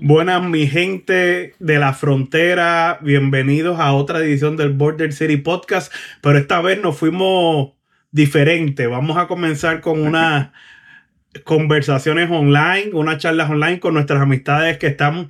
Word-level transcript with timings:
Buenas 0.00 0.42
mi 0.42 0.66
gente 0.66 1.54
de 1.58 1.78
la 1.78 1.92
frontera, 1.92 2.98
bienvenidos 3.02 3.78
a 3.78 3.92
otra 3.92 4.20
edición 4.20 4.56
del 4.56 4.70
Border 4.70 5.12
City 5.12 5.36
Podcast, 5.36 5.92
pero 6.22 6.38
esta 6.38 6.62
vez 6.62 6.80
nos 6.80 6.96
fuimos 6.96 7.72
diferente. 8.10 8.86
Vamos 8.86 9.18
a 9.18 9.26
comenzar 9.26 9.82
con 9.82 10.00
unas 10.00 10.50
conversaciones 11.44 12.30
online, 12.30 12.90
unas 12.94 13.18
charlas 13.18 13.50
online 13.50 13.80
con 13.80 13.92
nuestras 13.94 14.22
amistades 14.22 14.78
que 14.78 14.86
están 14.86 15.28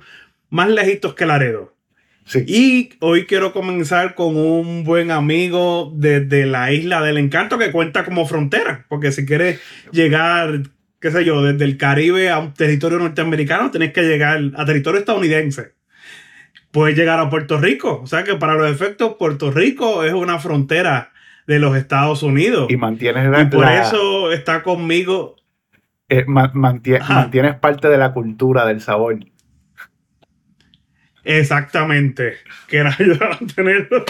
más 0.49 0.69
lejitos 0.69 1.13
que 1.13 1.25
Laredo. 1.25 1.78
Sí. 2.29 2.43
Y 2.47 2.89
hoy 3.01 3.25
quiero 3.25 3.51
comenzar 3.53 4.13
con 4.15 4.37
un 4.37 4.83
buen 4.83 5.09
amigo 5.11 5.91
desde 5.95 6.45
la 6.45 6.71
isla 6.71 7.01
del 7.01 7.17
encanto 7.17 7.57
que 7.57 7.71
cuenta 7.71 8.05
como 8.05 8.25
frontera, 8.27 8.85
porque 8.87 9.11
si 9.11 9.25
quieres 9.25 9.59
llegar 9.91 10.61
qué 11.01 11.11
sé 11.11 11.23
yo, 11.25 11.41
desde 11.41 11.63
el 11.65 11.77
Caribe 11.77 12.29
a 12.29 12.39
un 12.39 12.53
territorio 12.53 12.99
norteamericano, 12.99 13.71
tenés 13.71 13.93
que 13.93 14.01
llegar 14.03 14.39
a 14.55 14.65
territorio 14.65 14.99
estadounidense. 14.99 15.71
Puedes 16.71 16.97
llegar 16.97 17.19
a 17.19 17.29
Puerto 17.29 17.57
Rico. 17.57 18.01
O 18.03 18.05
sea 18.05 18.23
que 18.25 18.35
para 18.35 18.53
los 18.55 18.69
efectos, 18.69 19.15
Puerto 19.17 19.49
Rico 19.49 20.03
es 20.03 20.13
una 20.13 20.39
frontera 20.39 21.11
de 21.47 21.57
los 21.57 21.75
Estados 21.77 22.21
Unidos. 22.21 22.67
Y 22.69 22.75
mantienes 22.77 23.29
la, 23.29 23.41
Y 23.41 23.45
por 23.45 23.61
la- 23.65 23.81
eso 23.81 24.31
está 24.31 24.61
conmigo. 24.61 25.35
eh, 26.09 26.25
ma- 26.27 26.51
mantienes 26.53 27.55
parte 27.59 27.87
de 27.87 27.97
la 27.97 28.13
cultura 28.13 28.65
del 28.65 28.81
sabor. 28.81 29.17
Exactamente. 31.23 32.33
Que 32.67 32.77
era 32.77 32.95
ayudar 32.97 33.33
a 33.33 33.39
tenerlo. 33.55 34.03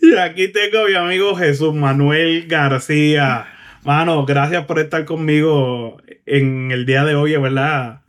Y 0.00 0.14
aquí 0.16 0.48
tengo 0.48 0.84
a 0.84 0.88
mi 0.88 0.94
amigo 0.94 1.34
Jesús 1.36 1.74
Manuel 1.74 2.46
García. 2.46 3.46
Mano, 3.84 4.24
gracias 4.26 4.64
por 4.66 4.78
estar 4.78 5.04
conmigo 5.04 6.00
en 6.26 6.70
el 6.70 6.86
día 6.86 7.04
de 7.04 7.14
hoy, 7.14 7.36
¿verdad? 7.36 8.00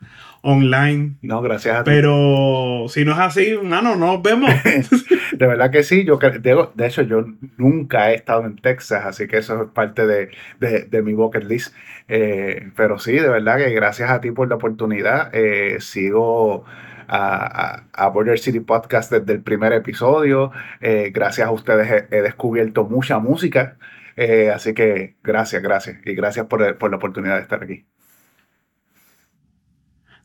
Online. 0.44 1.14
No, 1.22 1.42
gracias 1.42 1.78
a 1.78 1.84
ti. 1.84 1.92
Pero 1.92 2.86
si 2.90 3.06
no 3.06 3.12
es 3.14 3.20
así, 3.20 3.56
mano, 3.64 3.96
no 3.96 4.08
nos 4.14 4.22
vemos. 4.24 4.50
De 5.32 5.48
verdad 5.48 5.72
que 5.72 5.84
sí, 5.84 6.04
yo 6.04 6.18
de, 6.18 6.68
de 6.76 6.88
hecho 6.88 7.04
yo 7.04 7.26
nunca 7.58 8.12
he 8.12 8.16
estado 8.16 8.46
en 8.46 8.58
Texas, 8.58 9.06
así 9.06 9.28
que 9.28 9.38
eso 9.38 9.64
es 9.64 9.70
parte 9.70 10.06
de, 10.06 10.30
de- 10.60 10.84
de 10.84 11.02
mi 11.02 11.14
bucket 11.14 11.44
list. 11.46 11.74
Eh, 12.08 12.70
pero 12.76 13.00
sí, 13.00 13.14
de 13.14 13.30
verdad 13.30 13.58
que 13.58 13.70
gracias 13.72 14.10
a 14.12 14.20
ti 14.20 14.32
por 14.32 14.50
la 14.50 14.56
oportunidad. 14.56 15.30
Eh, 15.34 15.78
sigo 15.80 16.66
a, 17.12 17.84
a- 17.94 18.08
Border 18.10 18.40
City 18.40 18.60
Podcast 18.62 19.12
desde 19.12 19.34
el 19.34 19.42
primer 19.44 19.74
episodio. 19.74 20.52
Eh, 20.82 21.12
gracias 21.14 21.48
a 21.48 21.52
ustedes 21.52 22.06
he, 22.12 22.22
descubierto 22.22 22.86
mucha 22.86 23.20
música. 23.20 23.78
Eh, 24.16 24.50
así 24.54 24.74
que 24.74 25.18
gracias, 25.24 25.62
gracias. 25.64 25.98
Y 26.06 26.14
gracias 26.16 26.46
por, 26.48 26.78
por 26.78 26.90
la 26.92 26.98
oportunidad 26.98 27.36
de 27.38 27.42
estar 27.44 27.64
aquí. 27.64 27.86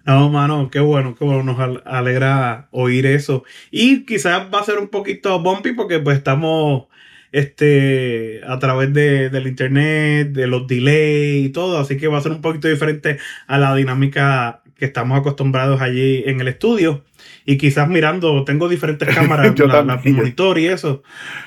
No, 0.05 0.29
mano, 0.31 0.71
qué 0.71 0.79
bueno, 0.81 1.17
qué 1.17 1.25
bueno, 1.25 1.43
nos 1.43 1.59
al- 1.59 1.83
alegra 1.85 2.69
oír 2.71 3.07
eso. 3.07 3.43
Y 3.73 4.05
quizás 4.07 4.49
va 4.55 4.61
a 4.61 4.65
ser 4.65 4.79
un 4.79 4.89
poquito 4.89 5.41
bumpy 5.43 5.73
porque 5.73 5.99
pues 5.99 6.19
estamos 6.19 6.87
este, 7.33 8.41
a 8.47 8.59
través 8.61 8.93
de, 8.93 9.31
del 9.31 9.49
internet, 9.49 10.29
de 10.33 10.47
los 10.47 10.67
delays 10.69 11.47
y 11.47 11.51
todo, 11.51 11.79
así 11.79 11.97
que 11.97 12.07
va 12.09 12.19
a 12.19 12.21
ser 12.21 12.33
un 12.33 12.41
poquito 12.41 12.69
diferente 12.69 13.19
a 13.49 13.59
la 13.59 13.75
dinámica 13.75 14.63
que 14.77 14.85
estamos 14.85 15.19
acostumbrados 15.19 15.81
allí 15.81 16.23
en 16.27 16.41
el 16.41 16.49
estudio. 16.49 17.05
Y 17.45 17.59
quizás 17.59 17.89
mirando, 17.89 18.45
tengo 18.45 18.69
diferentes 18.69 19.09
cámaras, 19.15 19.59
la, 19.59 20.01
monitor 20.05 20.59
y 20.59 20.67
eso, 20.67 21.03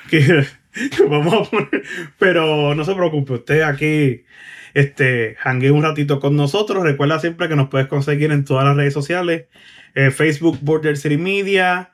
que 0.08 0.46
vamos 1.08 1.34
a 1.34 1.50
poner, 1.50 1.82
pero 2.18 2.74
no 2.74 2.84
se 2.84 2.94
preocupe, 2.94 3.34
usted 3.34 3.62
aquí 3.62 4.24
este, 4.74 5.36
hangue 5.42 5.70
un 5.70 5.82
ratito 5.82 6.20
con 6.20 6.36
nosotros. 6.36 6.82
Recuerda 6.82 7.18
siempre 7.20 7.48
que 7.48 7.56
nos 7.56 7.68
puedes 7.68 7.88
conseguir 7.88 8.32
en 8.32 8.44
todas 8.44 8.64
las 8.64 8.76
redes 8.76 8.94
sociales. 8.94 9.46
eh, 9.94 10.10
Facebook 10.10 10.58
Border 10.60 10.96
City 10.96 11.16
Media, 11.16 11.90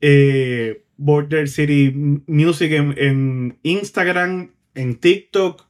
eh, 0.00 0.82
Border 0.96 1.48
City 1.48 1.92
Music 2.26 2.72
en, 2.72 2.94
en 2.98 3.58
Instagram, 3.62 4.50
en 4.74 4.96
TikTok, 4.96 5.66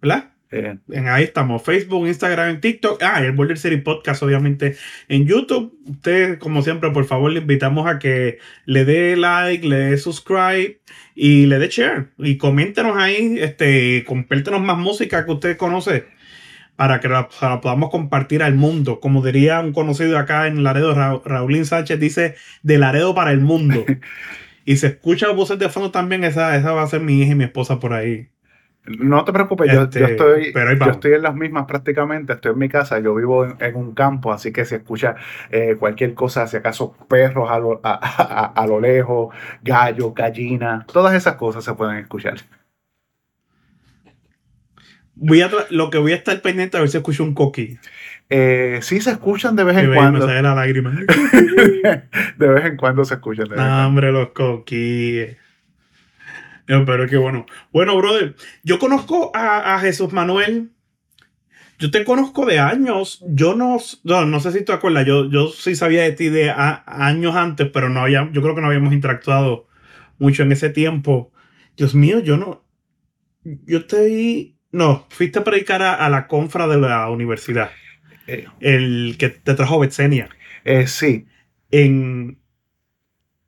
¿verdad? 0.00 0.31
Eh, 0.52 0.76
En, 0.90 1.08
ahí 1.08 1.24
estamos, 1.24 1.62
Facebook, 1.62 2.06
Instagram, 2.06 2.60
TikTok. 2.60 3.02
Ah, 3.02 3.20
y 3.22 3.24
el 3.24 3.32
Border 3.32 3.56
City 3.58 3.78
Podcast, 3.78 4.22
obviamente, 4.22 4.76
en 5.08 5.26
YouTube. 5.26 5.74
Usted, 5.86 6.38
como 6.38 6.60
siempre, 6.62 6.90
por 6.90 7.06
favor, 7.06 7.32
le 7.32 7.40
invitamos 7.40 7.86
a 7.88 7.98
que 7.98 8.38
le 8.66 8.84
dé 8.84 9.16
like, 9.16 9.66
le 9.66 9.76
dé 9.76 9.96
subscribe 9.98 10.80
y 11.14 11.46
le 11.46 11.58
dé 11.58 11.68
share. 11.68 12.08
Y 12.18 12.36
coméntenos 12.36 12.96
ahí, 12.98 13.38
este, 13.40 14.04
compártenos 14.06 14.60
más 14.60 14.76
música 14.78 15.24
que 15.24 15.32
usted 15.32 15.56
conoce 15.56 16.04
para 16.76 17.00
que 17.00 17.08
la, 17.08 17.28
la 17.40 17.60
podamos 17.60 17.90
compartir 17.90 18.42
al 18.42 18.54
mundo. 18.54 19.00
Como 19.00 19.22
diría 19.24 19.60
un 19.60 19.72
conocido 19.72 20.18
acá 20.18 20.46
en 20.48 20.62
Laredo, 20.64 20.94
Ra- 20.94 21.20
Raulín 21.24 21.64
Sánchez, 21.66 21.98
dice 22.00 22.34
de 22.62 22.78
Laredo 22.78 23.14
para 23.14 23.30
el 23.32 23.40
mundo. 23.40 23.84
y 24.66 24.76
se 24.76 24.88
escucha 24.88 25.30
voces 25.32 25.58
de 25.58 25.68
fondo 25.70 25.90
también, 25.92 26.24
esa, 26.24 26.56
esa 26.56 26.72
va 26.72 26.82
a 26.82 26.86
ser 26.88 27.00
mi 27.00 27.22
hija 27.22 27.32
y 27.32 27.36
mi 27.36 27.44
esposa 27.44 27.80
por 27.80 27.92
ahí. 27.94 28.28
No 28.84 29.24
te 29.24 29.32
preocupes, 29.32 29.72
yo, 29.72 29.82
Este, 29.82 30.00
yo 30.00 30.06
estoy, 30.06 30.52
yo 30.52 30.90
estoy 30.90 31.12
en 31.12 31.22
las 31.22 31.34
mismas 31.36 31.66
prácticamente, 31.66 32.32
estoy 32.32 32.50
en 32.52 32.58
mi 32.58 32.68
casa, 32.68 32.98
yo 32.98 33.14
vivo 33.14 33.44
en, 33.44 33.54
en 33.60 33.76
un 33.76 33.94
campo, 33.94 34.32
así 34.32 34.52
que 34.52 34.64
si 34.64 34.74
escucha 34.74 35.14
eh, 35.50 35.76
cualquier 35.78 36.14
cosa, 36.14 36.48
si 36.48 36.56
acaso 36.56 36.92
perros 37.08 37.48
a 37.50 37.60
lo, 37.60 37.80
a, 37.84 37.92
a- 38.02 38.46
a 38.46 38.66
lo 38.66 38.80
lejos, 38.80 39.32
gallos, 39.62 40.12
gallinas, 40.14 40.84
todas 40.88 41.14
esas 41.14 41.36
cosas 41.36 41.62
se 41.64 41.74
pueden 41.74 41.98
escuchar. 41.98 42.38
Voy 45.14 45.42
a 45.42 45.50
lo 45.70 45.90
que 45.90 45.98
voy 45.98 46.12
a 46.12 46.16
estar 46.16 46.40
pendiente 46.40 46.76
a 46.76 46.80
ver 46.80 46.88
si 46.88 46.96
escucho 46.96 47.22
un 47.22 47.34
coquí. 47.34 47.78
Eh, 48.30 48.78
sí 48.82 49.00
se 49.00 49.10
escuchan 49.12 49.54
de 49.54 49.62
vez 49.64 49.76
en 49.76 49.82
ve- 49.84 49.90
me 49.90 49.96
cuando, 49.96 50.26
sale 50.26 50.42
la 50.42 50.54
lágrima. 50.54 50.90
de 52.38 52.48
vez 52.48 52.64
en 52.64 52.76
cuando 52.76 53.04
se 53.04 53.14
escuchan. 53.14 53.44
de 53.48 53.50
vez 53.54 53.58
en 53.60 53.64
No, 53.64 53.70
cuando. 53.70 53.88
hombre, 53.88 54.10
los 54.12 54.28
coquíes. 54.30 55.36
No, 56.68 56.84
pero 56.84 57.06
qué 57.08 57.16
bueno. 57.16 57.46
Bueno, 57.72 57.96
brother, 57.96 58.36
yo 58.62 58.78
conozco 58.78 59.30
a, 59.34 59.74
a 59.74 59.78
Jesús 59.80 60.12
Manuel. 60.12 60.70
Yo 61.78 61.90
te 61.90 62.04
conozco 62.04 62.46
de 62.46 62.58
años. 62.58 63.24
Yo 63.28 63.54
no, 63.54 63.78
no, 64.04 64.26
no 64.26 64.40
sé 64.40 64.52
si 64.52 64.64
te 64.64 64.72
acuerdas. 64.72 65.06
Yo, 65.06 65.28
yo 65.30 65.48
sí 65.48 65.74
sabía 65.74 66.02
de 66.02 66.12
ti 66.12 66.28
de 66.28 66.50
a- 66.50 66.84
años 66.86 67.34
antes, 67.34 67.68
pero 67.72 67.88
no 67.88 68.00
había, 68.00 68.28
yo 68.32 68.42
creo 68.42 68.54
que 68.54 68.60
no 68.60 68.68
habíamos 68.68 68.92
interactuado 68.92 69.66
mucho 70.18 70.42
en 70.44 70.52
ese 70.52 70.70
tiempo. 70.70 71.32
Dios 71.76 71.94
mío, 71.94 72.20
yo 72.20 72.36
no. 72.36 72.64
Yo 73.44 73.86
te 73.86 74.06
vi. 74.06 74.58
No, 74.72 75.06
fuiste 75.10 75.40
a 75.40 75.44
predicar 75.44 75.82
a, 75.82 75.94
a 75.94 76.10
la 76.10 76.26
confra 76.28 76.66
de 76.68 76.78
la 76.78 77.10
universidad. 77.10 77.70
Eh, 78.26 78.46
El 78.60 79.16
que 79.18 79.30
te 79.30 79.54
trajo 79.54 79.80
Betsenia. 79.80 80.30
eh, 80.64 80.86
sí, 80.88 81.26
en, 81.70 82.41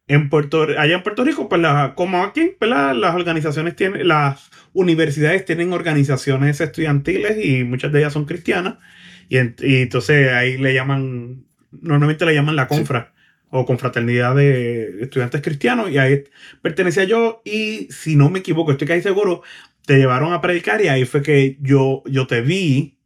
en 0.06 0.28
Puerto 0.28 0.62
allá 0.78 0.94
en 0.96 1.02
Puerto 1.02 1.24
Rico, 1.24 1.48
pues 1.48 1.60
la- 1.60 1.94
como 1.96 2.22
aquí, 2.22 2.52
pues 2.58 2.70
la- 2.70 2.92
las 2.94 3.14
organizaciones 3.14 3.74
tienen, 3.76 4.06
las 4.08 4.50
universidades 4.72 5.44
tienen 5.44 5.72
organizaciones 5.72 6.60
estudiantiles 6.60 7.44
y 7.44 7.64
muchas 7.64 7.92
de 7.92 8.00
ellas 8.00 8.12
son 8.12 8.26
cristianas. 8.26 8.76
Y, 9.28 9.38
en- 9.38 9.56
y 9.60 9.76
entonces 9.82 10.30
ahí 10.32 10.58
le 10.58 10.74
llaman, 10.74 11.44
normalmente 11.70 12.26
le 12.26 12.34
llaman 12.34 12.56
la 12.56 12.68
confra 12.68 13.12
o 13.50 13.64
confraternidad 13.66 14.34
de 14.34 15.02
estudiantes 15.02 15.40
cristianos. 15.42 15.90
Y 15.90 15.98
ahí 15.98 16.24
pertenecía 16.62 17.04
yo 17.04 17.40
y 17.44 17.88
si 17.90 18.16
no 18.16 18.28
me 18.30 18.40
equivoco, 18.40 18.72
estoy 18.72 18.88
casi 18.88 19.02
seguro, 19.02 19.42
te 19.86 19.96
llevaron 19.98 20.32
a 20.32 20.40
predicar 20.40 20.80
y 20.82 20.88
ahí 20.88 21.04
fue 21.04 21.22
que 21.22 21.56
yo, 21.60 22.02
yo 22.06 22.26
te 22.26 22.40
vi. 22.42 22.98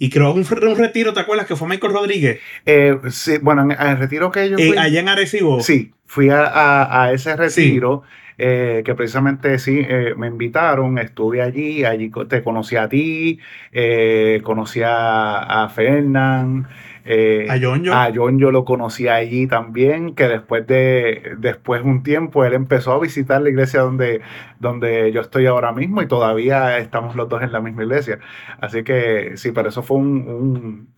Y 0.00 0.08
creo 0.08 0.32
que 0.32 0.40
un, 0.40 0.68
un 0.68 0.78
retiro, 0.78 1.12
¿te 1.12 1.20
acuerdas? 1.20 1.46
Que 1.46 1.56
fue 1.56 1.68
Michael 1.68 1.92
Rodríguez. 1.92 2.40
eh, 2.64 2.96
sí, 3.10 3.36
bueno, 3.42 3.62
en 3.62 3.70
el 3.72 3.98
retiro 3.98 4.30
que 4.30 4.48
yo 4.48 4.56
Eh, 4.58 4.74
allá 4.78 4.98
en 4.98 5.08
Arecibo. 5.10 5.60
Sí, 5.60 5.92
fui 6.06 6.30
a, 6.30 6.46
a- 6.46 7.04
a 7.04 7.12
ese 7.12 7.36
retiro 7.36 8.02
eh, 8.38 8.80
que 8.82 8.94
precisamente 8.94 9.58
sí 9.58 9.84
eh, 9.86 10.14
me 10.16 10.26
invitaron, 10.28 10.96
estuve 10.96 11.42
allí, 11.42 11.84
allí 11.84 12.10
te 12.26 12.42
conocí 12.42 12.76
a 12.76 12.88
ti, 12.88 13.38
eh, 13.72 14.40
conocí 14.42 14.80
a, 14.82 15.64
a 15.64 15.68
Fernán, 15.68 16.66
eh, 17.04 17.46
A 17.48 17.58
John 17.60 17.82
John. 17.84 17.94
a 17.94 18.10
John 18.14 18.38
yo 18.38 18.50
lo 18.50 18.64
conocí 18.64 19.08
allí 19.08 19.46
también, 19.46 20.14
que 20.14 20.28
después 20.28 20.66
de 20.66 21.34
después 21.38 21.82
de 21.82 21.88
un 21.88 22.02
tiempo 22.02 22.44
él 22.44 22.54
empezó 22.54 22.92
a 22.92 23.00
visitar 23.00 23.40
la 23.42 23.50
iglesia 23.50 23.80
donde, 23.80 24.20
donde 24.58 25.12
yo 25.12 25.20
estoy 25.20 25.46
ahora 25.46 25.72
mismo 25.72 26.02
y 26.02 26.08
todavía 26.08 26.78
estamos 26.78 27.16
los 27.16 27.28
dos 27.28 27.42
en 27.42 27.52
la 27.52 27.60
misma 27.60 27.82
iglesia. 27.84 28.18
Así 28.60 28.84
que 28.84 29.36
sí, 29.36 29.52
pero 29.52 29.68
eso 29.70 29.82
fue 29.82 29.98
un, 29.98 30.28
un 30.28 30.88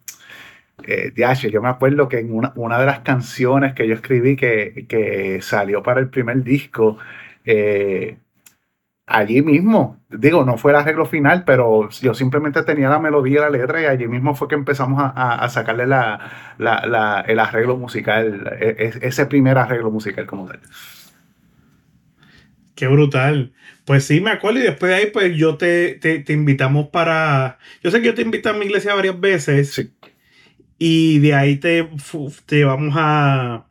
eh, 0.85 1.13
yo 1.51 1.63
me 1.63 1.69
acuerdo 1.69 2.09
que 2.09 2.19
en 2.19 2.33
una, 2.35 2.53
una 2.57 2.79
de 2.79 2.87
las 2.87 3.01
canciones 3.01 3.75
que 3.75 3.87
yo 3.87 3.95
escribí 3.95 4.37
que, 4.37 4.87
que 4.89 5.41
salió 5.43 5.83
para 5.83 6.01
el 6.01 6.09
primer 6.11 6.43
disco, 6.43 6.99
eh, 7.45 8.17
allí 9.19 9.43
mismo, 9.43 9.99
digo, 10.11 10.45
no 10.45 10.57
fue 10.59 10.73
el 10.73 10.79
arreglo 10.79 11.07
final, 11.07 11.45
pero 11.45 11.89
yo 11.91 12.15
simplemente 12.15 12.63
tenía 12.65 12.89
la 12.91 12.99
melodía 12.99 13.39
y 13.39 13.43
la 13.43 13.51
letra 13.51 13.83
y 13.83 13.87
allí 13.87 14.09
mismo 14.09 14.35
fue 14.35 14.49
que 14.49 14.55
empezamos 14.57 15.01
a, 15.03 15.09
a- 15.45 15.49
sacarle 15.49 15.87
la, 15.87 16.21
la- 16.59 16.85
la- 16.87 17.21
el 17.27 17.39
arreglo 17.41 17.77
musical, 17.77 18.57
e- 18.61 18.77
e- 19.03 19.07
ese 19.09 19.27
primer 19.27 19.59
arreglo 19.59 19.91
musical 19.91 20.27
como 20.27 20.47
tal. 20.47 20.61
Qué 22.75 22.87
brutal. 22.89 23.53
Pues 23.85 24.05
sí, 24.07 24.21
me 24.21 24.31
acuerdo. 24.31 24.61
Y 24.61 24.63
después 24.63 24.91
de 24.91 24.97
ahí, 24.97 25.07
pues 25.13 25.37
yo 25.37 25.57
te, 25.57 25.95
te, 26.01 26.21
te 26.21 26.33
invitamos 26.33 26.89
para. 26.89 27.59
Yo 27.83 27.91
sé 27.91 28.01
que 28.01 28.07
yo 28.07 28.15
te 28.15 28.23
invité 28.23 28.49
a 28.49 28.53
mi 28.55 28.67
iglesia 28.67 28.95
varias 28.95 29.19
veces. 29.21 29.73
Sí. 29.75 29.93
Y 30.79 31.21
de 31.21 31.35
ahí 31.35 31.57
te, 31.59 31.89
te 32.47 32.57
llevamos 32.59 32.95
a, 32.99 33.67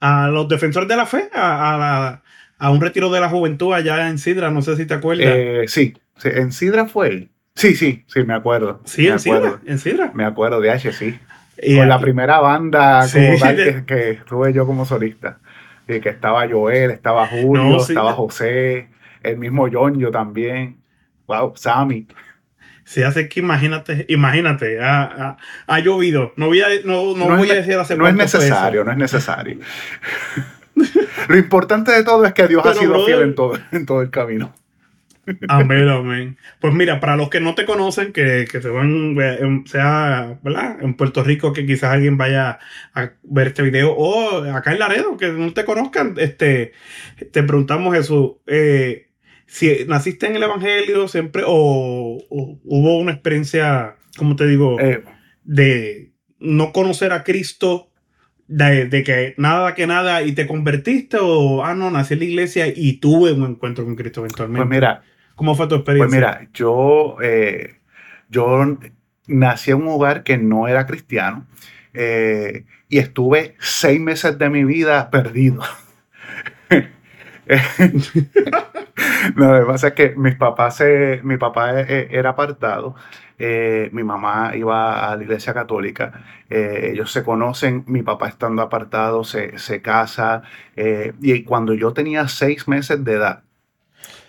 a 0.00 0.28
los 0.30 0.48
defensores 0.48 0.88
de 0.88 0.96
la 0.96 1.06
fe, 1.06 1.30
a, 1.34 1.74
a, 1.74 1.78
la- 1.78 2.21
a 2.64 2.70
un 2.70 2.80
retiro 2.80 3.10
de 3.10 3.20
la 3.20 3.28
juventud 3.28 3.72
allá 3.74 4.08
en 4.08 4.18
Sidra. 4.18 4.50
No 4.50 4.62
sé 4.62 4.76
si 4.76 4.86
te 4.86 4.94
acuerdas. 4.94 5.26
Eh, 5.28 5.64
sí, 5.66 5.94
en 6.24 6.52
Sidra 6.52 6.86
fue. 6.86 7.28
Sí, 7.54 7.74
sí, 7.74 8.04
sí, 8.06 8.22
me 8.24 8.34
acuerdo. 8.34 8.80
sí, 8.84 9.02
me 9.02 9.08
en 9.08 9.18
Sidra. 9.18 9.36
acuerdo. 9.38 9.60
En 9.66 9.78
Sidra. 9.78 10.10
Me 10.14 10.24
acuerdo 10.24 10.60
de 10.60 10.70
H, 10.70 10.92
sí. 10.92 11.18
Y 11.60 11.76
Con 11.76 11.88
la 11.88 11.98
primera 12.00 12.38
banda 12.40 13.02
Sí, 13.02 13.18
como 13.26 13.38
tal 13.38 13.56
que, 13.56 13.84
que 13.84 14.18
tuve 14.26 14.52
yo 14.52 14.64
como 14.66 14.84
solista. 14.86 15.38
Y 15.88 16.00
que 16.00 16.08
estaba 16.10 16.48
Joel, 16.48 16.92
estaba 16.92 17.26
Julio, 17.26 17.64
No, 17.64 17.80
sí, 17.80 17.92
estaba 17.92 18.12
José, 18.12 18.88
el 19.22 19.36
mismo 19.36 19.68
John, 19.70 19.98
yo 19.98 20.10
también. 20.10 20.78
Wow, 21.26 21.54
Sammy. 21.56 22.06
Sí, 22.84 23.02
hace 23.02 23.28
que 23.28 23.40
imagínate, 23.40 24.06
imagínate, 24.08 24.80
ha, 24.80 25.02
ha- 25.02 25.36
ha 25.66 25.78
llovido. 25.80 26.32
No 26.36 26.46
voy 26.46 26.60
a, 26.62 26.66
no, 26.84 27.16
no 27.16 27.26
No 27.28 27.32
es 27.34 27.38
voy 27.38 27.50
a 27.50 27.54
decir 27.54 27.74
hace 27.74 27.96
No 27.96 28.06
es 28.08 28.14
necesario, 28.14 28.84
no 28.84 28.92
es 28.92 28.98
necesario. 28.98 29.58
Lo 31.28 31.36
importante 31.36 31.92
de 31.92 32.04
todo 32.04 32.24
es 32.24 32.32
que 32.32 32.48
Dios 32.48 32.64
ha 32.66 32.74
sido 32.74 32.92
brother- 32.94 33.06
fiel 33.06 33.22
en 33.22 33.34
todo, 33.34 33.58
en 33.72 33.86
todo 33.86 34.02
el 34.02 34.10
camino. 34.10 34.54
Amén, 35.46 35.88
amén. 35.88 36.36
Pues 36.60 36.74
mira, 36.74 36.98
para 36.98 37.14
los 37.16 37.30
que 37.30 37.38
no 37.40 37.54
te 37.54 37.64
conocen, 37.64 38.12
que, 38.12 38.44
que 38.50 38.60
se 38.60 38.68
van, 38.68 39.16
eh, 39.20 39.62
sea, 39.66 40.36
¿verdad? 40.42 40.78
En 40.82 40.94
Puerto 40.94 41.22
Rico, 41.22 41.52
que 41.52 41.64
quizás 41.64 41.92
alguien 41.92 42.16
vaya 42.16 42.58
a 42.92 43.10
ver 43.22 43.46
este 43.48 43.62
video, 43.62 43.92
o 43.96 44.42
acá 44.52 44.72
en 44.72 44.80
Laredo, 44.80 45.16
que 45.16 45.28
no 45.28 45.52
te 45.52 45.64
conozcan, 45.64 46.14
este, 46.18 46.72
te 47.30 47.42
preguntamos 47.44 47.96
eso, 47.96 48.40
eh, 48.48 49.10
si 49.46 49.84
naciste 49.86 50.26
en 50.26 50.34
el 50.34 50.42
Evangelio 50.42 51.06
siempre, 51.06 51.44
o, 51.46 52.18
o 52.28 52.58
hubo 52.64 52.98
una 52.98 53.12
experiencia, 53.12 53.94
como 54.16 54.34
te 54.34 54.46
digo, 54.48 54.80
Eh, 54.80 55.04
de 55.44 56.10
no 56.40 56.72
conocer 56.72 57.12
a 57.12 57.22
Cristo, 57.22 57.91
de, 58.52 58.86
de 58.86 59.02
que 59.02 59.34
nada 59.38 59.74
que 59.74 59.86
nada 59.86 60.22
y 60.22 60.32
te 60.32 60.46
convertiste, 60.46 61.18
o, 61.20 61.64
ah, 61.64 61.74
no, 61.74 61.90
nací 61.90 62.14
en 62.14 62.20
la 62.20 62.26
iglesia 62.26 62.66
y 62.68 62.94
tuve 62.98 63.32
un 63.32 63.44
encuentro 63.44 63.84
con 63.84 63.96
Cristo 63.96 64.20
eventualmente. 64.20 64.68
pues 64.68 64.68
mira, 64.68 65.02
¿Cómo 65.34 65.54
fue 65.54 65.66
tu 65.68 65.82
pues 65.84 65.96
experiencia? 66.00 66.40
mira, 66.40 66.48
yo, 66.52 67.16
eh, 67.22 67.76
yo 68.28 68.78
nací 69.26 69.70
en 69.70 69.78
un 69.82 69.88
hogar 69.88 70.22
que 70.24 70.36
no 70.38 70.68
era 70.68 70.86
cristiano 70.86 71.46
eh, 71.94 72.64
y 72.88 72.98
estuve 72.98 73.56
seis 73.58 74.00
meses 74.00 74.38
de 74.38 74.50
mi 74.50 74.64
vida 74.64 75.10
perdido. 75.10 75.62
No, 79.36 79.52
lo 79.52 79.60
que 79.60 79.66
pasa 79.66 79.88
es 79.88 79.94
que 79.94 80.10
mis 80.16 80.36
papás 80.36 80.76
se, 80.76 81.20
mi 81.24 81.36
papá 81.36 81.80
eh, 81.80 82.08
era 82.10 82.30
apartado, 82.30 82.94
eh, 83.38 83.88
mi 83.92 84.02
mamá 84.04 84.54
iba 84.56 85.10
a 85.10 85.16
la 85.16 85.22
iglesia 85.22 85.54
católica, 85.54 86.24
eh, 86.50 86.90
ellos 86.92 87.10
se 87.12 87.22
conocen, 87.24 87.84
mi 87.86 88.02
papá 88.02 88.28
estando 88.28 88.62
apartado 88.62 89.24
se, 89.24 89.58
se 89.58 89.80
casa, 89.82 90.42
eh, 90.76 91.12
y 91.20 91.42
cuando 91.44 91.74
yo 91.74 91.92
tenía 91.92 92.28
seis 92.28 92.68
meses 92.68 93.04
de 93.04 93.14
edad, 93.14 93.42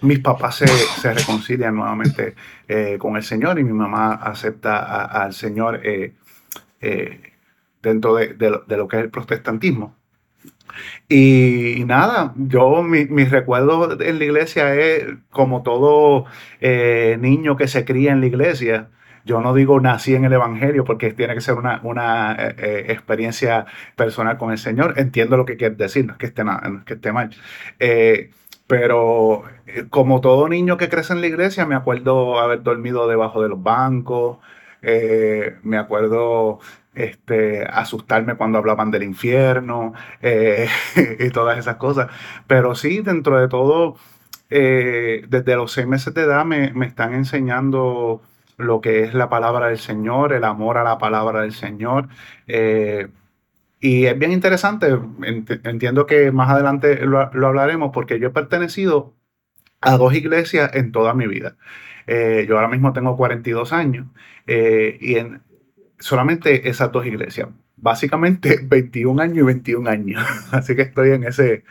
mis 0.02 0.20
papás 0.20 0.58
se, 0.58 0.68
se 0.68 1.14
reconcilian 1.14 1.76
nuevamente 1.76 2.36
con 3.00 3.18
el 3.18 3.24
Señor 3.24 3.60
y 3.60 3.64
mi 3.64 3.74
mamá 3.74 4.14
acepta 4.16 5.06
al 5.06 5.34
Señor 5.34 5.82
dentro 7.82 8.16
de, 8.16 8.34
de 8.34 8.62
de 8.68 8.78
lo 8.78 8.88
que 8.88 8.98
es 8.98 9.04
el 9.04 9.12
protestantismo. 9.12 9.96
Y, 11.10 11.84
nada, 11.86 12.34
yo 12.36 12.84
mi, 12.84 13.06
mi 13.06 13.26
recuerdo 13.26 14.00
en 14.02 14.20
la 14.20 14.26
iglesia 14.26 14.74
es 14.76 15.06
como 15.30 15.64
todo 15.64 16.26
eh, 16.62 17.18
niño 17.20 17.56
que 17.58 17.68
se 17.68 17.86
cría 17.86 18.12
en 18.12 18.22
la 18.22 18.28
iglesia. 18.28 18.90
Yo 19.26 19.40
no 19.42 19.54
digo 19.54 19.80
nací 19.80 20.16
en 20.16 20.26
el 20.26 20.34
Evangelio 20.34 20.84
porque 20.84 21.14
tiene 21.14 21.34
que 21.34 21.42
ser 21.42 21.56
una, 21.56 21.80
una 21.84 22.34
eh, 22.34 22.56
eh, 22.58 22.86
experiencia 22.90 23.66
personal 23.96 24.38
con 24.38 24.52
el 24.52 24.58
Señor. 24.58 24.96
Entiendo 24.98 25.38
lo 25.38 25.46
que 25.46 25.58
quieres 25.58 25.78
decir, 25.78 26.06
no 26.06 26.14
es 26.14 26.20
que 26.20 26.26
esté, 26.28 26.44
no 26.44 26.54
es 26.80 26.84
que 26.86 26.96
esté 26.96 27.12
mal. 27.12 27.30
Pero 28.68 29.44
como 29.90 30.22
todo 30.22 30.48
niño 30.50 30.78
que 30.78 30.90
crece 30.90 31.14
en 31.14 31.22
la 31.22 31.28
iglesia, 31.28 31.66
me 31.66 31.76
acuerdo 31.76 32.40
haber 32.40 32.64
dormido 32.64 33.08
debajo 33.08 33.42
de 33.42 33.50
los 33.50 33.62
bancos, 33.62 34.40
me 34.82 35.78
acuerdo 35.78 36.60
este, 36.96 37.64
asustarme 37.66 38.36
cuando 38.36 38.58
hablaban 38.60 38.92
del 38.92 39.04
infierno 39.04 39.94
eh, 40.22 40.68
y 41.20 41.30
todas 41.32 41.58
esas 41.58 41.78
cosas. 41.78 42.10
Pero 42.48 42.76
sí, 42.76 43.02
dentro 43.02 43.40
de 43.40 43.48
todo, 43.48 43.96
eh, 44.50 45.26
desde 45.30 45.56
los 45.56 45.72
seis 45.72 45.88
meses 45.88 46.14
de 46.14 46.22
edad 46.24 46.46
me, 46.46 46.72
me 46.74 46.86
están 46.86 47.14
enseñando 47.14 48.22
lo 48.58 48.82
que 48.82 49.04
es 49.04 49.14
la 49.14 49.30
palabra 49.30 49.68
del 49.68 49.80
Señor, 49.80 50.34
el 50.34 50.44
amor 50.44 50.78
a 50.78 50.84
la 50.84 50.98
palabra 50.98 51.42
del 51.42 51.54
Señor. 51.54 52.08
eh, 52.48 53.08
y 53.80 54.06
es 54.06 54.18
bien 54.18 54.32
interesante, 54.32 54.88
ent- 54.94 55.62
entiendo 55.68 56.06
que 56.06 56.32
más 56.32 56.50
adelante 56.50 57.06
lo, 57.06 57.30
lo 57.34 57.48
hablaremos, 57.48 57.92
porque 57.94 58.20
yo 58.20 58.28
he 58.30 58.32
pertenecido 58.32 59.14
a 59.82 59.98
dos 59.98 60.14
iglesias 60.16 60.72
en 60.76 60.92
toda 60.92 61.14
mi 61.14 61.28
vida. 61.28 61.58
Eh, 62.08 62.46
yo 62.48 62.56
ahora 62.58 62.70
mismo 62.70 62.94
tengo 62.94 63.18
42 63.18 63.74
años 63.74 64.08
eh, 64.48 64.98
y 65.02 65.16
en 65.18 65.42
solamente 66.04 66.70
esas 66.70 66.92
dos 66.92 67.06
iglesias. 67.06 67.48
Básicamente 67.78 68.60
21 68.64 69.22
años 69.22 69.38
y 69.38 69.42
21 69.42 69.90
años. 69.90 70.24
Así 70.52 70.76
que 70.76 70.84
estoy 70.84 71.12
en 71.12 71.24
ese, 71.24 71.64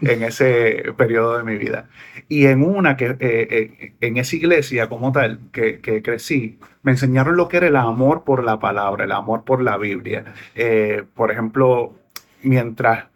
en 0.00 0.22
ese 0.22 0.84
periodo 0.96 1.38
de 1.38 1.44
mi 1.44 1.56
vida. 1.56 1.88
Y 2.28 2.46
en 2.46 2.62
una 2.62 2.96
que, 2.96 3.06
eh, 3.06 3.16
eh, 3.20 3.94
en 4.00 4.16
esa 4.16 4.36
iglesia 4.36 4.88
como 4.88 5.10
tal, 5.12 5.40
que, 5.52 5.80
crecí, 6.02 6.58
me 6.82 6.92
enseñaron 6.92 7.36
lo 7.36 7.48
que 7.48 7.58
era 7.58 7.66
el 7.66 7.76
amor 7.76 8.22
por 8.24 8.44
la 8.44 8.60
palabra, 8.60 9.04
el 9.04 9.12
amor 9.12 9.44
por 9.44 9.60
la 9.60 9.76
Biblia. 9.76 10.24
Eh, 10.54 11.02
por 11.14 11.32
ejemplo, 11.32 11.94
mientras 12.42 13.06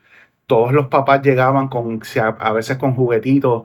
todos 0.46 0.72
los 0.72 0.88
papás 0.88 1.22
llegaban 1.22 1.68
con, 1.68 2.02
a, 2.20 2.52
veces 2.52 2.76
con 2.78 2.94
juguetitos, 2.94 3.62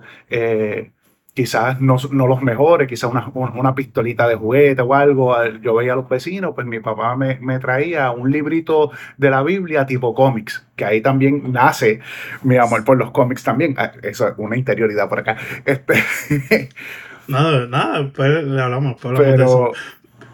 quizás 1.34 1.80
no, 1.80 1.96
no 2.12 2.28
los 2.28 2.42
mejores, 2.42 2.88
quizás 2.88 3.10
una, 3.10 3.28
un- 3.34 3.58
una 3.58 3.74
pistolita 3.76 4.28
de 4.28 4.36
juguete 4.36 4.82
o 4.82 4.94
algo. 4.94 5.34
al- 5.36 5.62
Yo 5.62 5.76
veía 5.76 5.94
a 5.94 5.96
los 5.96 6.10
vecinos, 6.10 6.52
pues 6.56 6.68
mi 6.68 6.80
papá 6.80 7.16
me, 7.16 7.38
me 7.40 7.60
traía 7.60 8.12
un 8.12 8.30
librito 8.32 8.92
de 9.18 9.30
la 9.30 9.42
Biblia 9.44 9.86
tipo 9.86 10.14
cómics, 10.14 10.66
que 10.76 10.86
ahí 10.86 11.02
también 11.02 11.52
nace 11.52 12.00
mi 12.44 12.58
amor 12.58 12.84
por 12.84 12.98
los 12.98 13.12
cómics 13.12 13.44
también. 13.44 13.76
Ah, 13.78 13.92
Eso 14.04 14.28
es 14.28 14.34
una 14.38 14.58
interioridad 14.58 15.08
por 15.08 15.20
acá. 15.20 15.38
Este, 15.66 15.94
Nada, 17.28 17.68
nada, 17.68 18.02
después 18.02 18.44
le 18.44 18.62
hablamos, 18.62 18.94
después 18.94 19.20
hablamos 19.20 19.38
de 19.38 19.44
eso. 19.46 19.72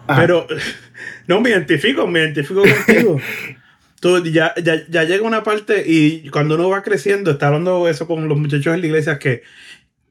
pero. 0.06 0.16
Pero, 0.16 0.46
no, 1.26 1.40
me 1.40 1.50
identifico, 1.50 2.06
me 2.06 2.20
identifico 2.20 2.62
contigo. 2.62 3.20
Tú, 4.00 4.22
ya, 4.24 4.54
ya, 4.62 4.76
ya 4.88 5.04
llega 5.04 5.26
una 5.26 5.42
parte 5.42 5.82
y 5.86 6.28
cuando 6.30 6.54
uno 6.54 6.68
va 6.68 6.82
creciendo, 6.82 7.30
está 7.30 7.46
hablando 7.48 7.88
eso 7.88 8.06
con 8.06 8.28
los 8.28 8.38
muchachos 8.38 8.74
en 8.74 8.80
la 8.82 8.86
iglesia 8.86 9.18
que, 9.18 9.42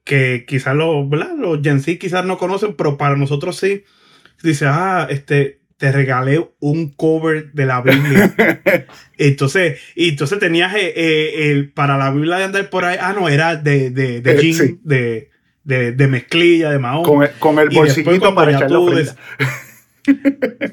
que 0.06 0.46
quizás 0.48 0.76
los, 0.76 1.06
los 1.38 1.62
Gen 1.62 1.82
Z 1.82 1.98
quizás 2.00 2.24
no 2.24 2.38
conocen, 2.38 2.76
pero 2.76 2.98
para 2.98 3.18
nosotros 3.18 3.58
sí. 3.58 3.84
Dice, 4.44 4.66
ah, 4.68 5.08
este, 5.10 5.60
te 5.78 5.92
regalé 5.92 6.48
un 6.60 6.92
cover 6.92 7.52
de 7.52 7.66
la 7.66 7.82
Biblia. 7.82 8.34
entonces, 9.18 9.80
y 9.96 10.10
entonces 10.10 10.40
tenías 10.40 10.74
eh, 10.76 10.94
eh, 10.96 11.52
el, 11.52 11.72
para 11.72 11.98
la 11.98 12.12
Biblia 12.12 12.38
de 12.38 12.44
andar 12.46 12.70
por 12.70 12.86
ahí, 12.86 12.98
ah, 13.02 13.14
no, 13.14 13.28
era 13.28 13.56
de, 13.56 13.90
de, 13.90 14.22
de 14.22 14.32
Eh, 14.32 14.38
jean, 14.42 14.54
sí. 14.54 14.80
de, 14.84 15.32
de, 15.64 15.92
de 15.92 16.08
mezclilla, 16.08 16.70
de 16.72 16.80
mahón. 16.80 17.04
con 17.04 17.24
el, 17.24 17.32
con 17.40 17.60
el 17.60 17.70
bolsillito 17.70 18.34
para 18.36 18.68
tú 18.68 18.88
ofrenda. 18.88 19.16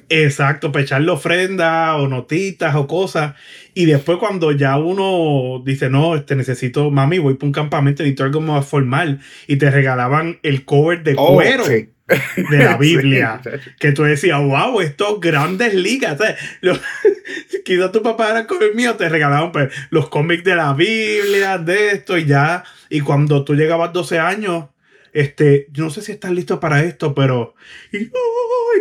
Exacto, 0.08 0.72
para 0.72 0.84
echarle 0.84 1.10
ofrenda 1.10 1.96
o 1.96 2.08
notitas 2.08 2.74
o 2.74 2.86
cosas. 2.86 3.34
Y 3.74 3.86
después 3.86 4.18
cuando 4.18 4.52
ya 4.52 4.76
uno 4.78 5.62
dice, 5.64 5.88
no, 5.90 6.14
este 6.16 6.36
necesito, 6.36 6.90
mami, 6.90 7.18
voy 7.18 7.34
para 7.34 7.46
un 7.46 7.52
campamento, 7.52 8.02
necesito 8.02 8.24
algo 8.24 8.40
más 8.40 8.66
formal. 8.66 9.20
Y 9.46 9.56
te 9.56 9.70
regalaban 9.70 10.38
el 10.42 10.64
cover 10.64 11.02
de 11.02 11.14
Oh, 11.16 11.34
cuero 11.34 11.64
sí. 11.64 11.88
de 12.50 12.58
la 12.58 12.76
Biblia. 12.78 13.40
Sí, 13.42 13.50
que 13.78 13.92
tú 13.92 14.02
decías, 14.02 14.38
wow, 14.40 14.80
estos 14.80 15.20
grandes 15.20 15.74
ligas. 15.74 16.20
O 16.20 16.24
sea, 16.24 16.36
quizás 17.64 17.92
tu 17.92 18.02
papá 18.02 18.30
era 18.30 18.46
con 18.46 18.62
el 18.62 18.74
mío, 18.74 18.94
te 18.96 19.08
regalaban 19.08 19.52
pues, 19.52 19.72
los 19.90 20.08
cómics 20.08 20.44
de 20.44 20.56
la 20.56 20.74
Biblia, 20.74 21.58
de 21.58 21.92
esto 21.92 22.18
y 22.18 22.26
ya. 22.26 22.64
Y 22.90 23.00
cuando 23.00 23.44
tú 23.44 23.54
llegabas 23.54 23.90
a 23.90 23.92
12 23.92 24.18
años, 24.18 24.66
este, 25.14 25.66
yo 25.72 25.84
no 25.84 25.90
sé 25.90 26.00
si 26.02 26.12
estás 26.12 26.30
listo 26.32 26.58
para 26.60 26.82
esto, 26.82 27.14
pero. 27.14 27.54
Y, 27.92 27.98
uy, 27.98 28.10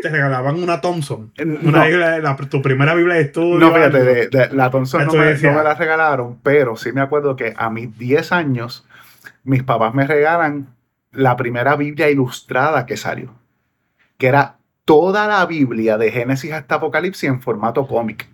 te 0.02 0.10
regalaban 0.10 0.62
una 0.62 0.82
Thompson. 0.82 1.32
Una 1.40 1.80
No. 1.80 1.86
Biblia, 1.86 2.20
la- 2.20 2.36
tu 2.36 2.62
primera 2.62 2.94
Biblia 2.96 3.16
de 3.16 3.22
estudio. 3.22 3.60
No, 3.60 3.74
fíjate, 3.74 3.98
algo. 3.98 4.12
de, 4.14 4.28
de- 4.30 4.50
la 4.56 4.70
Thompson 4.70 5.06
no 5.06 5.14
me, 5.14 5.34
no 5.36 5.52
me 5.54 5.64
la 5.64 5.74
regalaron, 5.76 6.40
pero 6.44 6.76
sí 6.76 6.92
me 6.92 7.02
acuerdo 7.02 7.36
que 7.36 7.54
a 7.56 7.70
mis 7.70 7.98
10 7.98 8.32
años 8.32 8.88
mis 9.44 9.64
papás 9.64 9.94
me 9.94 10.06
regalan 10.08 10.68
la 11.12 11.36
primera 11.36 11.76
Biblia 11.76 12.10
ilustrada 12.10 12.86
que 12.86 12.98
salió, 12.98 13.34
que 14.18 14.28
era 14.28 14.58
toda 14.86 15.28
la 15.28 15.46
Biblia 15.46 15.98
de 15.98 16.12
Génesis 16.12 16.52
hasta 16.54 16.76
Apocalipsis 16.76 17.30
en 17.30 17.42
formato 17.42 17.88
cómic. 17.88 18.28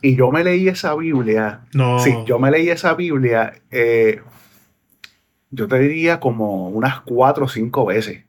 Y 0.00 0.14
yo 0.16 0.30
me 0.30 0.44
leí 0.44 0.68
esa 0.68 0.94
Biblia, 0.94 1.62
No. 1.74 1.98
sí, 1.98 2.14
yo 2.26 2.38
me 2.38 2.50
leí 2.52 2.68
esa 2.70 2.94
Biblia 2.94 3.54
eh, 3.70 4.20
yo 5.50 5.66
te 5.66 5.78
diría 5.78 6.20
como 6.20 6.68
unas 6.68 7.00
cuatro 7.00 7.46
o 7.46 7.48
cinco 7.48 7.86
veces. 7.86 8.24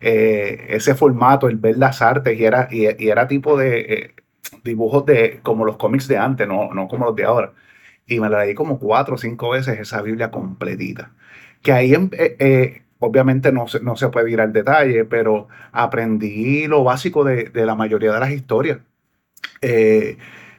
Eh, 0.00 0.66
ese 0.68 0.94
formato, 0.94 1.48
el 1.48 1.56
ver 1.56 1.78
las 1.78 2.02
artes, 2.02 2.38
y 2.38 2.44
era, 2.44 2.68
y, 2.70 2.86
era 3.08 3.28
tipo 3.28 3.56
de 3.56 3.80
eh, 3.80 4.14
dibujos 4.62 5.06
de 5.06 5.40
como 5.42 5.64
los 5.64 5.76
cómics 5.76 6.08
de 6.08 6.18
antes, 6.18 6.46
no, 6.48 6.72
no 6.74 6.88
como 6.88 7.06
los 7.06 7.16
de 7.16 7.24
ahora. 7.24 7.52
Y 8.06 8.20
me 8.20 8.28
la 8.28 8.44
leí 8.44 8.54
como 8.54 8.78
cuatro 8.78 9.14
o 9.16 9.18
cinco 9.18 9.50
veces 9.50 9.78
esa 9.80 10.02
Biblia 10.02 10.30
completita. 10.30 11.12
Que 11.62 11.72
ahí 11.72 11.94
em, 11.94 12.10
eh, 12.12 12.82
obviamente 12.98 13.52
no 13.52 13.68
se, 13.68 13.80
no 13.80 13.96
se 13.96 14.08
puede 14.10 14.30
ir 14.30 14.40
al 14.40 14.52
detalle, 14.52 15.04
pero 15.06 15.48
aprendí 15.72 16.66
lo 16.66 16.84
básico 16.84 17.24
de, 17.24 17.44
de 17.44 17.66
la 17.66 17.74
mayoría 17.74 18.12
de 18.12 18.20
las 18.20 18.30
historias. 18.32 18.78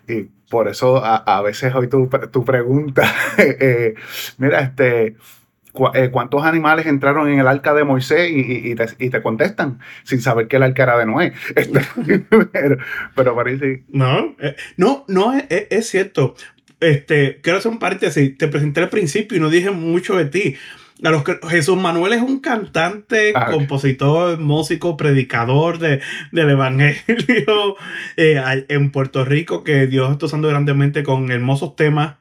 y 0.07 0.23
por 0.49 0.67
eso 0.67 1.01
a, 1.03 1.41
veces 1.41 1.73
hoy 1.75 1.87
tu, 1.87 2.07
tu 2.31 2.45
pregunta, 2.45 3.03
mira, 4.37 4.59
este, 4.61 5.17
eh, 5.93 6.09
cuántos 6.11 6.43
animales 6.43 6.85
entraron 6.85 7.29
en 7.29 7.39
el 7.39 7.47
arca 7.47 7.73
de 7.73 7.83
Moisés 7.83 8.31
y, 8.31 8.75
te, 8.75 9.21
contestan 9.21 9.79
sin 10.03 10.21
saber 10.21 10.47
que 10.47 10.57
el 10.57 10.63
arca 10.63 10.83
era 10.83 10.97
de 10.97 11.05
Noé. 11.05 11.33
Este, 11.55 11.81
pero, 13.15 13.35
parece... 13.35 13.83
No, 13.89 14.35
eh, 14.39 14.55
no, 14.77 15.05
no, 15.07 15.33
es, 15.49 15.87
cierto. 15.87 16.35
Este, 16.79 17.39
quiero 17.41 17.59
hacer 17.59 17.71
un 17.71 17.79
paréntesis. 17.79 18.37
Te 18.37 18.47
presenté 18.47 18.81
al 18.81 18.89
principio 18.89 19.37
y 19.37 19.41
no 19.41 19.49
dije 19.49 19.71
mucho 19.71 20.15
de 20.15 20.25
ti. 20.25 20.55
A 21.03 21.09
los 21.09 21.23
que, 21.23 21.37
Jesús 21.49 21.77
Manuel 21.77 22.13
es 22.13 22.21
un 22.21 22.39
cantante, 22.39 23.33
ah, 23.35 23.51
compositor, 23.51 24.39
músico, 24.39 24.95
predicador 24.95 25.77
de, 25.77 26.01
del 26.31 26.49
Evangelio 26.51 27.75
eh, 28.17 28.65
en 28.69 28.91
Puerto 28.91 29.25
Rico, 29.25 29.63
que 29.63 29.87
Dios 29.87 30.11
está 30.11 30.27
usando 30.27 30.47
grandemente 30.47 31.03
con 31.03 31.31
hermosos 31.31 31.75
temas 31.75 32.15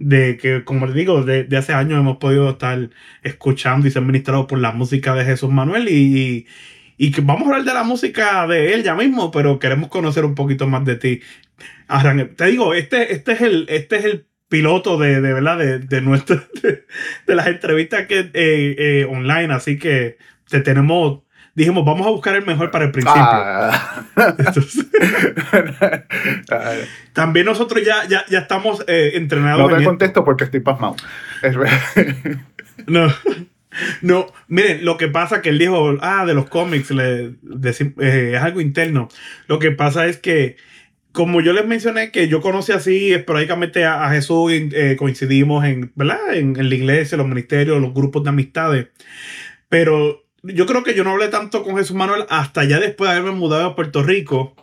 de 0.00 0.38
que, 0.38 0.64
como 0.64 0.86
les 0.86 0.94
digo, 0.94 1.22
de, 1.22 1.46
hace 1.56 1.74
años 1.74 2.00
hemos 2.00 2.16
podido 2.16 2.50
estar 2.50 2.90
escuchando 3.22 3.86
y 3.86 3.90
ser 3.90 4.02
ministrados 4.02 4.46
por 4.46 4.58
la 4.58 4.72
música 4.72 5.14
de 5.14 5.24
Jesús 5.26 5.50
Manuel 5.50 5.88
y, 5.88 6.46
y, 6.96 7.10
que 7.12 7.20
vamos 7.20 7.42
a 7.42 7.50
hablar 7.50 7.64
de 7.64 7.74
la 7.74 7.84
música 7.84 8.46
de 8.46 8.72
él 8.72 8.82
ya 8.82 8.94
mismo, 8.94 9.30
pero 9.30 9.58
queremos 9.58 9.90
conocer 9.90 10.24
un 10.24 10.34
poquito 10.34 10.66
más 10.66 10.84
de 10.86 10.96
ti. 10.96 11.20
te 12.36 12.46
digo, 12.46 12.74
este, 12.74 13.12
este, 13.12 13.32
es 13.32 13.40
el, 13.42 13.66
este 13.68 13.96
es 13.96 14.04
el 14.06 14.26
piloto 14.48 14.98
de, 14.98 15.20
de 15.20 15.32
verdad 15.34 15.58
de, 15.58 15.78
de, 15.80 16.00
nuestro, 16.00 16.42
de, 17.26 17.34
las 17.34 17.46
entrevistas 17.46 18.06
que 18.06 18.20
eh, 18.20 18.30
eh, 18.34 19.06
online, 19.08 19.52
así 19.52 19.78
que 19.78 20.16
te 20.48 20.60
tenemos 20.60 21.22
dijimos, 21.54 21.84
vamos 21.84 22.06
a 22.06 22.10
buscar 22.10 22.36
el 22.36 22.44
mejor 22.44 22.70
para 22.70 22.86
el 22.86 22.90
principio. 22.90 23.22
Ah. 23.22 24.04
también 27.12 27.46
nosotros 27.46 27.84
ya, 27.84 28.06
ya, 28.08 28.24
ya 28.28 28.40
estamos 28.40 28.84
eh, 28.86 29.12
entrenados. 29.14 29.70
No 29.70 29.76
te 29.76 29.84
contesto 29.84 30.24
porque 30.24 30.44
estoy 30.44 30.60
pasmado. 30.60 30.96
no. 32.86 33.08
No, 34.02 34.32
miren, 34.48 34.84
lo 34.84 34.96
que 34.96 35.08
pasa 35.08 35.42
que 35.42 35.50
él 35.50 35.58
dijo, 35.58 35.96
ah, 36.00 36.24
de 36.26 36.34
los 36.34 36.48
cómics, 36.48 36.90
le, 36.90 37.34
eh, 38.00 38.32
es 38.34 38.42
algo 38.42 38.60
interno. 38.60 39.08
Lo 39.46 39.58
que 39.58 39.70
pasa 39.70 40.06
es 40.06 40.18
que, 40.18 40.56
como 41.12 41.40
yo 41.40 41.52
les 41.52 41.66
mencioné, 41.66 42.10
que 42.10 42.28
yo 42.28 42.40
conocí 42.40 42.72
así 42.72 43.12
esporádicamente 43.12 43.84
a, 43.84 44.08
Jesús, 44.10 44.52
eh, 44.52 44.96
coincidimos 44.98 45.64
en, 45.64 45.92
¿verdad? 45.94 46.34
En, 46.34 46.58
en, 46.58 46.68
la 46.68 46.74
iglesia, 46.74 47.18
los 47.18 47.28
ministerios, 47.28 47.80
los 47.80 47.94
grupos 47.94 48.22
de 48.24 48.30
amistades, 48.30 48.88
pero 49.68 50.24
yo 50.42 50.66
creo 50.66 50.82
que 50.82 50.94
yo 50.94 51.04
no 51.04 51.10
hablé 51.10 51.28
tanto 51.28 51.62
con 51.62 51.76
Jesús 51.76 51.96
Manuel 51.96 52.24
hasta 52.28 52.64
ya 52.64 52.78
después 52.78 53.10
de 53.10 53.16
haberme 53.16 53.38
mudado 53.38 53.66
a 53.66 53.76
Puerto 53.76 54.02
Rico, 54.02 54.54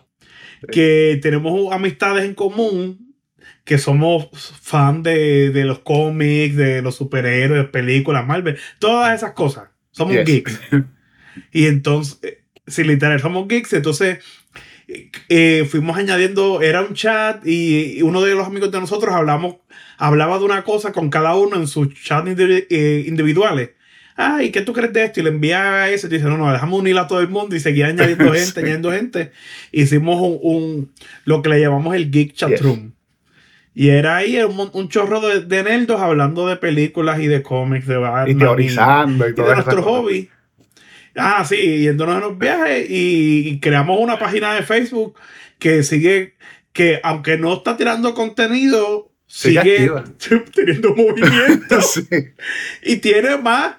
que 0.72 1.20
tenemos 1.22 1.72
amistades 1.72 2.26
en 2.26 2.34
común, 2.34 3.16
que 3.64 3.78
somos 3.78 4.30
fan 4.62 5.04
de, 5.04 5.52
los 5.66 5.80
cómics, 5.80 6.56
de 6.56 6.82
los 6.82 6.96
superhéroes, 6.96 7.68
películas, 7.68 8.26
Marvel, 8.26 8.58
todas 8.80 9.16
esas 9.16 9.34
cosas. 9.34 9.70
Somos 9.92 10.16
geeks. 10.26 10.60
Y 11.52 11.68
entonces, 11.68 12.18
eh, 12.24 12.44
si 12.66 12.84
literal, 12.84 13.20
somos 13.20 13.48
geeks, 13.48 13.74
entonces 13.74 14.26
eh, 15.30 15.68
fuimos 15.70 15.96
añadiendo, 15.96 16.64
era 16.64 16.82
un 16.82 16.96
chat 16.96 17.46
y, 17.46 18.02
uno 18.02 18.24
de 18.24 18.34
los 18.34 18.48
amigos 18.48 18.72
de 18.72 18.80
nosotros 18.80 19.14
hablamos, 19.14 19.58
hablaba 20.00 20.40
de 20.40 20.46
una 20.46 20.64
cosa 20.64 20.92
con 20.94 21.12
cada 21.12 21.36
uno 21.36 21.56
en 21.56 21.68
sus 21.68 21.94
chats 21.94 22.28
eh, 22.28 23.06
individuales 23.06 23.77
ay, 24.18 24.52
¿qué 24.52 24.62
tú 24.62 24.74
crees 24.74 24.92
de 24.92 25.06
esto? 25.06 25.20
Y 25.20 25.24
le 25.24 25.30
enviaba 25.30 25.84
a 25.84 25.90
ese 25.90 26.08
y 26.08 26.10
dice, 26.10 26.26
no, 26.26 26.38
no, 26.38 26.52
dejamos 26.52 26.80
unir 26.80 26.98
a 26.98 27.08
todo 27.08 27.22
el 27.22 27.30
mundo 27.30 27.56
y 27.56 27.60
seguía 27.60 27.88
añadiendo 27.88 28.34
gente, 28.34 28.60
añadiendo 28.60 28.92
gente. 28.92 29.32
Hicimos 29.72 30.20
un, 30.42 30.92
lo 31.24 31.42
que 31.42 31.50
le 31.50 31.62
llamamos 31.62 31.96
el 31.96 32.12
Geek 32.12 32.34
Chat 32.34 32.60
Room. 32.60 32.94
Y 33.74 33.90
era 33.90 34.18
ahí 34.18 34.42
un, 34.42 34.72
un 34.74 34.90
chorro 34.90 35.22
de, 35.22 35.42
de, 35.42 35.64
nerdos 35.64 36.02
hablando 36.02 36.48
de 36.48 36.56
películas 36.56 37.20
y 37.20 37.28
de 37.28 37.44
cómics, 37.44 37.86
de 37.86 37.98
Batman. 37.98 38.30
Y 38.32 38.36
teorizando 38.36 39.30
y, 39.30 39.36
todo 39.36 39.46
y 39.46 39.50
de 39.50 39.56
nuestro 39.56 39.84
hobby. 39.84 40.30
Ah, 41.16 41.46
sí, 41.48 41.84
yéndonos 41.84 42.16
en 42.16 42.22
los 42.22 42.38
viajes 42.40 42.88
y 42.90 43.60
creamos 43.60 44.00
una 44.00 44.18
página 44.18 44.56
de 44.56 44.64
Facebook 44.64 45.16
que 45.60 45.84
sigue, 45.84 46.36
que 46.74 47.00
aunque 47.04 47.38
no 47.38 47.54
está 47.54 47.78
tirando 47.78 48.16
contenido, 48.16 49.12
sigue, 49.28 49.92
teniendo 50.56 50.96
movimiento. 50.96 51.82
sí. 51.82 52.08
Y 52.82 52.98
tiene 52.98 53.38
más 53.38 53.76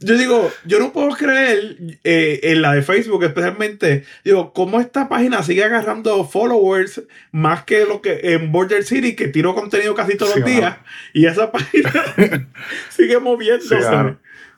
yo 0.00 0.16
digo, 0.16 0.50
yo 0.64 0.78
no 0.78 0.92
puedo 0.92 1.10
creer 1.10 1.76
eh, 2.04 2.40
en 2.44 2.62
la 2.62 2.74
de 2.74 2.82
Facebook 2.82 3.24
especialmente, 3.24 4.04
digo, 4.24 4.52
cómo 4.52 4.78
esta 4.80 5.08
página 5.08 5.42
sigue 5.42 5.64
agarrando 5.64 6.24
followers 6.24 7.02
más 7.32 7.64
que 7.64 7.84
lo 7.84 8.00
que 8.00 8.20
en 8.34 8.52
Border 8.52 8.84
City, 8.84 9.16
que 9.16 9.26
tiro 9.26 9.56
contenido 9.56 9.96
casi 9.96 10.16
todos 10.16 10.36
los 10.36 10.44
días, 10.44 10.76
y 11.12 11.26
esa 11.26 11.50
página 11.50 11.90
sigue 12.90 13.18
moviéndose. 13.18 13.76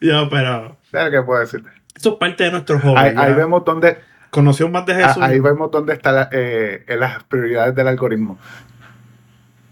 Yo, 0.02 0.28
pero... 0.30 0.76
¿Qué 0.90 1.22
puedo 1.22 1.40
decirte? 1.40 1.70
Eso 1.94 2.12
es 2.12 2.16
parte 2.16 2.44
de 2.44 2.50
nuestro 2.50 2.78
hobby. 2.78 2.98
Ahí, 2.98 3.32
vemos 3.34 3.64
dónde... 3.64 3.98
Conoció 4.30 4.68
más 4.68 4.86
de 4.86 4.94
Jesús. 4.94 5.22
Ahí 5.22 5.40
vemos 5.40 5.72
dónde 5.72 5.94
están 5.94 6.28
eh, 6.30 6.84
las 6.86 7.24
prioridades 7.24 7.74
del 7.74 7.88
algoritmo. 7.88 8.38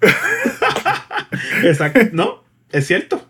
Exacto. 1.62 2.00
No, 2.12 2.42
es 2.70 2.87
cierto. 2.87 3.25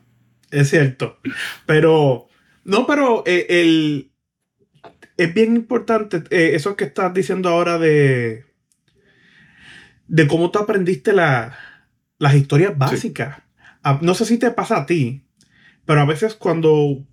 Es 0.51 0.71
cierto. 0.71 1.19
Pero 1.67 2.28
no, 2.69 2.87
pero 2.87 3.23
eh, 3.27 3.47
el, 3.49 4.11
es 5.17 5.33
bien 5.33 5.57
importante 5.57 6.23
eh, 6.29 6.55
eso 6.55 6.77
que 6.77 6.85
estás 6.85 7.15
diciendo 7.15 7.49
ahora 7.49 7.79
de, 7.79 8.45
de 10.07 10.27
cómo 10.27 10.51
tú 10.51 10.59
aprendiste 10.59 11.15
las 11.15 12.35
historias 12.35 12.77
básicas. 12.77 13.39
Ah, 13.83 13.99
no 14.03 14.13
sé 14.13 14.27
si 14.27 14.37
te 14.37 14.51
pasa 14.51 14.77
a 14.77 14.87
ti, 14.87 15.25
pero 15.87 16.03
a 16.03 16.05
veces 16.05 16.35
cuando, 16.35 17.07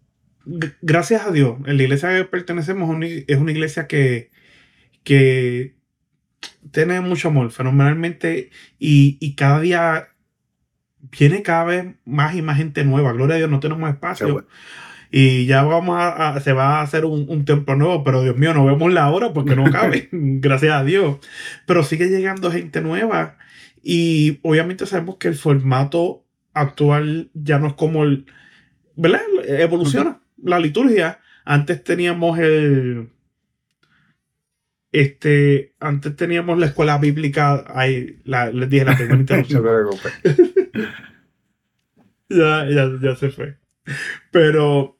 gracias 0.82 1.26
a 1.26 1.32
Dios, 1.32 1.58
en 1.66 1.78
la 1.78 1.84
iglesia 1.84 2.10
que 2.10 2.26
pertenecemos 2.26 2.94
es 3.02 3.38
una 3.38 3.52
iglesia 3.52 3.88
que, 3.88 4.32
que 5.06 5.76
tiene 6.72 7.00
mucho 7.00 7.30
amor 7.30 7.50
fenomenalmente 7.52 8.50
y, 8.78 9.18
y 9.22 9.36
cada 9.36 9.62
día 9.62 10.10
viene 11.18 11.44
cada 11.44 11.64
vez 11.64 11.96
más 12.04 12.36
y 12.36 12.42
más 12.42 12.58
gente 12.58 12.84
nueva. 12.84 13.14
Gloria 13.14 13.36
a 13.36 13.38
Dios, 13.38 13.50
no 13.50 13.62
tenemos 13.62 13.90
espacio 13.90 14.46
y 15.18 15.46
ya 15.46 15.64
vamos 15.64 15.96
a, 15.98 16.38
se 16.42 16.52
va 16.52 16.80
a 16.80 16.82
hacer 16.82 17.06
un, 17.06 17.46
templo 17.46 17.78
nuevo, 17.78 18.04
pero 18.04 18.22
Dios 18.22 18.36
mío, 18.36 18.54
no 18.54 18.66
vemos 18.66 18.92
la 18.92 19.10
hora 19.10 19.32
porque 19.32 19.56
no 19.56 19.72
cabe, 19.72 20.10
gracias 20.12 20.74
a 20.74 20.84
Dios. 20.84 21.20
Pero 21.66 21.84
sigue 21.84 22.10
llegando 22.10 22.52
gente 22.52 22.82
nueva 22.82 23.38
y 23.82 24.40
obviamente 24.42 24.86
sabemos 24.86 25.16
que 25.16 25.30
el 25.30 25.36
formato 25.36 26.26
actual 26.54 27.30
ya 27.34 27.60
no 27.60 27.68
es 27.68 27.76
como 27.76 28.04
el, 28.04 28.26
¿verdad? 28.98 29.22
Evoluciona 29.48 30.20
la 30.44 30.60
liturgia. 30.60 31.22
Antes 31.46 31.82
teníamos 31.82 32.38
el, 32.38 33.12
este, 34.92 35.76
antes 35.80 36.14
teníamos 36.18 36.60
la 36.60 36.66
escuela 36.66 36.98
bíblica, 36.98 37.64
ahí 37.70 38.20
la, 38.26 38.52
les 38.52 38.70
dije 38.70 38.84
la 38.84 38.98
primera 38.98 39.20
interrupción. 39.22 39.64
ya, 42.28 42.70
ya, 42.70 42.92
ya 43.02 43.16
se 43.16 43.30
fue. 43.30 43.60
Pero 44.32 44.95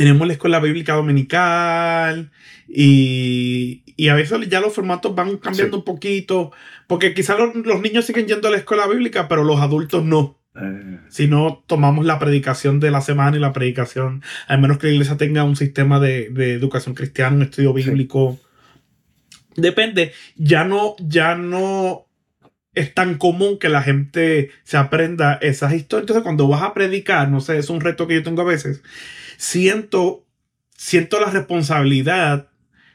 tenemos 0.00 0.26
la 0.26 0.32
escuela 0.32 0.60
bíblica 0.60 0.94
dominical 0.94 2.30
y, 2.66 3.82
y, 3.98 4.08
a 4.08 4.14
veces 4.14 4.48
ya 4.48 4.58
los 4.58 4.72
formatos 4.72 5.14
van 5.14 5.36
cambiando 5.36 5.76
un 5.76 5.84
poquito, 5.84 6.52
porque 6.86 7.12
quizás 7.12 7.36
los, 7.38 7.82
niños 7.82 8.06
siguen 8.06 8.26
yendo 8.26 8.48
a 8.48 8.50
la 8.50 8.56
escuela 8.56 8.86
bíblica, 8.86 9.28
pero 9.28 9.44
los 9.44 9.60
adultos 9.60 10.02
no. 10.02 10.40
Eh. 10.56 11.00
Si 11.10 11.28
no 11.28 11.62
tomamos 11.66 12.06
la 12.06 12.18
predicación 12.18 12.80
de 12.80 12.90
la 12.90 13.02
semana 13.02 13.36
y 13.36 13.40
la 13.40 13.52
predicación, 13.52 14.22
al 14.48 14.62
menos 14.62 14.78
que 14.78 14.86
la 14.86 14.94
iglesia 14.94 15.18
tenga 15.18 15.44
un 15.44 15.54
sistema 15.54 16.00
de, 16.00 16.30
de 16.30 16.54
educación 16.54 16.94
cristiana, 16.94 17.36
un 17.36 17.42
estudio 17.42 17.74
bíblico. 17.74 18.40
Depende, 19.54 20.14
ya 20.34 20.64
no, 20.64 20.96
ya 20.98 21.34
no 21.34 22.06
es 22.74 22.94
tan 22.94 23.18
común 23.18 23.58
que 23.58 23.68
la 23.68 23.82
gente 23.82 24.48
se 24.64 24.78
aprenda 24.78 25.34
esas 25.42 25.74
historias. 25.74 26.04
Entonces, 26.04 26.22
cuando 26.22 26.48
vas 26.48 26.62
a 26.62 26.72
predicar, 26.72 27.28
no 27.28 27.42
sé, 27.42 27.58
es 27.58 27.68
un 27.68 27.82
reto 27.82 28.06
que 28.06 28.14
yo 28.14 28.22
tengo 28.22 28.40
a 28.40 28.46
veces 28.46 28.80
siento, 29.40 30.26
siento 30.76 31.18
la 31.18 31.30
responsabilidad 31.30 32.50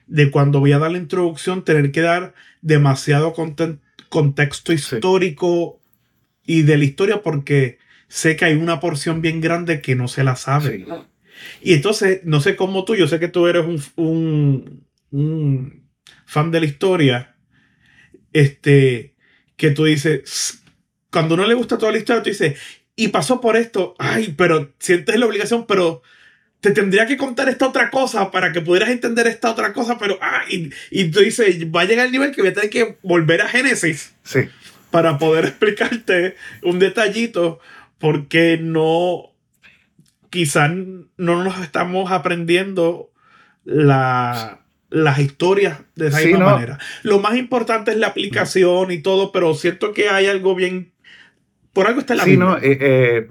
de 0.06 0.30
cuando 0.30 0.60
voy 0.60 0.74
a 0.74 0.78
dar 0.78 0.92
la 0.92 1.00
introducción 1.00 1.66
tener 1.66 1.92
que 1.92 2.02
dar 2.02 2.36
demasiado 2.62 3.34
contexto 4.10 4.72
histórico 4.72 5.82
y 6.46 6.62
de 6.62 6.78
la 6.78 6.84
historia 6.86 7.24
porque 7.24 7.80
sé 8.10 8.36
que 8.36 8.46
hay 8.46 8.54
una 8.54 8.80
porción 8.80 9.24
bien 9.24 9.42
grande 9.42 9.82
que 9.82 9.96
no 9.96 10.08
se 10.08 10.24
la 10.24 10.36
sabe. 10.36 10.86
Y 11.64 11.74
entonces, 11.74 12.22
no 12.26 12.40
sé 12.40 12.56
cómo 12.56 12.86
tú, 12.86 12.94
yo 12.94 13.08
sé 13.08 13.20
que 13.20 13.28
tú 13.28 13.48
eres 13.48 13.66
un, 13.96 14.86
un, 15.10 15.84
fan 16.28 16.52
de 16.52 16.60
la 16.60 16.68
historia, 16.68 17.36
este, 18.34 19.16
que 19.56 19.72
tú 19.72 19.86
dices, 19.86 20.62
cuando 21.10 21.36
no 21.36 21.48
le 21.48 21.56
gusta 21.56 21.80
toda 21.80 21.92
la 21.92 21.98
historia, 21.98 22.22
tú 22.22 22.30
dices, 22.30 22.60
y 22.96 23.08
pasó 23.08 23.42
por 23.42 23.58
esto, 23.58 23.96
ay, 23.98 24.36
pero 24.38 24.76
sientes 24.78 25.18
la 25.18 25.26
obligación, 25.26 25.66
pero 25.66 26.04
te 26.66 26.72
tendría 26.72 27.06
que 27.06 27.16
contar 27.16 27.48
esta 27.48 27.68
otra 27.68 27.92
cosa 27.92 28.32
para 28.32 28.52
que 28.52 28.60
pudieras 28.60 28.90
entender 28.90 29.28
esta 29.28 29.52
otra 29.52 29.72
cosa, 29.72 30.00
pero, 30.00 30.18
ah, 30.20 30.42
y, 30.50 30.72
y 30.90 31.12
tú 31.12 31.20
dices, 31.20 31.64
va 31.68 31.82
a 31.82 31.86
llegar 31.86 32.08
el 32.08 32.12
nivel 32.12 32.32
que 32.32 32.42
voy 32.42 32.50
a 32.50 32.54
tener 32.56 32.72
que 32.72 32.98
volver 33.04 33.44
a 33.44 33.48
Génesis. 33.48 34.16
Sí. 34.24 34.50
Para 34.90 35.20
poder 35.20 35.46
explicarte 35.50 36.36
un 36.64 36.80
detallito, 36.80 37.60
porque 38.00 38.58
no, 38.60 39.32
quizás 40.32 40.72
no 41.18 41.44
nos 41.44 41.62
estamos 41.62 42.12
aprendiendo 42.12 43.12
la, 43.64 44.62
las 44.90 45.20
historias 45.20 45.82
de 45.94 46.08
esa 46.08 46.22
misma 46.22 46.54
manera. 46.54 46.80
Lo 47.04 47.20
más 47.20 47.36
importante 47.36 47.92
es 47.92 47.98
la 47.98 48.08
aplicación 48.08 48.90
y 48.90 49.04
todo, 49.04 49.32
pero 49.32 49.54
siento 49.54 49.94
que 49.94 50.10
hay 50.10 50.26
algo 50.26 50.56
bien. 50.56 50.94
Por 51.74 51.86
algo 51.86 52.00
está 52.00 52.14
en 52.14 52.18
la 52.18 52.24
sí, 52.24 52.38
No, 52.38 52.58
eh, 52.58 52.78
eh, 52.82 53.28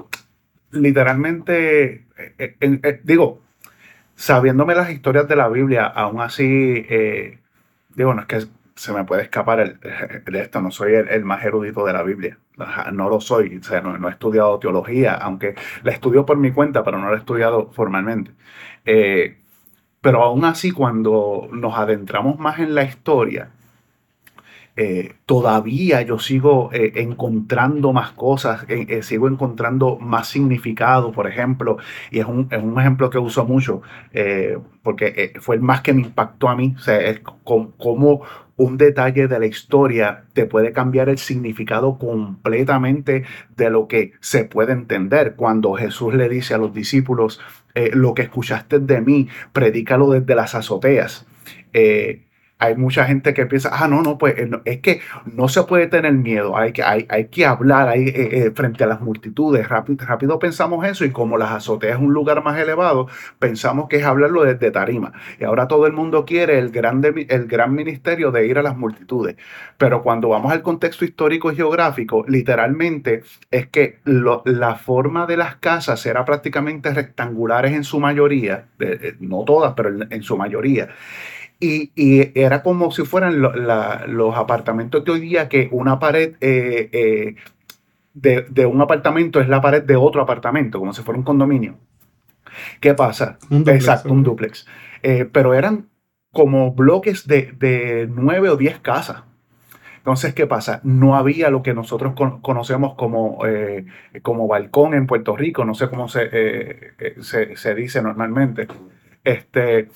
literalmente, 0.74 2.06
eh, 2.38 3.00
digo, 3.02 3.42
sabiéndome 4.16 4.74
las 4.74 4.90
historias 4.90 5.28
de 5.28 5.36
la 5.36 5.48
Biblia, 5.48 5.86
aún 5.86 6.20
así, 6.20 6.86
digo, 7.94 8.14
no 8.14 8.20
es 8.22 8.26
que 8.26 8.46
se 8.76 8.92
me 8.92 9.04
puede 9.04 9.22
escapar 9.22 9.78
de 9.80 10.40
esto, 10.40 10.60
no 10.60 10.70
soy 10.70 10.94
el, 10.94 11.24
más 11.24 11.44
erudito 11.44 11.84
de 11.84 11.92
la 11.92 12.02
Biblia, 12.02 12.38
no 12.92 13.08
lo 13.08 13.20
soy, 13.20 13.60
no, 13.82 14.08
he 14.08 14.10
estudiado 14.10 14.58
teología, 14.58 15.14
aunque 15.14 15.54
la 15.82 15.92
estudio 15.92 16.26
por 16.26 16.36
mi 16.36 16.52
cuenta, 16.52 16.82
pero 16.84 16.98
no 16.98 17.08
la 17.08 17.14
he 17.14 17.18
estudiado 17.18 17.70
formalmente. 17.72 18.32
Eh, 18.84 19.38
pero 20.00 20.22
aún 20.22 20.44
así, 20.44 20.70
cuando 20.70 21.48
nos 21.52 21.78
adentramos 21.78 22.38
más 22.38 22.58
en 22.58 22.74
la 22.74 22.82
historia, 22.84 23.50
eh, 24.76 25.14
todavía 25.26 26.02
yo 26.02 26.18
sigo 26.18 26.70
eh, 26.72 26.92
encontrando 26.96 27.92
más 27.92 28.12
cosas, 28.12 28.66
sigo 29.02 29.28
encontrando 29.28 29.98
más 29.98 30.28
significado, 30.28 31.12
por 31.12 31.26
ejemplo, 31.26 31.78
y 32.10 32.18
es 32.20 32.26
un, 32.26 32.48
ejemplo 32.78 33.10
que 33.10 33.18
uso 33.18 33.44
mucho, 33.44 33.82
porque 34.82 35.32
fue 35.40 35.56
el 35.56 35.62
más 35.62 35.80
que 35.80 35.92
me 35.92 36.02
impactó 36.02 36.48
a 36.48 36.56
mí, 36.56 36.74
o 36.76 36.90
es 36.90 37.20
como 37.20 38.22
un 38.56 38.76
detalle 38.76 39.26
de 39.26 39.38
la 39.38 39.46
historia 39.46 40.24
te 40.32 40.46
puede 40.46 40.72
cambiar 40.72 41.08
el 41.08 41.18
significado 41.18 41.98
completamente 41.98 43.24
de 43.56 43.70
lo 43.70 43.88
que 43.88 44.12
se 44.20 44.44
puede 44.44 44.72
entender. 44.72 45.34
Cuando 45.34 45.74
Jesús 45.74 46.14
le 46.14 46.28
dice 46.28 46.54
a 46.54 46.58
los 46.58 46.72
discípulos, 46.72 47.40
eh, 47.74 47.90
lo 47.92 48.14
que 48.14 48.22
escuchaste 48.22 48.78
de 48.78 49.00
mí, 49.00 49.28
predícalo 49.52 50.10
desde 50.10 50.34
las 50.34 50.54
azoteas. 50.54 51.26
Eh, 51.72 52.22
hay 52.64 52.76
mucha 52.76 53.04
gente 53.04 53.34
que 53.34 53.46
piensa, 53.46 53.70
ah, 53.72 53.88
no, 53.88 54.02
no, 54.02 54.18
pues 54.18 54.34
eh, 54.38 54.50
es 54.64 54.80
que 54.80 55.00
no 55.26 55.48
se 55.48 55.62
puede 55.64 55.86
tener 55.86 56.12
miedo, 56.12 56.56
hay 56.56 56.72
que, 56.72 56.82
hay, 56.82 57.06
hay 57.08 57.26
que 57.26 57.46
hablar 57.46 57.88
hay, 57.88 58.08
eh, 58.08 58.46
eh, 58.46 58.52
frente 58.54 58.84
a 58.84 58.86
las 58.86 59.00
multitudes. 59.00 59.68
Rápido, 59.68 60.04
rápido 60.06 60.38
pensamos 60.38 60.86
eso 60.86 61.04
y 61.04 61.10
como 61.10 61.38
las 61.38 61.50
azoteas 61.52 61.96
es 61.96 62.02
un 62.02 62.12
lugar 62.12 62.42
más 62.42 62.58
elevado, 62.58 63.08
pensamos 63.38 63.88
que 63.88 63.96
es 63.96 64.04
hablarlo 64.04 64.44
desde 64.44 64.70
tarima. 64.70 65.12
Y 65.38 65.44
ahora 65.44 65.68
todo 65.68 65.86
el 65.86 65.92
mundo 65.92 66.24
quiere 66.24 66.58
el, 66.58 66.72
el 67.28 67.46
gran 67.46 67.74
ministerio 67.74 68.30
de 68.30 68.46
ir 68.46 68.58
a 68.58 68.62
las 68.62 68.76
multitudes. 68.76 69.36
Pero 69.78 70.02
cuando 70.02 70.28
vamos 70.28 70.52
al 70.52 70.62
contexto 70.62 71.04
histórico 71.04 71.52
y 71.52 71.56
geográfico, 71.56 72.24
literalmente 72.28 73.22
es 73.50 73.68
que 73.68 73.98
la 74.04 74.76
forma 74.76 75.26
de 75.26 75.36
las 75.36 75.56
casas 75.56 76.04
era 76.06 76.24
prácticamente 76.24 76.92
rectangulares 76.92 77.72
en 77.72 77.84
su 77.84 78.00
mayoría, 78.00 78.66
no 79.20 79.44
todas, 79.44 79.74
pero 79.74 79.90
en 80.10 80.22
su 80.22 80.36
mayoría. 80.36 80.88
Y, 81.64 82.32
era 82.34 82.62
como 82.62 82.90
si 82.90 83.04
fueran 83.04 83.40
los 83.40 84.36
apartamentos 84.36 85.04
de 85.04 85.12
hoy 85.12 85.20
día, 85.20 85.48
que 85.48 85.68
una 85.72 85.98
pared 85.98 86.34
eh, 86.40 86.90
eh, 86.92 87.36
de, 88.12 88.66
un 88.66 88.80
apartamento 88.82 89.40
es 89.40 89.48
la 89.48 89.60
pared 89.60 89.82
de 89.82 89.96
otro 89.96 90.20
apartamento, 90.20 90.78
como 90.78 90.92
si 90.92 91.02
fuera 91.02 91.18
un 91.18 91.24
condominio. 91.24 91.76
¿Qué 92.80 92.94
pasa? 92.94 93.38
Exacto, 93.50 94.12
un 94.12 94.22
duplex. 94.22 94.66
Eh, 95.02 95.28
pero 95.30 95.54
eran 95.54 95.88
como 96.32 96.72
bloques 96.72 97.26
de, 97.26 98.08
nueve 98.14 98.50
o 98.50 98.56
diez 98.56 98.78
casas. 98.80 99.22
Entonces, 99.98 100.34
¿qué 100.34 100.46
pasa? 100.46 100.80
No 100.84 101.16
había 101.16 101.48
lo 101.48 101.62
que 101.62 101.72
nosotros 101.72 102.12
conocemos 102.42 102.94
como, 102.94 103.38
como 104.20 104.46
balcón 104.46 104.92
en 104.92 105.06
Puerto 105.06 105.34
Rico, 105.34 105.64
no 105.64 105.74
sé 105.74 105.88
cómo 105.88 106.08
se, 106.08 106.92
se, 107.22 107.56
se 107.56 107.74
dice 107.74 108.02
normalmente. 108.02 108.68
Este, 109.24 109.88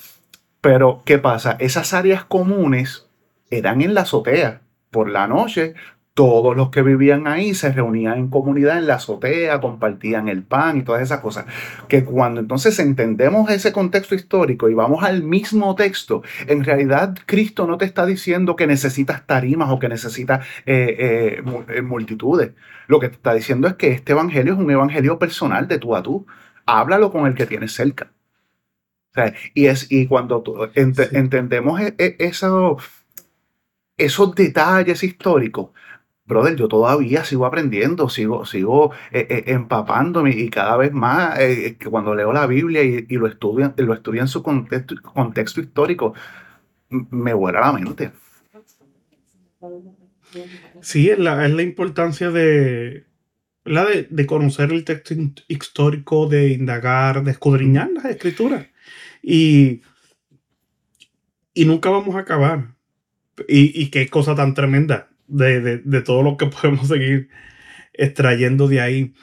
pero, 0.61 1.03
¿qué 1.05 1.19
pasa? 1.19 1.57
Esas 1.61 1.95
áreas 1.95 2.25
comunes 2.25 3.09
eran 3.51 3.83
en 3.83 3.95
la 3.95 4.03
azotea. 4.03 4.63
Por 4.91 5.11
la 5.11 5.27
noche, 5.27 5.75
todos 6.19 6.57
los 6.57 6.71
que 6.71 6.83
vivían 6.83 7.29
ahí 7.29 7.55
se 7.55 7.71
reunían 7.71 8.19
en 8.19 8.29
comunidad 8.29 8.79
en 8.79 8.89
la 8.89 8.95
azotea, 8.95 9.61
compartían 9.61 10.29
el 10.29 10.43
pan 10.43 10.79
y 10.79 10.83
todas 10.83 11.01
esas 11.01 11.21
cosas. 11.21 11.47
Que 11.87 12.05
cuando 12.05 12.41
entonces 12.41 12.77
entendemos 12.81 13.49
ese 13.51 13.73
contexto 13.73 14.17
histórico 14.17 14.69
y 14.69 14.75
vamos 14.75 15.05
al 15.05 15.23
mismo 15.23 15.77
texto, 15.77 16.25
en 16.49 16.65
realidad 16.65 17.17
Cristo 17.25 17.69
no 17.69 17.79
te 17.79 17.85
está 17.85 18.05
diciendo 18.05 18.57
que 18.57 18.67
necesitas 18.67 19.27
tarimas 19.29 19.71
o 19.71 19.79
que 19.79 19.89
necesitas 19.89 20.45
eh, 20.67 20.97
eh, 20.99 21.43
eh, 21.69 21.83
multitudes. 21.83 22.51
Lo 22.89 22.99
que 22.99 23.11
te 23.11 23.15
está 23.15 23.33
diciendo 23.33 23.69
es 23.69 23.75
que 23.75 23.93
este 23.93 24.11
evangelio 24.11 24.55
es 24.55 24.59
un 24.59 24.73
evangelio 24.73 25.21
personal 25.21 25.69
de 25.69 25.79
tú 25.79 25.95
a 25.95 26.03
tú. 26.03 26.27
Háblalo 26.67 27.13
con 27.13 27.29
el 27.29 27.35
que 27.35 27.47
tienes 27.47 27.73
cerca 27.73 28.09
y, 29.55 29.67
es, 29.67 29.91
y 29.91 30.07
cuando 30.07 30.43
entendemos 30.75 31.81
e, 31.81 31.95
e, 31.99 32.17
eso, 32.19 32.79
esos 33.97 34.35
detalles 34.35 35.03
históricos, 35.03 35.71
brother, 36.29 36.55
yo 36.57 36.69
todavía 36.69 37.25
sigo 37.25 37.47
aprendiendo, 37.47 38.09
sigo, 38.09 38.45
sigo 38.45 38.93
eh, 39.11 39.27
eh, 39.31 39.45
empapándome 39.47 40.31
y 40.31 40.51
cada 40.51 40.77
vez 40.77 40.93
más 40.93 41.39
eh, 41.41 41.79
cuando 41.91 42.15
leo 42.15 42.33
la 42.33 42.47
Biblia 42.47 42.83
y, 42.83 43.07
lo, 43.17 43.27
estudio, 43.27 43.75
lo 43.77 43.95
estudio 43.95 44.21
en 44.21 44.29
su 44.29 44.43
contexto, 44.43 44.95
contexto 45.03 45.61
histórico, 45.61 46.15
me 46.91 47.33
vuela 47.33 47.61
la 47.61 47.73
mente. 47.73 48.13
Sí, 50.81 51.09
es 51.09 51.19
la, 51.19 51.47
es 51.47 51.53
la 51.53 51.63
importancia 51.63 52.31
de, 52.31 53.07
la 53.65 53.87
de, 53.87 54.07
de, 54.11 54.27
conocer 54.27 54.71
el 54.71 54.85
texto 54.85 55.15
histórico, 55.49 56.29
de 56.29 56.51
indagar, 56.51 57.25
de 57.25 57.31
escudriñar 57.31 57.91
las 57.91 58.05
escrituras. 58.05 58.67
Y, 59.23 59.83
y 61.55 61.65
nunca 61.65 61.91
vamos 61.91 62.15
a 62.15 62.21
acabar. 62.21 62.75
Y, 63.49 63.81
y 63.81 63.91
qué 63.91 64.09
cosa 64.09 64.35
tan 64.35 64.55
tremenda 64.55 65.11
de, 65.27 65.79
de, 65.79 66.03
todo 66.03 66.23
lo 66.23 66.37
que 66.37 66.47
podemos 66.63 66.89
seguir 66.89 67.29
extrayendo 67.93 68.69
de 68.69 68.81
ahí. 68.81 69.15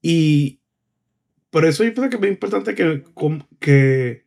Y 0.00 0.60
por 1.50 1.64
eso 1.64 1.84
yo 1.84 1.94
creo 1.94 2.08
que 2.08 2.16
es 2.16 2.20
muy 2.20 2.30
importante 2.30 2.74
que, 2.74 3.04
que, 3.60 4.26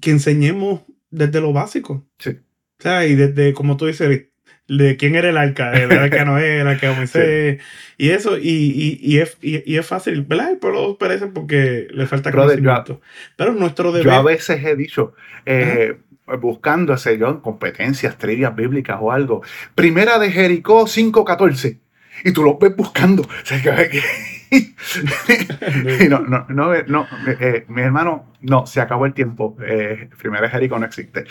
que 0.00 0.10
enseñemos 0.10 0.82
desde 1.10 1.40
lo 1.40 1.52
básico. 1.52 2.08
Sí. 2.18 2.30
O 2.30 2.82
sea, 2.82 3.06
y 3.06 3.14
desde, 3.16 3.54
como 3.54 3.76
tú 3.76 3.86
dices, 3.86 4.27
de 4.68 4.96
quién 4.96 5.16
era 5.16 5.30
el 5.30 5.36
arca, 5.36 5.72
el 5.72 5.90
arca 5.90 6.24
Noé, 6.24 6.60
el 6.60 6.68
arca 6.68 6.92
Moisés, 6.92 7.60
y 7.96 8.10
eso, 8.10 8.36
y, 8.38 8.48
y, 8.48 8.98
y, 9.02 9.18
es, 9.18 9.38
y, 9.40 9.76
es 9.76 9.86
fácil, 9.86 10.22
¿verdad? 10.22 10.52
El 10.52 10.58
pueblo 10.58 10.98
perece 10.98 11.26
porque 11.26 11.88
le 11.90 12.06
falta 12.06 12.30
conocimiento. 12.30 13.00
Pero 13.36 13.54
nuestro 13.54 13.92
deber... 13.92 14.06
Yo 14.06 14.12
a 14.12 14.22
veces 14.22 14.62
he 14.64 14.76
dicho, 14.76 15.14
eh, 15.46 15.96
buscando 16.40 16.92
ese 16.92 17.18
yo, 17.18 17.40
competencias, 17.40 18.18
trivias 18.18 18.54
bíblicas 18.54 18.98
o 19.00 19.10
algo, 19.10 19.42
primera 19.74 20.18
de 20.18 20.30
Jericó 20.30 20.84
5.14, 20.84 21.78
y 22.24 22.32
tú 22.32 22.42
lo 22.42 22.58
ves 22.58 22.76
buscando. 22.76 23.22
O 23.22 23.28
sea, 23.44 23.60
que, 23.88 24.02
no, 26.08 26.20
no, 26.20 26.46
no, 26.48 26.84
no 26.86 27.06
eh, 27.40 27.64
mi 27.68 27.82
hermano, 27.82 28.32
no, 28.40 28.66
se 28.66 28.80
acabó 28.80 29.06
el 29.06 29.14
tiempo. 29.14 29.56
Eh, 29.62 30.08
primera 30.18 30.48
Jericó 30.48 30.78
no 30.78 30.86
existe. 30.86 31.24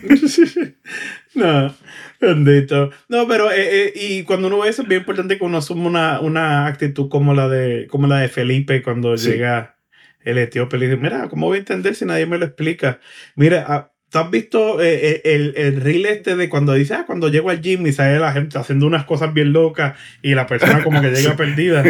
no, 1.34 1.74
bendito. 2.20 2.90
No, 3.08 3.26
pero 3.26 3.50
eh, 3.50 3.86
eh, 3.86 3.92
y 3.94 4.22
cuando 4.22 4.48
uno 4.48 4.60
ve 4.60 4.68
eso 4.68 4.82
es 4.82 4.88
bien 4.88 5.00
importante 5.00 5.38
que 5.38 5.44
uno 5.44 5.58
asuma 5.58 5.88
una, 5.88 6.20
una 6.20 6.66
actitud 6.66 7.08
como 7.08 7.34
la 7.34 7.48
de, 7.48 7.86
como 7.88 8.06
la 8.06 8.18
de 8.18 8.28
Felipe 8.28 8.82
cuando 8.82 9.16
llega 9.16 9.74
el 10.24 10.38
etíope 10.38 10.78
le 10.78 10.86
dice, 10.86 11.00
mira, 11.00 11.28
¿cómo 11.28 11.46
voy 11.46 11.56
a 11.56 11.60
entender 11.60 11.94
si 11.94 12.04
nadie 12.04 12.26
me 12.26 12.38
lo 12.38 12.46
explica? 12.46 12.98
Mira, 13.36 13.64
ah, 13.68 13.93
¿Tú 14.14 14.20
has 14.20 14.30
visto 14.30 14.80
el, 14.80 15.54
el, 15.56 15.80
reel 15.80 16.06
este 16.06 16.36
de 16.36 16.48
cuando 16.48 16.72
dice, 16.72 16.94
ah, 16.94 17.02
cuando 17.04 17.30
llego 17.30 17.50
al 17.50 17.60
gym 17.60 17.84
y 17.84 17.92
sale 17.92 18.20
la 18.20 18.30
gente 18.32 18.56
haciendo 18.56 18.86
unas 18.86 19.06
cosas 19.06 19.34
bien 19.34 19.52
locas 19.52 19.98
y 20.22 20.36
la 20.36 20.46
persona 20.46 20.84
como 20.84 21.00
que 21.00 21.10
llega 21.10 21.34
perdida 21.36 21.82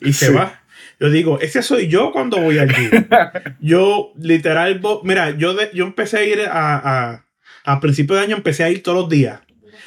y 0.00 0.14
se 0.14 0.30
va? 0.30 0.62
Yo 0.98 1.10
digo, 1.10 1.38
ese 1.42 1.60
soy 1.62 1.88
yo 1.88 2.12
cuando 2.12 2.38
voy 2.38 2.56
al 2.56 2.74
gym. 2.74 2.90
Yo, 3.60 4.14
literal, 4.18 4.80
mira, 5.02 5.36
yo, 5.36 5.54
yo 5.74 5.84
empecé 5.84 6.16
a 6.16 6.24
ir 6.24 6.40
a, 6.50 7.10
a, 7.10 7.26
a 7.64 7.80
principio 7.80 8.16
de 8.16 8.22
año, 8.22 8.36
empecé 8.36 8.64
a 8.64 8.70
ir 8.70 8.82
todos 8.82 8.96
los 8.96 9.10
días. 9.10 9.40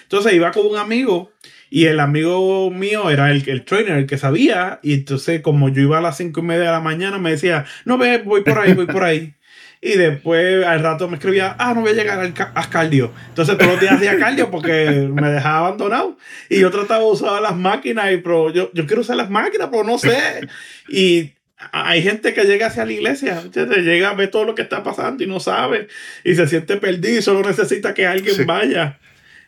Entonces 0.03 0.33
iba 0.33 0.51
con 0.51 0.67
un 0.67 0.77
amigo 0.77 1.31
Y 1.71 1.85
el 1.85 1.99
amigo 1.99 2.69
mío 2.69 3.09
era 3.09 3.31
el, 3.31 3.49
el 3.49 3.65
trainer, 3.65 3.97
el 3.97 4.05
que 4.05 4.19
sabía. 4.19 4.79
Y 4.83 4.93
entonces, 4.93 5.41
como 5.41 5.69
yo 5.69 5.81
iba 5.81 5.97
a 5.97 6.01
las 6.01 6.17
cinco 6.17 6.41
y 6.41 6.43
media 6.43 6.65
de 6.65 6.71
la 6.71 6.81
mañana, 6.81 7.17
me 7.17 7.31
decía, 7.31 7.65
no 7.83 7.97
ve, 7.97 8.19
voy 8.19 8.43
por 8.43 8.59
ahí, 8.59 8.75
voy 8.75 8.85
por 8.85 9.03
ahí. 9.03 9.33
Y 9.81 9.91
después 9.91 10.65
al 10.65 10.81
rato 10.81 11.07
me 11.07 11.17
escribía, 11.17 11.55
ah, 11.59 11.73
no 11.73 11.81
voy 11.81 11.91
a 11.91 11.93
llegar 11.93 12.19
al 12.19 12.33
a 12.37 12.69
cardio. 12.69 13.11
Entonces 13.29 13.57
todos 13.57 13.73
los 13.73 13.81
días 13.81 13.93
hacía 13.93 14.17
cardio 14.17 14.49
porque 14.49 15.07
me 15.11 15.29
dejaba 15.29 15.67
abandonado. 15.67 16.17
Y 16.49 16.59
yo 16.59 16.71
trataba 16.71 17.03
de 17.03 17.11
usar 17.11 17.41
las 17.41 17.55
máquinas, 17.55 18.11
y, 18.11 18.17
pero 18.17 18.51
yo, 18.51 18.71
yo 18.73 18.85
quiero 18.87 19.01
usar 19.01 19.17
las 19.17 19.29
máquinas, 19.29 19.69
pero 19.71 19.83
no 19.83 19.97
sé. 19.97 20.47
Y 20.89 21.33
hay 21.71 22.01
gente 22.01 22.33
que 22.33 22.45
llega 22.45 22.67
hacia 22.67 22.85
la 22.85 22.93
iglesia, 22.93 23.43
llega 23.51 24.09
a 24.09 24.13
ver 24.13 24.31
todo 24.31 24.45
lo 24.45 24.55
que 24.55 24.63
está 24.63 24.83
pasando 24.83 25.23
y 25.23 25.27
no 25.27 25.39
sabe. 25.39 25.87
Y 26.23 26.35
se 26.35 26.47
siente 26.47 26.77
perdido 26.77 27.19
y 27.19 27.21
solo 27.21 27.47
necesita 27.47 27.93
que 27.93 28.07
alguien 28.07 28.45
vaya 28.45 28.99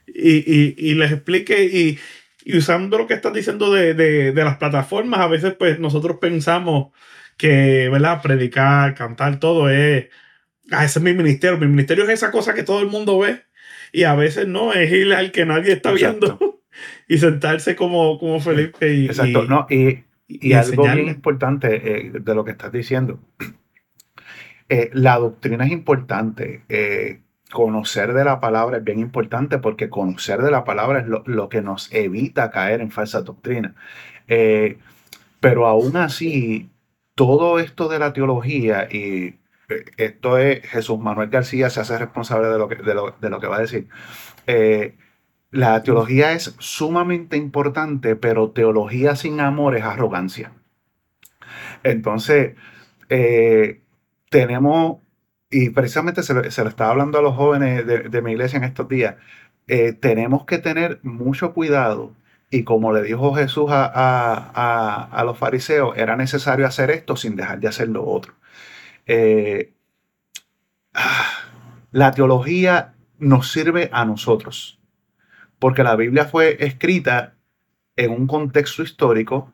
y, 0.07 0.37
y, 0.37 0.75
y, 0.77 0.93
les 0.95 1.11
explique. 1.11 1.65
Y, 1.65 1.99
y, 2.45 2.57
usando 2.57 2.97
lo 2.97 3.07
que 3.07 3.13
estás 3.13 3.33
diciendo 3.33 3.71
de, 3.73 3.93
de, 3.93 4.31
de 4.31 4.43
las 4.43 4.57
plataformas, 4.57 5.19
a 5.19 5.27
veces 5.27 5.53
pues 5.57 5.79
nosotros 5.79 6.17
pensamos 6.19 6.93
que, 7.39 7.89
¿verdad? 7.89 8.21
Predicar, 8.21 8.93
cantar, 8.93 9.39
todo 9.39 9.69
es, 9.69 10.09
ah, 10.71 10.85
ese 10.85 10.99
es 10.99 11.03
mi 11.03 11.13
ministerio. 11.13 11.57
Mi 11.57 11.67
ministerio 11.67 12.03
es 12.03 12.09
esa 12.11 12.31
cosa 12.31 12.53
que 12.53 12.63
todo 12.63 12.81
el 12.81 12.87
mundo 12.87 13.17
ve 13.17 13.43
y 13.91 14.03
a 14.03 14.13
veces 14.13 14.45
no, 14.47 14.73
es 14.73 14.91
ir 14.91 15.13
al 15.13 15.31
que 15.31 15.45
nadie 15.45 15.71
está 15.73 15.91
viendo 15.91 16.61
y 17.07 17.17
sentarse 17.17 17.75
como, 17.77 18.19
como 18.19 18.39
Felipe. 18.41 18.93
Y, 18.93 19.05
Exacto, 19.05 19.45
no, 19.45 19.65
y, 19.69 20.03
y, 20.27 20.53
algo 20.53 20.83
bien 20.83 21.07
importante 21.07 22.07
eh, 22.07 22.11
de 22.19 22.35
lo 22.35 22.43
que 22.43 22.51
estás 22.51 22.71
diciendo. 22.71 23.19
Eh, 24.71 24.91
la 24.93 25.17
doctrina 25.17 25.65
es 25.65 25.71
importante. 25.71 26.61
Eh, 26.69 27.21
conocer 27.49 28.13
de 28.13 28.23
la 28.23 28.39
palabra 28.39 28.77
es 28.77 28.83
bien 28.83 28.99
importante 28.99 29.57
porque 29.57 29.89
conocer 29.89 30.43
de 30.43 30.51
la 30.51 30.63
palabra 30.63 30.99
es 30.99 31.07
lo, 31.07 31.23
lo 31.25 31.49
que 31.49 31.63
nos 31.63 31.91
evita 31.91 32.51
caer 32.51 32.79
en 32.79 32.91
falsa 32.91 33.21
doctrina. 33.21 33.73
pero 35.39 35.65
aún 35.65 35.97
así, 35.97 36.69
todo 37.19 37.59
esto 37.59 37.89
de 37.89 37.99
la 37.99 38.13
teología, 38.13 38.87
y 38.89 39.35
eh, 39.67 39.85
esto 39.97 40.37
es 40.37 40.61
Jesús 40.69 40.99
Manuel 40.99 41.29
García 41.29 41.69
se 41.69 41.81
hace 41.81 41.97
responsable 41.97 42.47
de 42.47 42.57
lo 42.57 42.69
que, 42.69 42.75
de 42.75 43.29
lo, 43.29 43.39
que 43.41 43.47
va 43.47 43.57
a 43.57 43.59
decir. 43.59 43.89
Eh, 44.47 44.95
la 45.51 45.83
teología 45.83 46.31
es 46.31 46.55
sumamente 46.59 47.35
importante, 47.35 48.15
pero 48.15 48.51
teología 48.51 49.17
sin 49.17 49.41
amor 49.41 49.75
es 49.75 49.83
arrogancia. 49.83 50.53
Entonces, 51.83 52.55
eh, 53.09 53.81
tenemos, 54.29 54.99
y 55.51 55.71
precisamente 55.71 56.23
se 56.23 56.33
lo, 56.33 56.41
estaba 56.41 56.91
hablando 56.91 57.19
a 57.19 57.21
los 57.21 57.35
jóvenes 57.35 57.85
de, 57.85 58.21
mi 58.21 58.31
iglesia 58.31 58.57
en 58.57 58.63
estos 58.63 58.87
días, 58.87 59.15
tenemos 59.99 60.45
que 60.45 60.57
tener 60.57 60.99
mucho 61.03 61.53
cuidado 61.53 62.15
y 62.51 62.63
como 62.63 62.91
le 62.91 63.03
dijo 63.03 63.33
Jesús 63.33 63.69
a, 63.71 65.23
los 65.25 65.37
fariseos, 65.37 65.95
era 65.97 66.15
necesario 66.15 66.65
hacer 66.65 66.89
esto 66.91 67.15
sin 67.15 67.35
dejar 67.35 67.59
de 67.59 67.67
hacer 67.67 67.89
lo 67.89 68.05
otro. 68.05 68.33
Eh, 69.05 69.73
ah, 70.93 71.27
la 71.91 72.11
teología 72.11 72.95
nos 73.19 73.51
sirve 73.51 73.89
a 73.91 74.05
nosotros, 74.05 74.79
porque 75.59 75.83
la 75.83 75.95
Biblia 75.95 76.25
fue 76.25 76.57
escrita 76.63 77.35
en 77.95 78.11
un 78.11 78.27
contexto 78.27 78.81
histórico 78.81 79.51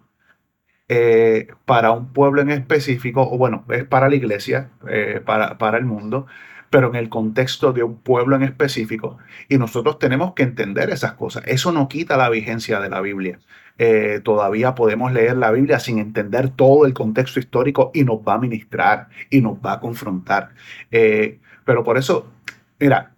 eh, 0.87 1.47
para 1.65 1.91
un 1.91 2.13
pueblo 2.13 2.41
en 2.41 2.51
específico, 2.51 3.27
o 3.29 3.37
bueno, 3.37 3.65
es 3.69 3.85
para 3.85 4.07
la 4.07 4.15
iglesia, 4.15 4.69
eh, 4.87 5.21
para, 5.25 5.57
para 5.57 5.77
el 5.77 5.85
mundo, 5.85 6.27
pero 6.69 6.89
en 6.89 6.95
el 6.95 7.09
contexto 7.09 7.73
de 7.73 7.83
un 7.83 7.97
pueblo 7.97 8.35
en 8.35 8.43
específico. 8.43 9.17
Y 9.49 9.57
nosotros 9.57 9.99
tenemos 9.99 10.33
que 10.33 10.43
entender 10.43 10.89
esas 10.89 11.13
cosas. 11.13 11.43
Eso 11.47 11.71
no 11.71 11.87
quita 11.87 12.17
la 12.17 12.29
vigencia 12.29 12.79
de 12.79 12.89
la 12.89 13.01
Biblia. 13.01 13.39
Eh, 13.77 14.21
todavía 14.23 14.73
podemos 14.75 15.11
leer 15.11 15.35
la 15.37 15.51
Biblia 15.51 15.79
sin 15.79 15.99
entender 15.99 16.49
todo 16.49 16.85
el 16.85 16.93
contexto 16.93 17.39
histórico 17.39 17.91
y 17.93 18.03
nos 18.03 18.17
va 18.17 18.35
a 18.35 18.39
ministrar 18.39 19.09
y 19.29 19.41
nos 19.41 19.57
va 19.57 19.73
a 19.73 19.79
confrontar. 19.79 20.51
Eh, 20.91 21.39
pero 21.65 21.83
por 21.83 21.97
eso, 21.97 22.31
mira, 22.79 23.15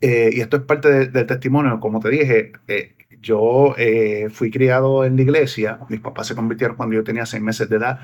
eh, 0.00 0.30
y 0.32 0.40
esto 0.40 0.56
es 0.56 0.62
parte 0.64 1.08
del 1.08 1.26
testimonio, 1.26 1.78
como 1.80 2.00
te 2.00 2.10
dije, 2.10 2.52
yo 3.22 3.74
eh, 3.78 4.28
fui 4.30 4.50
criado 4.50 5.04
en 5.04 5.16
la 5.16 5.22
iglesia, 5.22 5.78
mis 5.88 6.00
papás 6.00 6.26
se 6.26 6.34
convirtieron 6.34 6.76
cuando 6.76 6.96
yo 6.96 7.04
tenía 7.04 7.24
seis 7.24 7.42
meses 7.42 7.68
de 7.68 7.76
edad, 7.76 8.00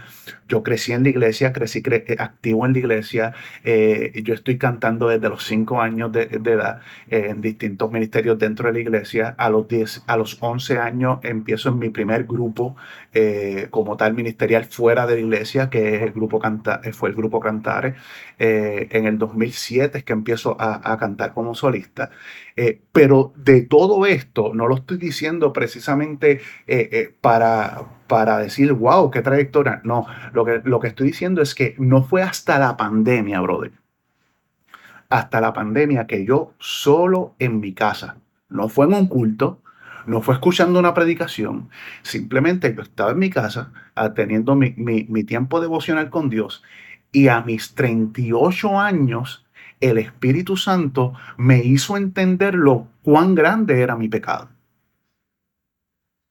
yo 0.48 0.62
crecí 0.62 0.92
en 0.92 1.02
la 1.02 1.08
iglesia, 1.08 1.52
crecí 1.52 1.82
eh, 1.84 2.16
activo 2.18 2.64
en 2.64 2.72
la 2.72 2.78
iglesia, 2.78 3.34
eh, 3.64 4.12
yo 4.24 4.32
estoy 4.32 4.58
cantando 4.58 5.08
desde 5.08 5.28
los 5.28 5.44
cinco 5.44 5.82
años 5.82 6.12
de, 6.12 6.22
edad 6.22 6.80
en 7.08 7.40
distintos 7.40 7.90
ministerios 7.90 8.38
dentro 8.38 8.68
de 8.68 8.74
la 8.74 8.78
iglesia, 8.78 9.34
a 9.36 9.50
los, 9.50 9.66
10, 9.66 10.04
a 10.06 10.16
los 10.16 10.38
11 10.40 10.78
años 10.78 11.18
empiezo 11.22 11.70
en 11.70 11.78
mi 11.78 11.90
primer 11.90 12.24
grupo 12.24 12.76
como 13.70 13.96
tal 13.96 14.14
ministerial 14.14 14.64
fuera 14.66 15.06
de 15.06 15.14
la 15.14 15.20
iglesia, 15.20 15.68
que 15.68 15.96
es 15.96 16.02
el 16.02 16.12
grupo 16.12 16.38
Canta, 16.38 16.80
fue 16.92 17.08
el 17.08 17.16
grupo 17.16 17.40
Cantares, 17.40 17.94
en 18.38 19.06
el 19.06 19.18
2007 19.18 19.98
es 19.98 20.04
que 20.04 20.12
empiezo 20.12 20.56
a, 20.60 20.96
cantar 20.98 21.34
como 21.34 21.54
solista. 21.54 22.10
Eh, 22.56 22.80
pero 22.92 23.32
de 23.36 23.62
todo 23.62 24.06
esto, 24.06 24.52
no 24.54 24.66
lo 24.66 24.76
estoy 24.76 24.98
diciendo 24.98 25.52
precisamente 25.52 26.40
eh, 26.66 26.88
eh, 26.92 27.14
para, 27.20 27.82
para 28.06 28.38
decir, 28.38 28.72
wow, 28.72 29.10
qué 29.10 29.22
trayectoria. 29.22 29.80
No, 29.84 30.06
lo 30.32 30.44
que, 30.44 30.60
lo 30.64 30.80
que 30.80 30.88
estoy 30.88 31.08
diciendo 31.08 31.42
es 31.42 31.54
que 31.54 31.74
no 31.78 32.02
fue 32.02 32.22
hasta 32.22 32.58
la 32.58 32.76
pandemia, 32.76 33.40
brother. 33.40 33.72
Hasta 35.08 35.40
la 35.40 35.52
pandemia 35.52 36.06
que 36.06 36.24
yo 36.24 36.54
solo 36.58 37.34
en 37.38 37.60
mi 37.60 37.72
casa, 37.72 38.18
no 38.48 38.68
fue 38.68 38.86
en 38.86 38.94
un 38.94 39.06
culto, 39.06 39.62
no 40.06 40.22
fue 40.22 40.34
escuchando 40.34 40.78
una 40.78 40.94
predicación, 40.94 41.70
simplemente 42.02 42.74
yo 42.74 42.82
estaba 42.82 43.12
en 43.12 43.18
mi 43.18 43.30
casa 43.30 43.72
teniendo 44.14 44.54
mi, 44.54 44.72
mi, 44.76 45.04
mi 45.04 45.24
tiempo 45.24 45.60
devocional 45.60 46.08
con 46.08 46.30
Dios 46.30 46.62
y 47.12 47.28
a 47.28 47.40
mis 47.40 47.74
38 47.74 48.78
años 48.78 49.46
el 49.80 49.98
Espíritu 49.98 50.56
Santo 50.56 51.14
me 51.36 51.62
hizo 51.62 51.96
entender 51.96 52.54
lo 52.54 52.88
cuán 53.02 53.34
grande 53.34 53.80
era 53.80 53.96
mi 53.96 54.08
pecado. 54.08 54.48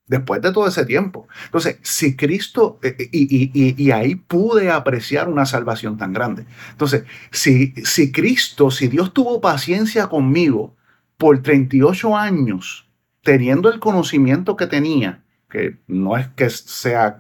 Después 0.05 0.41
de 0.41 0.53
todo 0.53 0.67
ese 0.67 0.85
tiempo. 0.85 1.27
Entonces, 1.45 1.79
si 1.81 2.15
Cristo, 2.15 2.79
eh, 2.81 2.95
eh, 2.97 3.09
y, 3.11 3.91
ahí 3.91 4.15
pude 4.15 4.71
apreciar 4.71 5.27
una 5.27 5.45
salvación 5.45 5.97
tan 5.97 6.13
grande. 6.13 6.45
Entonces, 6.71 7.03
si, 7.29 7.73
si 7.83 8.11
Cristo, 8.13 8.71
si 8.71 8.87
Dios 8.87 9.13
tuvo 9.13 9.41
paciencia 9.41 10.07
conmigo 10.07 10.73
por 11.17 11.41
38 11.41 12.15
años, 12.15 12.87
teniendo 13.21 13.69
el 13.69 13.79
conocimiento 13.81 14.55
que 14.55 14.67
tenía, 14.67 15.23
que 15.49 15.77
no 15.87 16.15
es 16.15 16.27
que 16.29 16.49
sea 16.49 17.17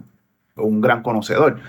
un 0.55 0.79
gran 0.79 1.03
conocedor, 1.03 1.59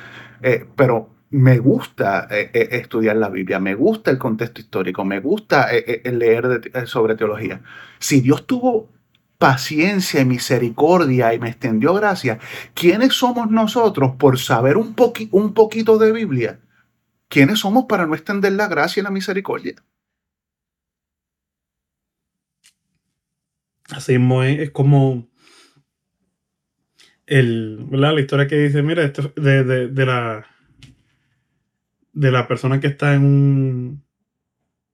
eh, 0.42 0.66
pero 0.76 1.10
me 1.30 1.58
gusta 1.58 2.26
eh, 2.30 2.50
eh, 2.52 2.68
estudiar 2.72 3.16
la 3.16 3.28
Biblia, 3.28 3.60
me 3.60 3.74
gusta 3.74 4.10
el 4.10 4.18
contexto 4.18 4.60
histórico, 4.60 5.04
me 5.04 5.20
gusta 5.20 5.68
eh, 5.74 6.02
leer 6.10 6.70
sobre 6.86 7.16
teología. 7.16 7.62
Si 7.98 8.20
Dios 8.20 8.46
tuvo 8.46 8.90
paciencia 9.36 10.20
y 10.20 10.24
misericordia 10.24 11.34
y 11.34 11.38
me 11.38 11.50
extendió 11.50 11.94
gracia, 11.94 12.38
¿quiénes 12.74 13.14
somos 13.14 13.50
nosotros 13.50 14.12
por 14.18 14.38
saber 14.38 14.76
un, 14.76 14.94
un 15.30 15.54
poquito 15.54 15.98
de 15.98 16.12
Biblia? 16.12 16.60
¿Quiénes 17.28 17.60
somos 17.60 17.84
para 17.84 18.06
no 18.06 18.14
extender 18.14 18.52
la 18.52 18.68
gracia 18.68 19.00
y 19.00 19.04
la 19.04 19.10
misericordia? 19.10 19.74
Así 23.90 24.16
es, 24.16 24.70
como 24.70 25.28
el, 27.26 27.90
la 27.90 28.18
historia 28.18 28.46
que 28.46 28.56
dice, 28.56 28.82
mira, 28.82 29.02
esto 29.02 29.32
de 29.36 30.06
la 30.06 30.46
de 32.18 32.32
la 32.32 32.48
persona 32.48 32.80
que 32.80 32.88
está 32.88 33.14
en 33.14 33.24
un, 33.24 34.04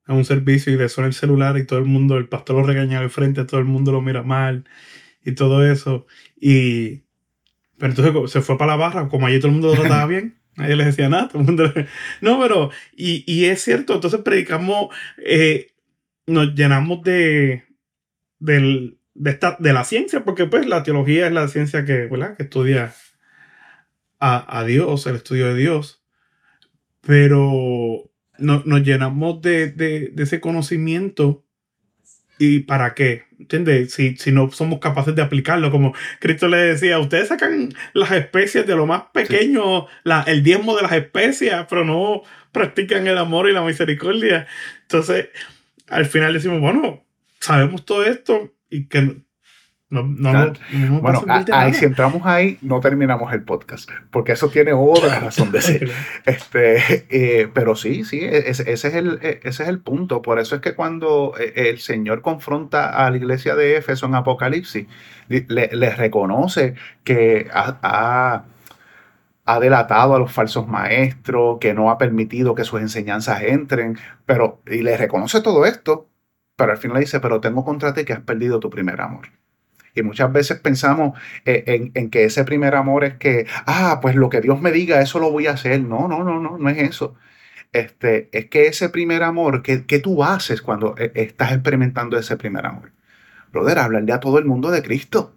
en 0.07 0.15
un 0.15 0.25
servicio 0.25 0.71
y 0.71 0.77
le 0.77 0.89
suena 0.89 1.07
el 1.07 1.15
celular 1.15 1.57
y 1.57 1.65
todo 1.65 1.79
el 1.79 1.85
mundo, 1.85 2.17
el 2.17 2.29
pastor 2.29 2.57
lo 2.57 2.63
regaña 2.63 2.99
al 2.99 3.09
frente, 3.09 3.45
todo 3.45 3.59
el 3.59 3.65
mundo 3.65 3.91
lo 3.91 4.01
mira 4.01 4.21
mal 4.21 4.65
y 5.23 5.31
todo 5.31 5.65
eso. 5.65 6.05
Y, 6.39 7.03
pero 7.79 7.93
entonces 7.93 8.31
se 8.31 8.41
fue 8.41 8.59
para 8.59 8.73
la 8.73 8.77
barra, 8.77 9.09
como 9.09 9.25
allí 9.25 9.39
todo 9.39 9.47
el 9.47 9.53
mundo 9.53 9.69
lo 9.69 9.81
trataba 9.81 10.05
bien. 10.05 10.37
Nadie 10.55 10.75
les 10.75 10.85
decía 10.85 11.09
nada, 11.09 11.27
todo 11.27 11.39
el 11.39 11.47
mundo 11.47 11.73
No, 12.21 12.39
pero, 12.39 12.69
y, 12.95 13.23
y, 13.25 13.45
es 13.45 13.63
cierto, 13.63 13.95
entonces 13.95 14.21
predicamos, 14.21 14.95
eh, 15.17 15.71
nos 16.27 16.53
llenamos 16.53 17.01
de, 17.01 17.63
de, 18.37 18.97
esta, 19.25 19.57
de 19.59 19.73
la 19.73 19.83
ciencia, 19.83 20.23
porque 20.23 20.45
pues 20.45 20.67
la 20.67 20.83
teología 20.83 21.25
es 21.25 21.33
la 21.33 21.47
ciencia 21.47 21.85
que, 21.85 22.05
¿verdad? 22.05 22.37
que 22.37 22.43
estudia 22.43 22.93
a, 24.19 24.59
a 24.59 24.63
Dios, 24.63 25.07
el 25.07 25.15
estudio 25.15 25.47
de 25.47 25.55
Dios 25.55 26.04
pero 27.05 28.09
nos 28.37 28.81
llenamos 28.81 29.41
de, 29.41 30.13
ese 30.17 30.41
conocimiento. 30.41 31.43
¿Y 32.37 32.61
para 32.61 32.93
qué? 32.95 33.23
¿Entiendes? 33.39 33.93
Si, 33.93 34.17
si 34.17 34.31
no 34.33 34.51
somos 34.51 34.79
capaces 34.79 35.15
de 35.15 35.21
aplicarlo, 35.21 35.71
como 35.71 35.93
Cristo 36.19 36.49
le 36.49 36.57
decía, 36.57 36.99
ustedes 36.99 37.29
sacan 37.29 37.73
las 37.93 38.11
especies 38.11 38.67
de 38.67 38.75
lo 38.75 38.85
más 38.85 39.03
pequeño, 39.13 39.87
el 40.25 40.43
diezmo 40.43 40.75
de 40.75 40.81
las 40.81 40.91
especies, 40.91 41.53
pero 41.69 41.85
no 41.85 42.23
practican 42.51 43.07
el 43.07 43.17
amor 43.17 43.49
y 43.49 43.53
la 43.53 43.63
misericordia. 43.63 44.47
Entonces, 44.81 45.29
al 45.87 46.05
final 46.07 46.33
decimos, 46.33 46.59
bueno, 46.59 47.05
sabemos 47.39 47.85
todo 47.85 48.03
esto 48.03 48.53
y 48.69 48.87
que 48.87 49.24
No, 50.03 50.33
no, 50.33 50.53
no, 50.71 51.01
bueno, 51.01 51.23
ahí, 51.51 51.73
si 51.73 51.85
entramos 51.85 52.21
ahí, 52.25 52.57
no 52.61 52.79
terminamos 52.79 53.31
el 53.33 53.43
podcast, 53.43 53.89
porque 54.11 54.33
eso 54.33 54.49
tiene 54.49 54.73
otra 54.73 55.19
razón 55.21 55.51
de 55.51 55.61
ser. 55.61 55.91
este, 56.25 57.05
eh, 57.09 57.49
pero 57.53 57.75
sí, 57.75 58.03
sí, 58.03 58.19
ese, 58.21 58.71
es 58.71 58.85
el, 58.85 59.19
e, 59.21 59.39
ese 59.43 59.63
es 59.63 59.69
el 59.69 59.79
punto. 59.79 60.21
Por 60.21 60.39
eso 60.39 60.55
es 60.55 60.61
que 60.61 60.75
cuando 60.75 61.33
eh, 61.39 61.53
el 61.55 61.79
Señor 61.79 62.21
confronta 62.21 62.89
a 62.89 63.09
la 63.09 63.17
iglesia 63.17 63.55
de 63.55 63.77
Éfeso 63.77 64.05
en 64.05 64.15
Apocalipsis, 64.15 64.87
le, 65.27 65.95
reconoce 65.95 66.75
que 67.03 67.47
ha, 67.53 68.43
ha 69.45 69.59
delatado 69.59 70.15
a 70.15 70.19
los 70.19 70.31
falsos 70.31 70.67
maestros, 70.67 71.59
que 71.59 71.73
no 71.73 71.91
ha 71.91 71.97
permitido 71.97 72.55
que 72.55 72.63
sus 72.63 72.81
enseñanzas 72.81 73.43
entren, 73.43 73.97
pero 74.25 74.61
y 74.65 74.81
le 74.81 74.97
reconoce 74.97 75.41
todo 75.41 75.65
esto, 75.65 76.09
pero 76.55 76.71
al 76.71 76.77
final 76.77 76.95
le 76.95 77.01
dice, 77.01 77.19
pero 77.19 77.39
tengo 77.39 77.63
contra 77.63 77.93
ti 77.93 78.05
que 78.05 78.13
has 78.13 78.21
perdido 78.21 78.59
tu 78.59 78.69
primer 78.69 78.99
amor. 79.01 79.27
Y 79.95 80.03
muchas 80.03 80.31
veces 80.31 80.59
pensamos 80.59 81.17
eh, 81.45 81.91
en, 81.93 82.09
que 82.09 82.25
ese 82.25 82.43
primer 82.43 82.75
amor 82.75 83.05
es 83.05 83.15
que, 83.15 83.47
ah, 83.65 83.99
pues 84.01 84.15
lo 84.15 84.29
que 84.29 84.41
Dios 84.41 84.61
me 84.61 84.71
diga, 84.71 85.01
eso 85.01 85.19
lo 85.19 85.31
voy 85.31 85.47
a 85.47 85.51
hacer. 85.51 85.81
No, 85.81 86.07
no, 86.07 86.23
no, 86.23 86.39
no, 86.39 86.57
no 86.57 86.69
es 86.69 86.77
eso. 86.77 87.15
Este, 87.71 88.29
es 88.31 88.47
que 88.47 88.67
ese 88.67 88.89
primer 88.89 89.23
amor, 89.23 89.63
¿qué, 89.63 89.99
tú 89.99 90.23
haces 90.23 90.61
cuando 90.61 90.95
eh, 90.97 91.11
estás 91.15 91.53
experimentando 91.53 92.17
ese 92.17 92.37
primer 92.37 92.65
amor? 92.65 92.91
Brother, 93.51 93.79
hablarle 93.79 94.11
a 94.11 94.19
todo 94.19 94.37
el 94.37 94.45
mundo 94.45 94.69
de 94.69 94.83
Cristo. 94.83 95.33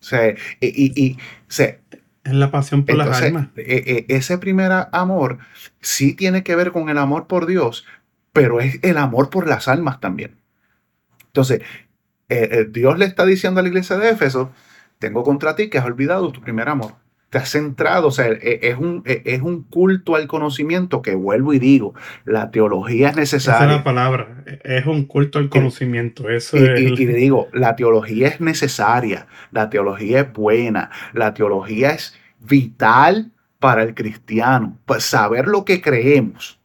O 0.00 0.04
sea, 0.04 0.34
y, 0.60 1.02
y, 1.02 1.18
es 1.48 2.34
la 2.34 2.50
pasión 2.50 2.84
por 2.84 2.96
las 2.96 3.22
almas. 3.22 3.48
E, 3.56 4.06
e, 4.08 4.14
ese 4.14 4.38
primer 4.38 4.70
amor 4.92 5.38
sí 5.80 6.14
tiene 6.14 6.42
que 6.42 6.54
ver 6.56 6.72
con 6.72 6.88
el 6.88 6.98
amor 6.98 7.26
por 7.26 7.46
Dios, 7.46 7.86
pero 8.32 8.60
es 8.60 8.78
el 8.82 8.98
amor 8.98 9.30
por 9.30 9.48
las 9.48 9.66
almas 9.66 9.98
también. 9.98 10.36
Entonces, 11.26 11.62
eh, 12.28 12.48
eh, 12.52 12.66
Dios 12.70 12.98
le 12.98 13.06
está 13.06 13.24
diciendo 13.24 13.60
a 13.60 13.62
la 13.62 13.68
iglesia 13.68 13.96
de 13.96 14.10
Éfeso, 14.10 14.52
tengo 14.98 15.22
contra 15.22 15.56
ti 15.56 15.70
que 15.70 15.78
has 15.78 15.86
olvidado 15.86 16.30
tu 16.32 16.40
primer 16.40 16.68
amor. 16.68 16.94
Te 17.30 17.38
has 17.38 17.50
centrado, 17.50 18.08
o 18.08 18.10
sea, 18.10 18.26
e, 18.26 18.60
es 18.62 18.78
un, 18.78 19.02
e, 19.04 19.22
es 19.26 19.42
un 19.42 19.62
culto 19.62 20.16
al 20.16 20.26
conocimiento 20.26 21.02
que 21.02 21.14
vuelvo 21.14 21.52
y 21.52 21.58
digo, 21.58 21.94
la 22.24 22.50
teología 22.50 23.10
es 23.10 23.16
necesaria. 23.16 23.58
Esa 23.58 23.70
es 23.70 23.76
la 23.78 23.84
palabra, 23.84 24.44
es 24.64 24.86
un 24.86 25.04
culto 25.04 25.38
al 25.38 25.48
conocimiento. 25.48 26.28
Eso 26.28 26.56
y, 26.56 26.60
y, 26.60 27.06
le 27.06 27.14
digo, 27.14 27.48
la 27.52 27.76
teología 27.76 28.28
es 28.28 28.40
necesaria, 28.40 29.26
la 29.50 29.68
teología 29.68 30.20
es 30.20 30.32
buena, 30.32 30.90
la 31.12 31.34
teología 31.34 31.90
es 31.90 32.14
vital 32.40 33.32
para 33.58 33.82
el 33.82 33.94
cristiano. 33.94 34.78
Pues 34.86 35.04
saber 35.04 35.48
lo 35.48 35.64
que 35.64 35.82
creemos 35.82 36.60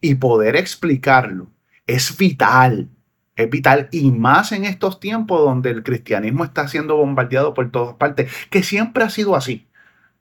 y 0.00 0.16
poder 0.16 0.56
explicarlo 0.56 1.48
es 1.86 2.16
vital 2.16 2.90
es 3.36 3.50
vital 3.50 3.88
y 3.92 4.10
más 4.10 4.52
en 4.52 4.64
estos 4.64 4.98
tiempos 4.98 5.40
donde 5.40 5.70
el 5.70 5.82
cristianismo 5.82 6.44
está 6.44 6.66
siendo 6.68 6.96
bombardeado 6.96 7.54
por 7.54 7.70
todas 7.70 7.94
partes, 7.96 8.32
que 8.50 8.62
siempre 8.62 9.04
ha 9.04 9.10
sido 9.10 9.36
así, 9.36 9.66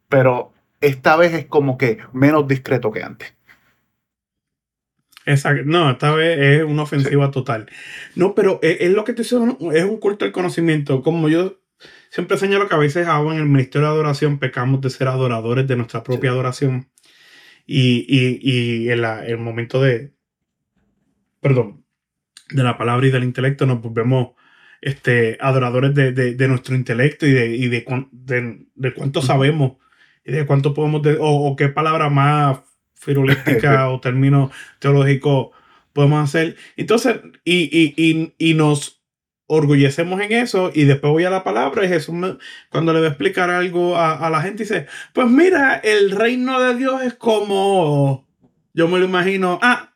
pero 0.09 0.53
esta 0.81 1.15
vez 1.15 1.33
es 1.33 1.45
como 1.45 1.77
que 1.77 1.99
menos 2.13 2.47
discreto 2.47 2.91
que 2.91 3.03
antes. 3.03 3.33
Exacto. 5.25 5.63
No, 5.65 5.89
esta 5.89 6.13
vez 6.13 6.37
es 6.39 6.63
una 6.63 6.83
ofensiva 6.83 7.31
total. 7.31 7.67
No, 8.15 8.35
pero 8.35 8.59
es, 8.61 8.91
lo 8.91 9.03
que 9.03 9.13
te 9.13 9.23
es 9.23 9.31
un 9.31 9.97
culto 9.99 10.25
al 10.25 10.31
conocimiento. 10.31 11.01
Como 11.01 11.29
yo 11.29 11.59
siempre 12.11 12.37
señalo 12.37 12.67
que 12.67 12.75
a 12.75 12.79
veces 12.79 13.07
hago 13.07 13.31
en 13.33 13.39
el 13.39 13.45
ministerio 13.45 13.87
de 13.87 13.93
adoración, 13.93 14.37
pecamos 14.37 14.81
de 14.81 14.89
ser 14.91 15.07
adoradores 15.07 15.67
de 15.67 15.75
nuestra 15.75 16.03
propia 16.03 16.29
adoración. 16.29 16.89
Y, 17.65 18.05
y, 18.07 18.89
en 18.91 19.03
el 19.03 19.37
momento 19.37 19.81
de, 19.81 20.13
perdón, 21.41 21.84
de 22.49 22.63
la 22.63 22.77
palabra 22.77 23.07
y 23.07 23.11
del 23.11 23.23
intelecto, 23.23 23.65
nos 23.65 23.81
volvemos 23.81 24.29
este, 24.81 25.37
adoradores 25.41 25.95
de, 25.95 26.47
nuestro 26.47 26.75
intelecto 26.75 27.25
y 27.25 27.31
de, 27.31 27.55
y 27.55 27.67
de, 27.69 27.83
cuánto 27.83 29.21
sabemos 29.21 29.73
y 30.23 30.31
de 30.31 30.45
cuánto 30.45 30.73
podemos, 30.73 31.01
o, 31.19 31.55
qué 31.55 31.69
palabra 31.69 32.09
más 32.09 32.59
firulística 32.93 33.89
o 33.91 33.99
término 33.99 34.51
teológico 34.79 35.51
podemos 35.91 36.29
hacer. 36.29 36.55
Entonces, 36.77 37.19
y, 37.43 38.33
y, 38.37 38.53
nos 38.53 39.01
orgullecemos 39.47 40.21
en 40.21 40.31
eso 40.33 40.71
y 40.73 40.85
después 40.85 41.11
voy 41.11 41.23
a 41.23 41.29
la 41.29 41.43
palabra 41.43 41.85
y 41.85 41.87
Jesús 41.87 42.15
cuando 42.69 42.93
le 42.93 42.99
va 42.99 43.05
a 43.05 43.09
explicar 43.09 43.49
algo 43.49 43.95
a, 43.95 44.13
a, 44.13 44.29
la 44.29 44.41
gente 44.41 44.63
dice, 44.63 44.87
pues 45.13 45.27
mira, 45.27 45.75
el 45.75 46.11
reino 46.11 46.59
de 46.59 46.75
Dios 46.75 47.01
es 47.01 47.15
como, 47.15 48.27
yo 48.73 48.87
me 48.87 48.99
lo 48.99 49.05
imagino, 49.05 49.59
ah, 49.63 49.94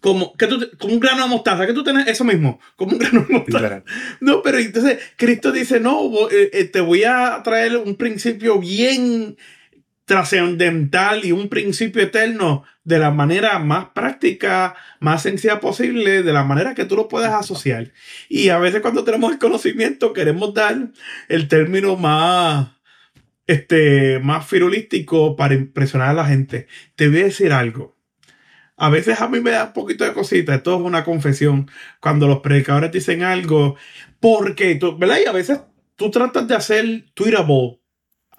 como, 0.00 0.32
que 0.36 0.46
tú, 0.46 0.70
como 0.78 0.94
un 0.94 1.00
grano 1.00 1.24
de 1.24 1.28
mostaza, 1.28 1.66
que 1.66 1.72
tú 1.72 1.82
tienes 1.82 2.06
eso 2.06 2.24
mismo, 2.24 2.60
como 2.76 2.92
un 2.92 2.98
grano 2.98 3.24
de 3.28 3.34
mostaza. 3.34 3.82
No, 4.20 4.42
pero 4.42 4.58
entonces 4.58 4.98
Cristo 5.16 5.52
dice, 5.52 5.80
no, 5.80 6.28
eh, 6.30 6.50
eh, 6.52 6.64
te 6.64 6.80
voy 6.80 7.04
a 7.04 7.40
traer 7.42 7.76
un 7.76 7.96
principio 7.96 8.58
bien 8.58 9.36
trascendental 10.04 11.24
y 11.24 11.32
un 11.32 11.48
principio 11.48 12.02
eterno 12.02 12.64
de 12.82 12.98
la 12.98 13.10
manera 13.10 13.58
más 13.58 13.90
práctica, 13.90 14.74
más 15.00 15.22
sencilla 15.22 15.60
posible, 15.60 16.22
de 16.22 16.32
la 16.32 16.44
manera 16.44 16.74
que 16.74 16.86
tú 16.86 16.96
lo 16.96 17.08
puedas 17.08 17.34
asociar. 17.34 17.92
Y 18.28 18.48
a 18.48 18.58
veces 18.58 18.80
cuando 18.80 19.04
tenemos 19.04 19.30
el 19.32 19.38
conocimiento 19.38 20.14
queremos 20.14 20.54
dar 20.54 20.92
el 21.28 21.48
término 21.48 21.96
más, 21.96 22.68
este, 23.46 24.18
más 24.20 24.46
firulístico 24.46 25.36
para 25.36 25.54
impresionar 25.54 26.08
a 26.08 26.14
la 26.14 26.24
gente. 26.24 26.68
Te 26.96 27.08
voy 27.08 27.20
a 27.20 27.24
decir 27.24 27.52
algo 27.52 27.97
a 28.78 28.88
veces 28.88 29.20
a 29.20 29.28
mí 29.28 29.40
me 29.40 29.50
da 29.50 29.64
un 29.64 29.72
poquito 29.72 30.04
de 30.04 30.12
cosita, 30.12 30.54
esto 30.54 30.76
es 30.76 30.80
una 30.80 31.04
confesión, 31.04 31.70
cuando 32.00 32.28
los 32.28 32.38
predicadores 32.38 32.92
dicen 32.92 33.22
algo, 33.22 33.76
porque, 34.20 34.76
tú, 34.76 34.96
¿verdad? 34.96 35.18
Y 35.24 35.28
a 35.28 35.32
veces 35.32 35.60
tú 35.96 36.10
tratas 36.10 36.46
de 36.46 36.54
hacer 36.54 37.04
tweetable, 37.14 37.80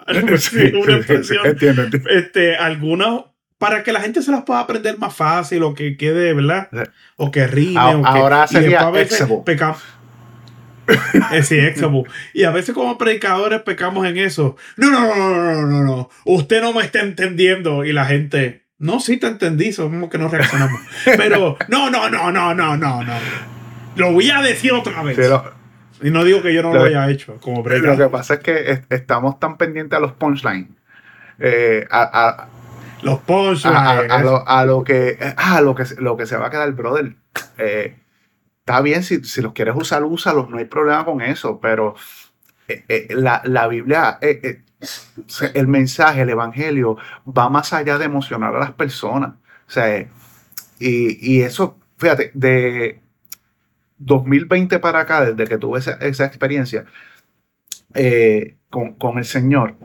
una 0.08 0.96
expresión, 0.96 1.90
este, 2.08 2.56
algunas, 2.56 3.24
para 3.58 3.82
que 3.82 3.92
la 3.92 4.00
gente 4.00 4.22
se 4.22 4.30
las 4.30 4.44
pueda 4.44 4.60
aprender 4.60 4.96
más 4.98 5.14
fácil 5.14 5.62
o 5.62 5.74
que 5.74 5.98
quede, 5.98 6.32
¿verdad? 6.32 6.70
O 7.16 7.30
que 7.30 7.46
rime. 7.46 7.78
o 7.78 8.02
que, 8.02 8.08
ahora 8.08 8.46
sería 8.46 8.80
a 8.80 8.90
veces 8.90 9.28
eh, 11.32 11.42
sí, 11.42 11.58
Y 12.34 12.44
a 12.44 12.50
veces 12.50 12.74
como 12.74 12.98
predicadores 12.98 13.62
pecamos 13.62 14.06
en 14.06 14.18
eso. 14.18 14.56
No, 14.76 14.90
no, 14.90 15.00
no, 15.00 15.30
no, 15.30 15.54
no, 15.54 15.66
no, 15.66 15.82
no. 15.84 16.10
Usted 16.24 16.60
no 16.62 16.72
me 16.72 16.82
está 16.82 17.00
entendiendo. 17.00 17.84
Y 17.84 17.92
la 17.92 18.06
gente, 18.06 18.59
no, 18.80 18.98
sí 18.98 19.18
te 19.18 19.26
entendí, 19.26 19.72
somos 19.72 20.08
que 20.08 20.16
no 20.16 20.28
reaccionamos. 20.28 20.80
Pero 21.04 21.56
no, 21.68 21.90
no, 21.90 22.08
no, 22.08 22.32
no, 22.32 22.54
no, 22.54 22.76
no, 22.76 23.04
no. 23.04 23.14
Lo 23.96 24.12
voy 24.12 24.30
a 24.30 24.40
decir 24.40 24.72
otra 24.72 25.02
vez. 25.02 25.18
y 26.02 26.10
no 26.10 26.24
digo 26.24 26.40
que 26.40 26.54
yo 26.54 26.62
no 26.62 26.72
lo, 26.72 26.84
haya 26.84 27.08
hecho 27.10 27.36
como 27.40 27.62
Lo 27.62 27.96
que 27.96 28.08
pasa 28.08 28.34
es 28.34 28.40
que 28.40 28.82
estamos 28.88 29.38
tan 29.38 29.58
pendientes 29.58 29.96
a 29.96 30.00
los 30.00 30.12
punchlines. 30.12 30.70
Eh, 31.38 31.86
a, 31.90 32.48
los 33.02 33.20
punchlines. 33.20 34.10
A, 34.10 34.22
lo, 34.22 34.48
a, 34.48 34.64
lo, 34.64 34.82
que, 34.82 35.18
a 35.36 35.60
lo, 35.60 35.74
que, 35.74 35.84
lo 35.98 36.16
que 36.16 36.24
se 36.24 36.38
va 36.38 36.46
a 36.46 36.50
quedar, 36.50 36.72
brother. 36.72 37.16
Eh, 37.58 37.98
está 38.60 38.80
bien, 38.80 39.02
si, 39.02 39.22
si 39.24 39.42
los 39.42 39.52
quieres 39.52 39.74
usar, 39.76 40.04
úsalos, 40.04 40.48
no 40.48 40.56
hay 40.56 40.64
problema 40.64 41.04
con 41.04 41.20
eso, 41.20 41.60
pero 41.60 41.96
eh, 42.66 43.08
la, 43.10 43.42
la, 43.44 43.68
Biblia 43.68 44.18
el 45.54 45.68
mensaje, 45.68 46.22
el 46.22 46.30
evangelio, 46.30 46.96
va 47.26 47.48
más 47.48 47.72
allá 47.72 47.98
de 47.98 48.06
emocionar 48.06 48.54
a 48.54 48.60
las 48.60 48.72
personas. 48.72 49.34
O 49.68 49.70
sea, 49.70 50.06
y, 50.78 51.42
eso, 51.42 51.78
fíjate, 51.98 52.30
de 52.34 53.00
2020 53.98 54.78
para 54.78 55.00
acá, 55.00 55.24
desde 55.24 55.48
que 55.48 55.58
tuve 55.58 55.78
esa, 55.78 56.24
experiencia 56.24 56.86
eh, 57.94 58.56
con, 58.70 59.18
el 59.18 59.24
Señor, 59.24 59.76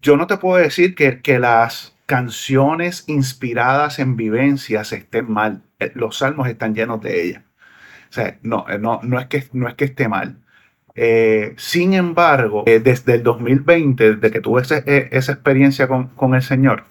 yo 0.00 0.16
no 0.16 0.26
te 0.26 0.36
puedo 0.36 0.62
decir 0.62 0.94
que, 0.94 1.22
que 1.22 1.38
las 1.38 1.94
canciones 2.06 3.04
inspiradas 3.08 3.98
en 3.98 4.16
vivencias 4.16 4.92
estén 4.92 5.30
mal. 5.32 5.62
Eh, 5.78 5.92
los 5.94 6.18
salmos 6.18 6.48
están 6.48 6.74
llenos 6.74 7.00
de 7.00 7.22
ellas. 7.22 7.42
O 8.10 8.12
sea, 8.12 8.38
no, 8.42 8.66
eh, 8.68 8.78
no, 8.78 9.00
no, 9.02 9.18
es, 9.18 9.26
que, 9.26 9.48
no 9.52 9.68
es 9.68 9.74
que 9.74 9.86
esté 9.86 10.08
mal. 10.08 10.43
Eh, 10.96 11.54
sin 11.56 11.92
embargo, 11.92 12.62
eh, 12.66 12.78
desde 12.78 13.14
el 13.14 13.22
2020, 13.24 14.14
desde 14.14 14.30
que 14.30 14.40
tuve 14.40 14.62
eh, 14.86 15.08
esa 15.10 15.32
experiencia 15.32 15.88
con, 15.88 16.34
el 16.34 16.42
Señor, 16.42 16.84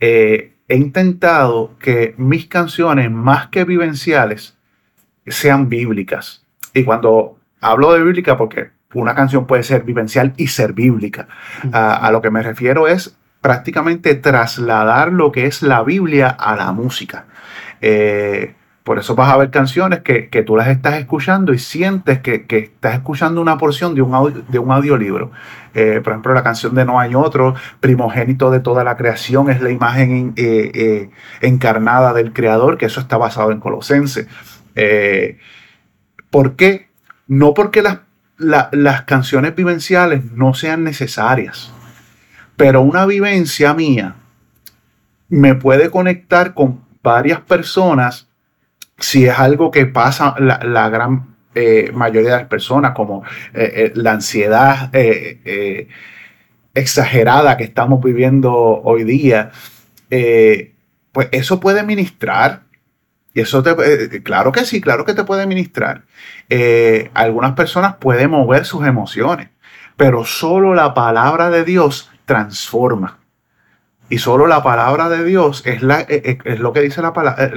he 0.00 0.52
intentado 0.68 1.76
que 1.78 2.14
mis 2.18 2.46
canciones, 2.46 3.10
más 3.10 3.48
que 3.48 3.64
vivenciales, 3.64 4.56
sean 5.26 5.68
bíblicas. 5.68 6.44
Y 6.74 6.84
cuando 6.84 7.38
hablo 7.60 7.92
de 7.92 8.02
bíblica, 8.02 8.36
porque 8.36 8.70
una 8.94 9.14
canción 9.14 9.46
puede 9.46 9.62
ser 9.62 9.82
vivencial 9.82 10.34
y 10.36 10.48
ser 10.48 10.72
bíblica, 10.72 11.28
a, 11.72 12.10
lo 12.10 12.20
que 12.22 12.30
me 12.30 12.42
refiero 12.42 12.88
es 12.88 13.16
prácticamente 13.40 14.14
trasladar 14.14 15.12
lo 15.12 15.30
que 15.30 15.46
es 15.46 15.62
la 15.62 15.82
Biblia 15.82 16.28
a 16.28 16.56
la 16.56 16.72
música. 16.72 17.26
Por 18.88 18.98
eso 18.98 19.14
vas 19.14 19.28
a 19.28 19.36
ver 19.36 19.50
canciones 19.50 20.00
que, 20.00 20.42
tú 20.46 20.56
las 20.56 20.68
estás 20.68 20.94
escuchando 20.94 21.52
y 21.52 21.58
sientes 21.58 22.20
que, 22.20 22.46
estás 22.48 22.94
escuchando 22.94 23.42
una 23.42 23.58
porción 23.58 23.94
de 23.94 24.00
un, 24.00 24.46
de 24.48 24.58
un 24.58 24.72
audiolibro. 24.72 25.30
Eh, 25.74 26.00
por 26.02 26.14
ejemplo, 26.14 26.32
la 26.32 26.42
canción 26.42 26.74
de 26.74 26.86
No 26.86 26.98
hay 26.98 27.14
otro, 27.14 27.54
primogénito 27.80 28.50
de 28.50 28.60
toda 28.60 28.84
la 28.84 28.96
creación, 28.96 29.50
es 29.50 29.60
la 29.60 29.68
imagen 29.68 30.32
eh, 30.36 30.70
eh, 30.72 31.10
encarnada 31.42 32.14
del 32.14 32.32
Creador, 32.32 32.78
que 32.78 32.86
eso 32.86 32.98
está 33.00 33.18
basado 33.18 33.52
en 33.52 33.60
Colosense. 33.60 34.26
¿Por 36.30 36.56
qué? 36.56 36.88
No 37.26 37.52
porque 37.52 37.82
las 37.82 37.98
las 38.38 39.02
canciones 39.02 39.54
vivenciales 39.54 40.32
no 40.32 40.54
sean 40.54 40.82
necesarias, 40.82 41.70
pero 42.56 42.80
una 42.80 43.04
vivencia 43.04 43.74
mía 43.74 44.14
me 45.28 45.54
puede 45.54 45.90
conectar 45.90 46.54
con 46.54 46.80
varias 47.02 47.42
personas 47.42 48.27
si 48.98 49.26
es 49.26 49.38
algo 49.38 49.70
que 49.70 49.86
pasa 49.86 50.34
la, 50.38 50.88
gran 50.88 51.36
eh, 51.54 51.90
mayoría 51.94 52.32
de 52.32 52.36
las 52.38 52.48
personas, 52.48 52.92
como 52.92 53.22
eh, 53.54 53.72
eh, 53.74 53.92
la 53.94 54.12
ansiedad 54.12 54.90
exagerada 56.74 57.56
que 57.56 57.64
estamos 57.64 58.02
viviendo 58.02 58.52
hoy 58.52 59.04
día, 59.04 59.50
pues 60.08 61.28
eso 61.32 61.60
puede 61.60 61.82
ministrar. 61.82 62.62
Y 63.34 63.40
eso 63.40 63.62
te, 63.62 64.22
claro 64.22 64.52
que 64.52 64.64
sí, 64.64 64.80
claro 64.80 65.04
que 65.04 65.14
te 65.14 65.24
puede 65.24 65.46
ministrar. 65.46 66.02
algunas 67.14 67.52
personas 67.52 67.96
pueden 67.96 68.30
mover 68.30 68.64
sus 68.64 68.86
emociones, 68.86 69.48
pero 69.96 70.24
solo 70.24 70.74
la 70.74 70.94
palabra 70.94 71.50
de 71.50 71.64
Dios 71.64 72.10
transforma. 72.24 73.17
Y 74.10 74.18
solo 74.18 74.46
la 74.46 74.62
palabra 74.62 75.08
de 75.08 75.22
Dios 75.24 75.62
es, 75.66 75.82
la, 75.82 76.00
e, 76.00 76.06
e, 76.08 76.38
es, 76.44 76.60
lo 76.60 76.72
que 76.72 76.80
dice 76.80 77.02
la 77.02 77.12
palabra, 77.12 77.50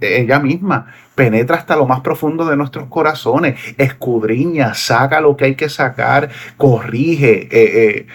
ella 0.00 0.40
misma. 0.40 0.92
Penetra 1.14 1.56
hasta 1.56 1.76
lo 1.76 1.86
más 1.86 2.00
profundo 2.00 2.44
de 2.44 2.56
nuestros 2.56 2.88
corazones, 2.88 3.60
escudriña, 3.78 4.74
saca 4.74 5.20
lo 5.20 5.36
que 5.36 5.44
hay 5.44 5.54
que 5.54 5.68
sacar, 5.68 6.30
corrige. 6.56 7.48
Eh, 7.50 7.50
eh. 7.52 8.06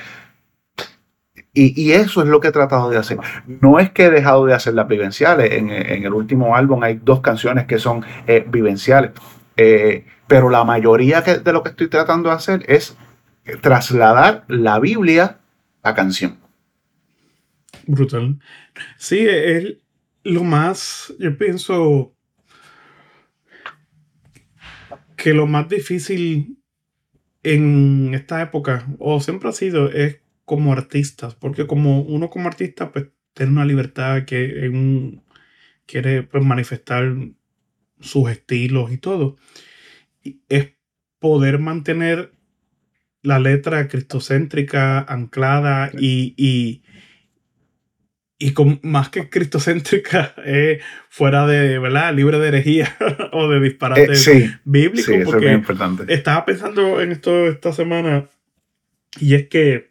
Y, 1.54 1.92
eso 1.92 2.22
es 2.22 2.28
lo 2.28 2.40
que 2.40 2.50
he 2.50 2.52
tratado 2.52 2.90
de 2.90 2.98
hacer. 2.98 3.18
No 3.48 3.80
es 3.80 3.90
que 3.92 4.06
he 4.06 4.10
dejado 4.10 4.46
de 4.46 4.54
hacer 4.54 4.74
las 4.74 4.88
vivenciales. 4.88 5.52
En, 5.54 5.70
el 5.70 6.14
último 6.14 6.56
álbum 6.56 6.84
hay 6.84 7.00
dos 7.02 7.22
canciones 7.22 7.66
que 7.66 7.80
son 7.80 8.06
eh, 8.28 8.46
vivenciales. 8.48 9.12
pero 10.28 10.50
la 10.50 10.64
mayoría 10.64 11.22
de 11.22 11.54
lo 11.54 11.64
que 11.64 11.70
estoy 11.70 11.88
tratando 11.88 12.30
de 12.30 12.36
hacer 12.36 12.64
es 12.68 12.98
trasladar 13.62 14.44
la 14.48 14.80
Biblia 14.80 15.38
a 15.84 15.94
canción. 15.96 16.39
Brutal. 17.90 18.38
Sí, 18.98 19.26
es 19.28 19.78
lo 20.24 20.44
más, 20.44 21.12
yo 21.18 21.36
pienso 21.40 22.16
que 25.18 25.34
lo 25.34 25.48
más 25.48 25.68
difícil 25.70 26.60
en 27.42 28.14
esta 28.14 28.44
época, 28.44 28.86
o 29.00 29.20
siempre 29.22 29.50
ha 29.50 29.54
sido, 29.54 29.90
es 29.90 30.22
como 30.46 30.72
artistas, 30.72 31.34
porque 31.34 31.66
como 31.66 32.02
uno 32.02 32.30
como 32.30 32.48
artista, 32.48 32.92
pues 32.92 33.08
tiene 33.34 33.54
una 33.54 33.66
libertad 33.66 34.24
que 34.26 34.72
quiere 35.88 36.22
pues, 36.22 36.46
manifestar 36.46 37.12
sus 38.00 38.30
estilos 38.30 38.92
y 38.92 39.00
todo. 39.00 39.38
es 40.48 40.74
poder 41.18 41.58
mantener 41.58 42.34
la 43.24 43.40
letra 43.40 43.88
cristocéntrica 43.88 45.00
anclada 45.00 45.92
y, 45.98 46.36
y 46.38 46.84
con 48.54 48.80
más 48.84 49.10
que 49.10 49.30
cristocéntrica, 49.30 50.34
eh, 50.46 50.80
fuera 51.10 51.46
de, 51.46 51.78
¿verdad? 51.78 52.14
Libre 52.14 52.40
de 52.40 52.48
herejía 52.48 52.98
o 53.34 53.50
de 53.50 53.60
disparate 53.60 54.14
eh, 54.14 54.60
bíblico. 54.64 55.12
Sí, 55.12 55.20
porque 55.26 55.48
es 55.48 55.54
importante. 55.54 56.12
Estaba 56.14 56.46
pensando 56.46 57.02
en 57.02 57.12
esto 57.12 57.48
esta 57.48 57.74
semana 57.74 58.30
y 59.20 59.36
es 59.36 59.48
que 59.48 59.90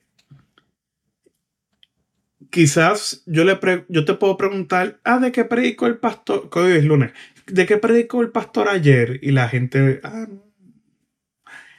quizás 2.51 3.23
yo, 3.27 3.45
le 3.45 3.59
yo 3.89 4.05
te 4.05 4.15
puedo 4.15 4.37
preguntar, 4.37 4.99
ah, 5.05 5.19
¿de 5.19 5.33
qué 5.33 5.45
predicó 5.45 5.87
el 5.87 5.99
pastor? 5.99 6.49
Que 6.51 6.59
hoy 6.59 6.73
es 6.73 6.85
lunes. 6.85 7.13
¿De 7.47 7.67
qué 7.67 7.77
predicó 7.77 8.23
el 8.23 8.31
pastor 8.31 8.69
ayer? 8.69 9.19
Y 9.23 9.33
la 9.33 9.49
gente, 9.49 10.01
ah, 10.03 10.27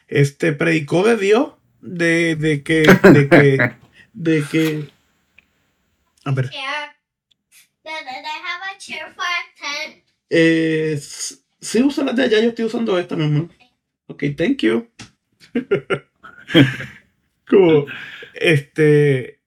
este, 0.08 0.53
predicó 0.53 1.03
de 1.03 1.17
Dios, 1.17 1.53
de, 1.82 2.36
de 2.36 2.63
que, 2.63 2.84
de 3.13 3.29
que, 3.29 3.71
de 4.13 4.43
que 4.51 4.98
a 6.25 6.32
ver. 6.32 6.49
Eh, 10.29 10.99
sí, 10.99 11.84
usa 11.84 12.03
la 12.03 12.13
de 12.13 12.23
allá, 12.23 12.39
yo 12.39 12.49
estoy 12.49 12.65
usando 12.65 12.97
esta, 12.99 13.15
mismo. 13.15 13.49
Ok, 14.08 14.23
thank 14.36 14.58
you. 14.63 14.89
Como, 17.47 17.86
este, 18.34 19.39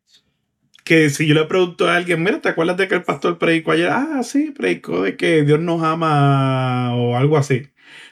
que 0.85 1.11
si 1.11 1.27
yo 1.27 1.35
le 1.35 1.45
pregunto 1.45 1.89
a 1.89 1.97
alguien, 1.97 2.23
mira, 2.23 2.41
¿te 2.41 2.49
acuerdas 2.49 2.77
de 2.77 2.89
que 2.89 2.97
el 2.97 3.03
pastor 3.05 3.39
predicó 3.39 3.73
ayer? 3.73 3.89
Ah, 3.91 4.23
sí, 4.25 4.51
predicó 4.51 5.03
de 5.03 5.17
que 5.17 5.43
Dios 5.43 5.61
nos 5.61 5.83
ama 5.83 6.95
o 6.97 7.17
algo 7.17 7.37
así. 7.37 7.69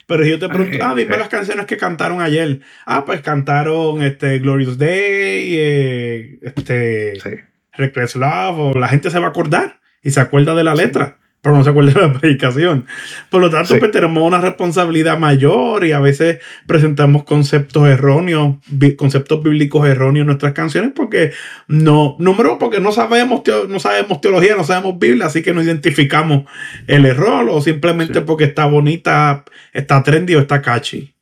Pero 0.07 0.25
si 0.25 0.31
yo 0.31 0.39
te 0.39 0.49
pregunto, 0.49 0.79
ah, 0.83 0.95
dime 0.95 1.17
las 1.17 1.29
canciones 1.29 1.67
que 1.67 1.77
cantaron 1.77 2.21
ayer. 2.21 2.61
Ah, 2.85 3.05
pues 3.05 3.21
cantaron 3.21 4.03
este 4.03 4.39
Glorious 4.39 4.77
Day, 4.77 5.55
eh, 5.57 6.39
este, 6.43 7.21
sí. 7.21 7.31
Reckless 7.73 8.17
o 8.17 8.73
la 8.79 8.89
gente 8.89 9.11
se 9.11 9.19
va 9.19 9.27
a 9.27 9.31
acordar 9.31 9.81
y 10.03 10.11
se 10.11 10.21
acuerda 10.21 10.55
de 10.55 10.65
la 10.65 10.75
letra, 10.75 11.19
pero 11.43 11.57
no 11.57 11.65
se 11.65 11.71
acuerda 11.71 11.93
de 11.93 12.09
la 12.09 12.13
predicación. 12.21 12.87
Por 13.31 13.41
lo 13.41 13.51
tanto, 13.51 13.79
pues 13.79 13.91
tenemos 13.91 14.23
una 14.23 14.41
responsabilidad 14.41 15.19
mayor 15.19 15.85
y 15.85 15.93
a 15.93 16.01
veces 16.01 16.39
presentamos 16.67 17.25
conceptos 17.25 17.89
erróneos, 17.89 18.57
conceptos 18.97 19.43
bíblicos 19.43 19.87
erróneos 19.87 20.23
en 20.23 20.27
nuestras 20.29 20.53
canciones 20.53 20.93
porque 20.95 21.33
no, 21.69 22.17
número 22.19 22.59
porque 22.59 22.81
no 22.81 22.93
sabemos, 22.93 23.43
no 23.69 23.81
sabemos 23.81 24.21
teología, 24.21 24.57
no 24.57 24.65
sabemos 24.65 24.99
Biblia, 24.99 25.27
así 25.27 25.43
que 25.43 25.53
no 25.53 25.63
identificamos 25.63 26.45
el 26.87 27.07
error 27.07 27.49
o 27.51 27.61
simplemente 27.61 28.21
porque 28.21 28.45
está 28.45 28.67
bonita, 28.67 29.45
está 29.73 30.03
trendy 30.03 30.35
o 30.35 30.41
está 30.41 30.61
catchy. 30.63 31.15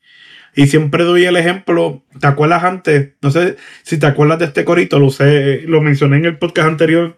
Y 0.58 0.66
siempre 0.66 1.04
doy 1.04 1.24
el 1.24 1.36
ejemplo, 1.36 2.02
¿te 2.18 2.26
acuerdas 2.26 2.64
antes? 2.64 3.10
No 3.22 3.30
sé 3.30 3.54
si 3.84 3.96
te 3.96 4.06
acuerdas 4.06 4.40
de 4.40 4.46
este 4.46 4.64
corito, 4.64 4.98
lo 4.98 5.10
sé, 5.10 5.62
lo 5.66 5.80
mencioné 5.80 6.16
en 6.16 6.24
el 6.24 6.36
podcast 6.36 6.66
anterior, 6.66 7.16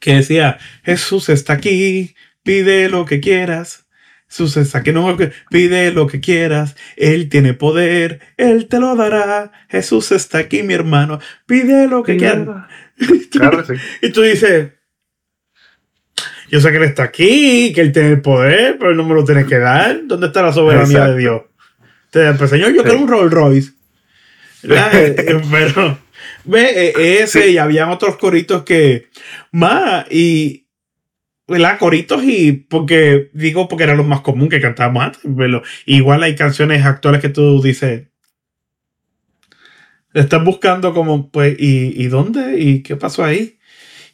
que 0.00 0.14
decía, 0.14 0.58
Jesús 0.82 1.28
está 1.28 1.52
aquí, 1.52 2.16
pide 2.42 2.88
lo 2.88 3.04
que 3.04 3.20
quieras. 3.20 3.86
Jesús 4.28 4.56
está 4.56 4.78
aquí, 4.78 4.90
no, 4.90 5.16
pide 5.48 5.92
lo 5.92 6.08
que 6.08 6.18
quieras. 6.18 6.74
Él 6.96 7.28
tiene 7.28 7.54
poder, 7.54 8.18
Él 8.36 8.66
te 8.66 8.80
lo 8.80 8.96
dará. 8.96 9.52
Jesús 9.68 10.10
está 10.10 10.38
aquí, 10.38 10.64
mi 10.64 10.74
hermano, 10.74 11.20
pide 11.46 11.86
lo 11.86 12.02
que 12.02 12.16
quieras. 12.16 12.66
Y 14.02 14.10
tú 14.10 14.22
dices, 14.22 14.72
yo 16.50 16.60
sé 16.60 16.72
que 16.72 16.78
Él 16.78 16.82
está 16.82 17.04
aquí, 17.04 17.72
que 17.72 17.80
Él 17.80 17.92
tiene 17.92 18.08
el 18.08 18.22
poder, 18.22 18.76
pero 18.76 18.90
Él 18.90 18.96
no 18.96 19.04
me 19.04 19.14
lo 19.14 19.24
tiene 19.24 19.46
que 19.46 19.58
dar. 19.60 20.00
¿Dónde 20.08 20.26
está 20.26 20.42
la 20.42 20.52
soberanía 20.52 21.06
de 21.06 21.16
Dios? 21.16 21.42
Pues 22.10 22.50
señor, 22.50 22.72
yo 22.72 22.82
quiero 22.82 23.00
un 23.00 23.08
Rolls 23.08 23.32
Royce. 23.32 23.72
Pero, 24.62 25.98
ve, 26.44 26.92
eh, 26.96 27.22
ese 27.22 27.50
y 27.50 27.58
habían 27.58 27.90
otros 27.90 28.16
coritos 28.16 28.62
que 28.64 29.08
más 29.52 30.06
y 30.10 30.66
¿verdad? 31.48 31.78
Coritos 31.78 32.24
y 32.24 32.52
porque 32.52 33.30
digo 33.32 33.68
porque 33.68 33.84
era 33.84 33.94
lo 33.94 34.04
más 34.04 34.20
común 34.20 34.48
que 34.48 34.60
cantábamos 34.60 35.04
antes. 35.04 35.20
Pero 35.36 35.62
igual 35.84 36.22
hay 36.22 36.34
canciones 36.34 36.84
actuales 36.84 37.20
que 37.20 37.28
tú 37.28 37.62
dices. 37.62 38.08
Estás 40.14 40.42
buscando 40.42 40.94
como, 40.94 41.30
pues, 41.30 41.56
¿y, 41.58 42.02
¿y 42.02 42.06
dónde? 42.06 42.58
¿Y 42.58 42.82
qué 42.82 42.96
pasó 42.96 43.22
ahí? 43.22 43.58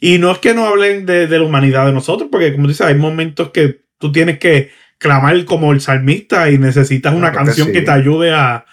Y 0.01 0.17
no 0.17 0.31
es 0.31 0.39
que 0.39 0.53
no 0.53 0.65
hablen 0.65 1.05
de, 1.05 1.27
de 1.27 1.39
la 1.39 1.45
humanidad 1.45 1.85
de 1.85 1.93
nosotros, 1.93 2.27
porque 2.29 2.51
como 2.51 2.67
dices, 2.67 2.85
hay 2.85 2.95
momentos 2.95 3.51
que 3.51 3.83
tú 3.99 4.11
tienes 4.11 4.37
que 4.37 4.71
clamar 4.97 5.45
como 5.45 5.73
el 5.73 5.81
salmista 5.81 6.49
y 6.49 6.57
necesitas 6.57 7.13
una 7.13 7.31
canción 7.31 7.71
que, 7.71 7.81
te 7.81 7.91
ayude 7.91 8.33
a, 8.33 8.65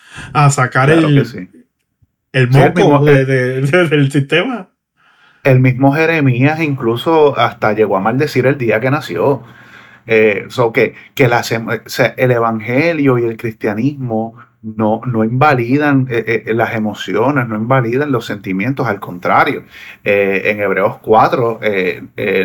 sacar 0.51 0.91
el, 0.91 1.27
el 2.33 2.49
moco 2.49 3.05
del 3.05 4.13
sistema. 4.13 4.69
El 5.43 5.61
mismo 5.61 5.93
Jeremías 5.93 6.61
incluso 6.61 7.39
hasta 7.39 7.73
llegó 7.73 7.97
a 7.97 8.01
maldecir 8.01 8.47
el 8.47 8.59
día 8.59 8.81
que 8.81 8.91
nació. 8.91 9.43
Eh, 10.07 10.49
que, 10.75 10.95
que 11.15 11.31
el 12.17 12.31
evangelio 12.31 13.19
y 13.19 13.25
el 13.25 13.37
cristianismo 13.37 14.35
no, 14.63 15.01
no 15.07 15.25
invalidan 15.25 16.07
eh, 16.11 16.45
eh, 16.47 16.55
las 16.55 16.75
emociones, 16.75 17.49
no 17.49 17.57
invalidan 17.57 18.13
los 18.13 18.27
sentimientos, 18.27 18.87
al 18.87 19.01
contrario. 19.01 19.65
Eh, 20.05 20.43
en 20.47 20.61
Hebreos 20.61 20.99
4 21.01 21.61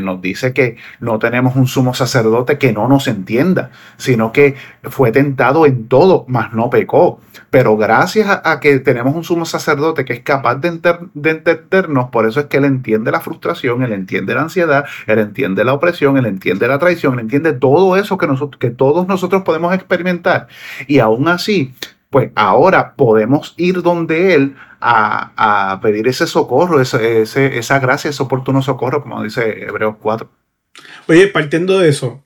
nos 0.01 0.21
dice 0.21 0.53
que 0.53 0.77
no 0.99 1.19
tenemos 1.19 1.55
un 1.55 1.67
sumo 1.67 1.93
sacerdote 1.93 2.57
que 2.57 2.71
no 2.71 2.87
nos 2.87 3.07
entienda, 3.07 3.71
sino 3.97 4.31
que 4.31 4.55
fue 4.83 5.11
tentado 5.11 5.65
en 5.65 5.87
todo, 5.87 6.25
mas 6.27 6.53
no 6.53 6.69
pecó. 6.69 7.19
Pero 7.49 7.75
gracias 7.75 8.41
a, 8.43 8.59
que 8.59 8.79
tenemos 8.79 9.15
un 9.15 9.23
sumo 9.23 9.45
sacerdote 9.45 10.05
que 10.05 10.13
es 10.13 10.19
capaz 10.21 10.55
de, 10.55 10.79
de 11.13 11.29
entendernos, 11.29 12.09
por 12.09 12.25
eso 12.25 12.39
es 12.39 12.45
que 12.45 12.57
él 12.57 12.65
entiende 12.65 13.11
la 13.11 13.19
frustración, 13.19 13.83
él 13.83 13.91
entiende 13.91 14.33
la 14.35 14.43
ansiedad, 14.43 14.85
él 15.07 15.19
entiende 15.19 15.63
la 15.63 15.73
opresión, 15.73 16.17
él 16.17 16.25
entiende 16.25 16.67
la 16.67 16.79
traición, 16.79 17.15
él 17.15 17.21
entiende 17.21 17.53
todo 17.53 17.97
eso 17.97 18.17
que, 18.17 18.27
nosotros, 18.27 18.59
que 18.59 18.71
todos 18.71 19.07
nosotros 19.07 19.43
podemos 19.43 19.73
experimentar. 19.73 20.47
Y 20.87 20.99
aún 20.99 21.27
así, 21.27 21.73
pues 22.15 22.31
ahora 22.35 22.95
podemos 22.95 23.53
ir 23.57 23.81
donde 23.81 24.35
Él 24.35 24.55
a, 24.79 25.77
pedir 25.81 26.07
ese 26.07 26.25
socorro, 26.27 26.79
ese, 26.79 27.23
esa 27.23 27.79
gracia, 27.79 28.09
ese 28.09 28.23
oportuno 28.23 28.61
socorro, 28.61 29.01
como 29.03 29.21
dice 29.21 29.65
Hebreos 29.65 29.97
4. 29.99 30.31
Oye, 31.09 31.27
partiendo 31.27 31.77
de 31.77 31.89
eso, 31.89 32.23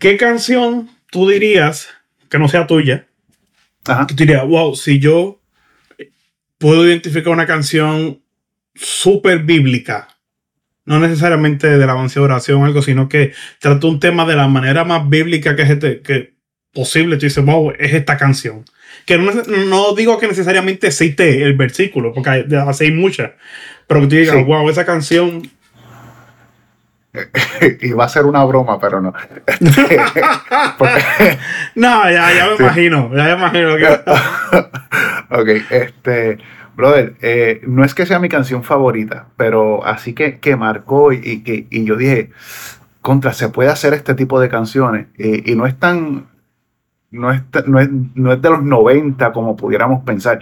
¿qué 0.00 0.16
canción 0.16 0.90
tú 1.08 1.28
dirías 1.28 1.86
que 2.28 2.40
no 2.40 2.48
sea 2.48 2.66
tuya? 2.66 3.06
Ajá. 3.86 4.08
que 4.08 4.14
tú 4.16 4.24
dirías, 4.24 4.44
wow, 4.44 4.74
si 4.74 4.98
yo 4.98 5.40
puedo 6.58 6.84
identificar 6.84 7.32
una 7.32 7.46
canción 7.46 8.20
súper 8.74 9.44
bíblica, 9.44 10.08
no 10.84 10.98
necesariamente 10.98 11.78
de 11.78 11.86
la 11.86 11.92
avance 11.92 12.18
de 12.18 12.24
oración 12.24 12.60
o 12.60 12.66
algo, 12.66 12.82
sino 12.82 13.08
que 13.08 13.34
trata 13.60 13.86
un 13.86 14.00
tema 14.00 14.24
de 14.24 14.34
la 14.34 14.48
manera 14.48 14.82
más 14.84 15.08
bíblica 15.08 15.54
que, 15.54 15.62
es 15.62 15.70
este- 15.70 16.00
que 16.00 16.34
posible, 16.72 17.18
tú 17.18 17.26
dices, 17.26 17.44
wow, 17.44 17.72
es 17.78 17.94
esta 17.94 18.16
canción. 18.16 18.64
Que 19.06 19.18
no, 19.18 19.32
no 19.68 19.94
digo 19.94 20.18
que 20.18 20.28
necesariamente 20.28 20.90
cite 20.92 21.42
el 21.42 21.54
versículo, 21.56 22.12
porque 22.12 22.30
hay, 22.30 22.46
hay 22.80 22.92
muchas, 22.92 23.32
pero 23.86 24.00
que 24.00 24.06
tú 24.06 24.14
digas, 24.16 24.36
Sí. 24.36 24.42
wow, 24.44 24.68
esa 24.70 24.84
canción 24.86 25.42
y 27.80 27.92
va 27.92 28.04
a 28.04 28.08
ser 28.08 28.24
una 28.24 28.44
broma, 28.44 28.78
pero 28.78 29.00
no. 29.00 29.12
Porque- 30.78 31.38
No, 31.74 32.08
ya, 32.10 32.32
ya 32.32 32.46
me 32.50 32.56
Sí. 32.56 32.62
imagino, 32.62 33.10
ya 33.14 33.24
me 33.24 33.32
imagino 33.32 33.76
que... 33.76 33.86
ok, 35.30 35.48
este, 35.70 36.38
brother, 36.76 37.14
eh, 37.20 37.60
no 37.66 37.84
es 37.84 37.94
que 37.94 38.06
sea 38.06 38.18
mi 38.20 38.28
canción 38.28 38.62
favorita, 38.62 39.26
pero 39.36 39.84
así 39.84 40.12
que, 40.14 40.38
que 40.38 40.56
marcó 40.56 41.12
y, 41.12 41.16
y 41.44 41.66
y 41.70 41.84
yo 41.84 41.96
dije, 41.96 42.30
contra, 43.00 43.32
se 43.32 43.48
puede 43.48 43.70
hacer 43.70 43.92
este 43.94 44.14
tipo 44.14 44.40
de 44.40 44.48
canciones 44.48 45.06
y, 45.18 45.50
y 45.50 45.56
no 45.56 45.66
es 45.66 45.76
tan, 45.78 46.26
no 47.10 47.32
es, 47.32 47.42
no, 47.66 47.80
es, 47.80 47.88
no 48.14 48.32
es 48.32 48.40
de 48.42 48.50
los 48.50 48.62
90 48.62 49.32
como 49.32 49.56
pudiéramos 49.56 50.04
pensar. 50.04 50.40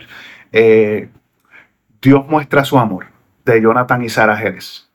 Eh, 0.52 1.08
Dios 2.00 2.26
muestra 2.28 2.64
su 2.64 2.78
amor, 2.78 3.06
de 3.44 3.60
Jonathan 3.60 4.02
y 4.02 4.08
Sara 4.08 4.36
Jerez. 4.36 4.88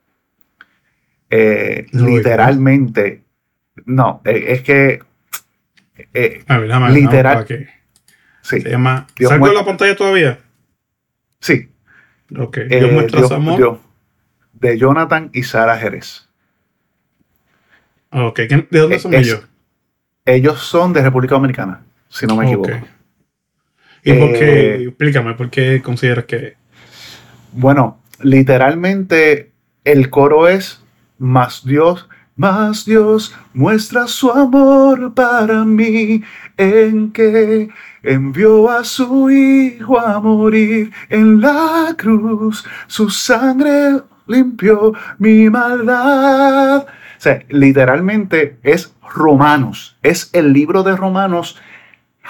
Eh, 1.30 1.88
No, 1.92 2.06
literalmente, 2.08 3.24
no, 3.86 4.22
eh, 4.26 4.46
es 4.50 4.62
que, 4.62 5.00
A 6.48 6.58
ver, 6.60 6.70
Literal. 6.92 7.46
que- 7.46 7.68
sí, 8.42 8.62
Se 8.62 8.70
llama... 8.70 9.08
¿Salgo 9.20 9.40
muestra- 9.46 9.60
la 9.62 9.66
pantalla 9.66 9.96
todavía? 9.96 10.40
sí, 11.40 11.70
Ok. 12.38 12.58
Dios 12.70 12.92
muestra 12.92 13.20
Dios- 13.20 13.30
su 13.30 13.36
amor. 13.36 13.58
Dios- 13.58 13.78
de 14.54 14.78
Jonathan 14.78 15.30
y 15.34 15.44
Sara 15.44 15.78
Jerez. 15.78 16.28
Ok. 18.12 18.42
¿quién- 18.48 18.68
¿De 18.72 18.80
dónde 18.80 19.00
son 19.00 19.14
es- 19.14 19.28
ellos? 20.26 20.60
Son 20.60 20.94
de 20.94 21.02
República 21.02 21.36
Dominicana, 21.36 21.82
si 22.10 22.26
no 22.26 22.36
me 22.36 22.46
equivoco. 22.46 22.70
¿Y 24.04 24.14
por 24.14 24.34
qué? 24.34 24.76
Eh, 24.76 24.88
Explícame, 24.88 25.34
¿por 25.34 25.50
qué 25.50 25.82
consideras 25.82 26.26
que... 26.26 26.56
Bueno, 27.54 28.02
literalmente 28.22 29.52
el 29.84 30.10
coro 30.10 30.48
es 30.48 30.84
más 31.18 31.64
Dios, 31.64 32.10
más 32.36 32.86
Dios 32.86 33.36
muestra 33.54 34.08
su 34.08 34.32
amor 34.32 35.14
para 35.14 35.64
mí 35.64 36.24
en 36.58 37.12
que 37.12 37.70
envió 38.02 38.70
a 38.70 38.84
su 38.84 39.30
hijo 39.30 40.00
a 40.00 40.20
morir 40.20 40.92
en 41.10 41.42
la 41.42 41.96
cruz, 41.98 42.66
su 42.88 43.10
sangre 43.10 44.02
limpió 44.28 44.94
mi 45.20 45.50
maldad. 45.50 46.84
O 46.84 47.22
sea, 47.24 47.44
literalmente 47.50 48.58
es 48.64 48.94
Romanos, 49.14 49.98
es 50.04 50.30
el 50.34 50.54
libro 50.54 50.84
de 50.84 50.96
Romanos 50.96 51.58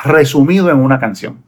resumido 0.04 0.70
en 0.70 0.78
una 0.78 1.00
canción. 1.00 1.44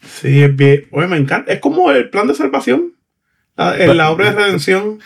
Sí, 0.00 0.42
es 0.42 0.54
bien... 0.54 0.86
Oye, 0.90 1.06
me 1.08 1.16
encanta. 1.16 1.52
Es 1.52 1.60
como 1.60 1.90
el 1.90 2.08
plan 2.10 2.26
de 2.28 2.34
salvación. 2.34 2.92
La, 3.56 3.76
en 3.76 3.96
la 3.96 4.10
obra 4.10 4.30
de 4.30 4.36
redención. 4.36 4.98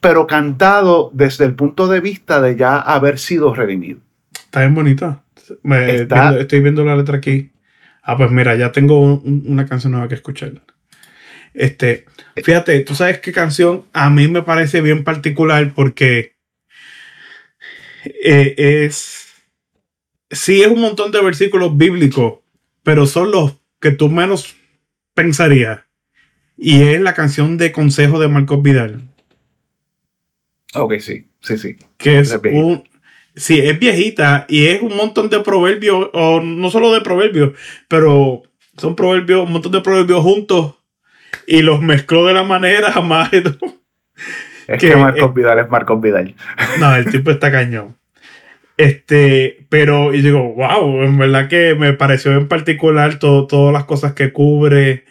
pero 0.00 0.26
cantado 0.26 1.10
desde 1.12 1.44
el 1.44 1.54
punto 1.54 1.88
de 1.88 2.00
vista 2.00 2.40
de 2.40 2.54
ya 2.56 2.76
haber 2.78 3.18
sido 3.18 3.52
redimido. 3.54 3.98
Está 4.34 4.60
bien 4.60 4.74
bonita. 4.74 5.22
Me- 5.62 5.96
Está- 5.96 6.22
viendo- 6.22 6.40
estoy 6.40 6.60
viendo 6.60 6.84
la 6.84 6.96
letra 6.96 7.16
aquí. 7.16 7.50
Ah, 8.02 8.16
pues 8.16 8.30
mira, 8.30 8.54
ya 8.54 8.70
tengo 8.70 9.00
un- 9.00 9.20
un- 9.24 9.42
una 9.46 9.66
canción 9.66 9.92
nueva 9.92 10.06
que 10.08 10.14
escuchar. 10.14 10.52
Este, 11.54 12.04
fíjate, 12.36 12.78
tú 12.80 12.94
sabes 12.94 13.18
qué 13.18 13.32
canción 13.32 13.86
a 13.92 14.08
mí 14.10 14.28
me 14.28 14.42
parece 14.42 14.80
bien 14.82 15.02
particular 15.02 15.72
porque 15.74 16.35
eh, 18.24 18.84
es. 18.84 19.26
Sí, 20.30 20.62
es 20.62 20.68
un 20.68 20.80
montón 20.80 21.12
de 21.12 21.22
versículos 21.22 21.76
bíblicos, 21.76 22.40
pero 22.82 23.06
son 23.06 23.30
los 23.30 23.56
que 23.80 23.92
tú 23.92 24.08
menos 24.08 24.56
pensarías. 25.14 25.80
Y 26.56 26.82
es 26.82 27.00
la 27.00 27.14
canción 27.14 27.58
de 27.58 27.70
Consejo 27.70 28.18
de 28.18 28.28
Marcos 28.28 28.62
Vidal. 28.62 29.02
Ok, 30.74 30.94
sí, 30.98 31.26
sí, 31.40 31.58
sí. 31.58 31.76
que 31.96 32.18
es 32.18 32.32
Es 32.32 32.40
un 32.44 32.84
sí 33.36 33.58
es 33.58 33.78
viejita 33.78 34.46
y 34.48 34.66
es 34.66 34.82
un 34.82 34.96
montón 34.96 35.28
de 35.28 35.40
proverbios 35.40 36.08
o 36.14 36.40
no 36.40 36.70
solo 36.70 36.92
de 36.94 37.02
proverbios 37.02 37.52
pero 37.86 38.42
son 38.78 38.96
proverbios 38.96 39.46
un 39.46 39.52
montón 39.52 39.72
de 39.72 39.82
proverbios 39.82 40.22
juntos 40.22 40.74
y 41.46 41.60
los 41.60 41.82
mezcló 41.82 42.26
de 42.26 42.32
la 42.34 42.44
manera 42.44 43.00
más 43.02 43.30
Es 44.66 44.80
Que, 44.80 44.90
que, 44.90 44.96
Marcos 44.96 45.34
Vidal 45.34 45.58
es 45.58 45.70
Marcos 45.70 46.00
Vidal. 46.00 46.34
no 46.80 46.94
el 46.96 47.06
tipo 47.06 47.30
está 47.30 47.50
cañón 47.50 47.96
este 48.76 49.66
pero 49.70 50.12
y 50.12 50.20
digo 50.20 50.54
wow 50.54 51.02
en 51.02 51.16
verdad 51.16 51.48
que 51.48 51.74
me 51.74 51.94
pareció 51.94 52.32
en 52.32 52.46
particular 52.46 53.18
todo, 53.18 53.46
todas 53.46 53.72
las 53.72 53.84
cosas 53.84 54.12
que 54.12 54.32
cubre 54.32 55.04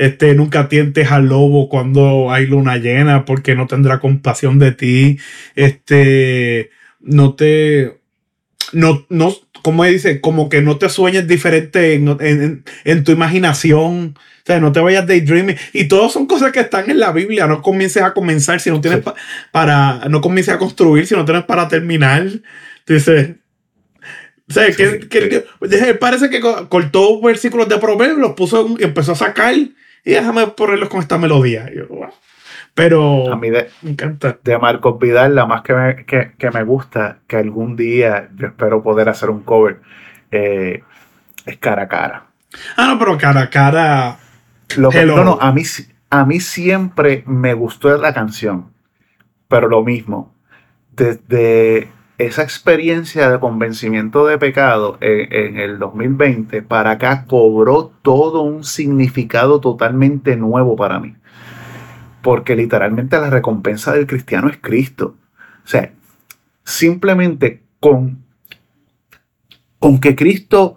este, 0.00 0.34
nunca 0.34 0.70
tientes 0.70 1.12
al 1.12 1.26
lobo 1.26 1.68
cuando 1.68 2.32
hay 2.32 2.46
luna 2.46 2.78
llena 2.78 3.26
porque 3.26 3.54
no 3.54 3.66
tendrá 3.66 4.00
compasión 4.00 4.58
de 4.58 4.72
ti. 4.72 5.18
Este, 5.56 6.70
no 7.00 7.34
te, 7.34 7.99
no, 8.72 9.06
no, 9.08 9.34
como 9.62 9.84
dice, 9.84 10.20
como 10.20 10.48
que 10.48 10.62
no 10.62 10.78
te 10.78 10.88
sueñes 10.88 11.26
diferente 11.28 11.94
en, 11.94 12.08
en- 12.20 12.64
en 12.84 13.04
tu 13.04 13.12
imaginación. 13.12 14.16
O 14.16 14.42
sea, 14.46 14.58
no 14.58 14.72
te 14.72 14.80
vayas 14.80 15.06
daydreaming. 15.06 15.56
Y 15.72 15.84
todas 15.88 16.12
son 16.12 16.26
cosas 16.26 16.50
que 16.52 16.60
están 16.60 16.90
en 16.90 16.98
la 16.98 17.12
Biblia. 17.12 17.46
No 17.46 17.60
comiences 17.62 18.02
a 18.02 18.14
comenzar 18.14 18.58
si 18.60 18.70
no 18.70 18.80
tienes 18.80 19.00
pa- 19.00 19.14
para, 19.52 20.08
no 20.08 20.20
comiences 20.20 20.54
a 20.54 20.58
construir 20.58 21.06
si 21.06 21.14
no 21.14 21.24
tienes 21.24 21.44
para 21.44 21.68
terminar. 21.68 22.26
Dices, 22.86 23.32
o 24.48 24.52
sea, 24.52 24.66
que, 24.72 25.00
que- 25.08 25.28
que- 25.28 25.94
parece 26.00 26.30
que 26.30 26.40
co- 26.40 26.68
cortó 26.68 27.20
versículos 27.20 27.68
de 27.68 27.78
proverbios, 27.78 28.18
los 28.18 28.32
puso 28.32 28.74
y 28.78 28.82
empezó 28.82 29.12
a 29.12 29.16
sacar 29.16 29.54
y 29.54 29.74
déjame 30.04 30.46
ponerlos 30.48 30.88
con 30.88 31.00
esta 31.00 31.18
melodía. 31.18 31.70
Y 31.72 31.76
yo, 31.76 31.86
wow. 31.88 32.08
Pero 32.74 33.32
A 33.32 33.36
mí 33.36 33.50
de, 33.50 33.68
me 33.82 33.90
encanta. 33.90 34.38
de 34.42 34.58
Marcos 34.58 34.98
Vidal, 34.98 35.34
la 35.34 35.46
más 35.46 35.62
que 35.62 35.74
me, 35.74 36.04
que, 36.06 36.32
que 36.38 36.50
me 36.50 36.62
gusta, 36.62 37.18
que 37.26 37.36
algún 37.36 37.76
día 37.76 38.28
yo 38.36 38.46
espero 38.48 38.82
poder 38.82 39.08
hacer 39.08 39.28
un 39.30 39.40
cover, 39.42 39.80
eh, 40.30 40.82
es 41.46 41.56
cara 41.58 41.82
a 41.82 41.88
cara. 41.88 42.26
Ah, 42.76 42.86
no, 42.92 42.98
pero 42.98 43.18
cara 43.18 43.42
a 43.42 43.50
cara. 43.50 44.18
Lo 44.76 44.90
que- 44.90 45.04
no, 45.04 45.24
no, 45.24 45.38
a 45.40 45.52
mí, 45.52 45.62
a 46.10 46.24
mí 46.24 46.40
siempre 46.40 47.24
me 47.26 47.54
gustó 47.54 47.96
la 47.98 48.14
canción, 48.14 48.70
pero 49.48 49.68
lo 49.68 49.82
mismo, 49.84 50.32
desde 50.92 51.88
esa 52.18 52.42
experiencia 52.42 53.30
de 53.30 53.40
convencimiento 53.40 54.26
de 54.26 54.38
pecado 54.38 54.98
en, 55.00 55.32
en 55.32 55.56
el 55.58 55.78
2020 55.78 56.62
para 56.62 56.92
acá 56.92 57.24
cobró 57.26 57.92
todo 58.02 58.42
un 58.42 58.62
significado 58.64 59.60
totalmente 59.60 60.36
nuevo 60.36 60.76
para 60.76 61.00
mí. 61.00 61.16
Porque 62.22 62.56
literalmente 62.56 63.18
la 63.18 63.30
recompensa 63.30 63.92
del 63.92 64.06
cristiano 64.06 64.48
es 64.48 64.58
Cristo. 64.60 65.16
O 65.64 65.68
sea, 65.68 65.92
simplemente 66.64 67.62
con, 67.80 68.24
con 69.78 70.00
que 70.00 70.14
Cristo 70.14 70.76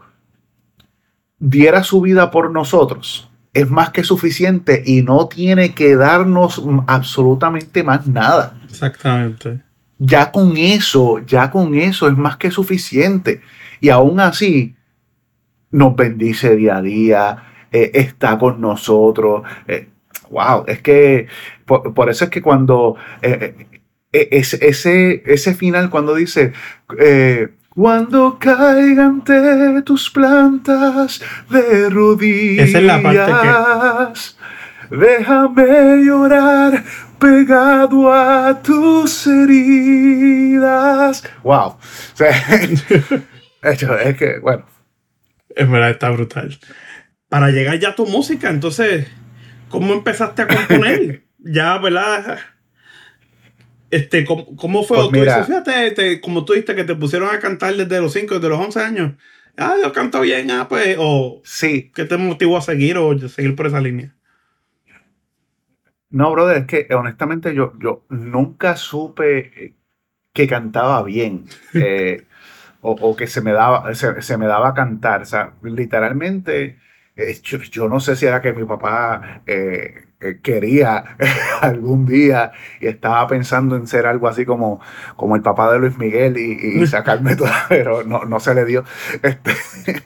diera 1.40 1.84
su 1.84 2.02
vida 2.02 2.32
por 2.32 2.52
nosotros 2.52 3.30
es 3.54 3.70
más 3.70 3.92
que 3.92 4.04
suficiente 4.04 4.82
y 4.86 5.04
no 5.04 5.28
tiene 5.28 5.76
que 5.76 5.96
darnos 5.96 6.62
absolutamente 6.88 7.84
más 7.84 8.08
nada. 8.08 8.60
Exactamente. 8.66 9.62
Ya 10.00 10.32
con 10.32 10.58
eso, 10.58 11.20
ya 11.20 11.52
con 11.52 11.76
eso 11.76 12.08
es 12.08 12.18
más 12.18 12.38
que 12.38 12.50
suficiente. 12.50 13.42
Y 13.80 13.90
aún 13.90 14.20
así 14.20 14.76
nos 15.70 15.96
bendice 15.96 16.56
día 16.56 16.78
a 16.78 16.82
día, 16.82 17.44
eh, 17.72 17.92
está 17.94 18.40
con 18.40 18.60
nosotros. 18.60 19.44
eh, 19.68 19.90
wow, 20.30 20.66
es 20.68 20.82
que 20.82 21.28
por, 21.66 21.94
por 21.94 22.10
eso 22.10 22.26
es 22.26 22.32
que 22.32 22.42
cuando 22.42 22.96
eh, 23.22 23.56
eh, 24.12 24.28
ese, 24.32 24.68
ese, 24.68 25.24
ese 25.26 25.56
final, 25.56 25.90
cuando 25.90 26.16
dice, 26.16 26.54
eh, 27.00 27.50
cuando 27.70 28.38
caigan 28.40 29.24
tus 29.84 30.10
plantas 30.12 31.22
de 31.50 31.90
rodillas, 31.90 32.70
Esa 32.70 32.80
es 32.80 32.84
la 32.84 33.02
parte 33.02 33.20
déjame 34.90 36.04
llorar 36.04 36.84
pegado 37.18 38.14
a 38.14 38.62
tus 38.62 39.28
heridas. 39.28 41.24
Wow. 41.44 41.78
Es 43.64 43.78
que, 44.18 44.40
bueno, 44.42 44.66
Es 45.56 45.70
verdad, 45.70 45.92
está 45.92 46.10
brutal. 46.10 46.60
Para 47.30 47.50
llegar 47.50 47.80
ya 47.80 47.92
a 47.92 47.96
tu 47.96 48.06
música, 48.06 48.50
entonces, 48.50 49.08
¿cómo 49.74 49.94
empezaste 49.94 50.42
a 50.44 50.50
componer? 50.50 51.10
ya, 51.40 51.78
¿verdad? 51.80 52.40
Este, 53.90 54.26
¿cómo, 54.26 54.56
cómo 54.56 54.84
fue? 54.84 54.98
Pues 55.02 55.12
Tú 55.12 55.22
mira. 55.22 55.38
dices, 55.38 55.46
fíjate, 55.46 55.92
te- 55.92 56.22
como 56.22 56.46
tú 56.46 56.54
dijiste 56.54 56.76
que 56.76 56.84
te 56.84 56.96
pusieron 56.96 57.30
a 57.34 57.40
cantar 57.40 57.76
desde 57.76 58.02
los 58.02 58.14
5, 58.14 58.36
desde 58.36 58.50
los 58.50 58.60
11 58.60 58.80
años. 58.82 59.14
ah, 59.58 59.76
yo 59.84 59.92
canto 59.94 60.22
bien, 60.22 60.50
ah, 60.52 60.68
pues, 60.68 60.96
o 61.00 61.42
Sí, 61.46 61.92
qué 61.96 62.06
te 62.06 62.18
motivó 62.18 62.58
a 62.58 62.62
seguir 62.62 62.98
o 62.98 63.18
seguir 63.30 63.56
por 63.56 63.68
esa 63.68 63.82
línea. 63.82 64.16
no, 66.10 66.32
brother, 66.32 66.58
es 66.58 66.68
que 66.68 66.88
honestamente 66.94 67.54
yo, 67.56 67.74
yo 67.80 68.06
nunca 68.10 68.76
supe 68.76 69.66
eh, 69.66 69.76
que 70.34 70.48
cantaba 70.48 71.04
bien 71.04 71.46
eh, 71.76 72.28
o, 72.82 72.92
o 72.94 73.16
que 73.16 73.28
se 73.28 73.42
me 73.42 73.54
daba, 73.54 73.94
se, 73.96 74.22
se 74.22 74.38
me 74.38 74.48
daba 74.48 74.70
a 74.70 74.74
cantar. 74.74 75.24
O 75.24 75.26
sea, 75.26 75.56
literalmente, 75.64 76.80
eh, 77.16 77.40
yo, 77.44 77.60
yo 77.60 77.88
no 77.88 78.00
sé 78.00 78.16
si 78.16 78.26
era 78.26 78.42
que 78.42 78.54
mi 78.54 78.66
papá 78.66 79.42
eh, 79.46 80.06
eh, 80.20 80.40
quería 80.42 81.18
algún 81.62 82.06
día 82.06 82.52
y 82.80 82.88
estaba 82.88 83.28
pensando 83.28 83.76
en 83.76 83.88
ser 83.88 84.06
algo 84.08 84.28
así 84.28 84.46
como, 84.46 84.80
como 85.16 85.36
el 85.36 85.42
papá 85.42 85.72
de 85.72 85.80
Luis 85.80 85.98
Miguel 85.98 86.38
y, 86.38 86.82
y 86.82 86.88
sacarme 86.88 87.36
todo, 87.38 87.50
pero 87.70 88.04
no, 88.04 88.26
no 88.26 88.40
se 88.40 88.56
le 88.56 88.66
dio. 88.66 88.84
Este, 89.22 89.52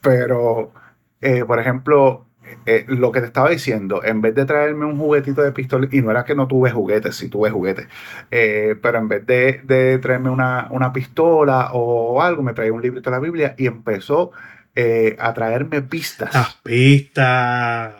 pero, 0.00 0.72
eh, 1.20 1.44
por 1.44 1.58
ejemplo, 1.58 2.26
eh, 2.64 2.84
lo 2.88 3.10
que 3.12 3.20
te 3.20 3.26
estaba 3.26 3.50
diciendo, 3.50 4.02
en 4.04 4.20
vez 4.20 4.34
de 4.34 4.44
traerme 4.44 4.84
un 4.86 4.98
juguetito 4.98 5.42
de 5.42 5.52
pistola, 5.52 5.88
y 5.90 6.00
no 6.02 6.10
era 6.10 6.24
que 6.24 6.34
no 6.34 6.46
tuve 6.46 6.70
juguetes, 6.70 7.16
sí 7.16 7.28
tuve 7.28 7.50
juguetes, 7.50 7.88
eh, 8.30 8.76
pero 8.80 8.98
en 8.98 9.08
vez 9.08 9.26
de, 9.26 9.60
de 9.64 9.98
traerme 9.98 10.30
una, 10.30 10.68
una 10.70 10.92
pistola 10.92 11.70
o 11.72 12.22
algo, 12.22 12.42
me 12.42 12.54
traía 12.54 12.72
un 12.72 12.82
librito 12.82 13.10
de 13.10 13.16
la 13.16 13.20
Biblia 13.20 13.54
y 13.58 13.66
empezó 13.66 14.30
eh, 14.76 15.16
a 15.18 15.34
traerme 15.34 15.82
pistas. 15.82 16.32
Las 16.34 16.54
pistas. 16.62 17.94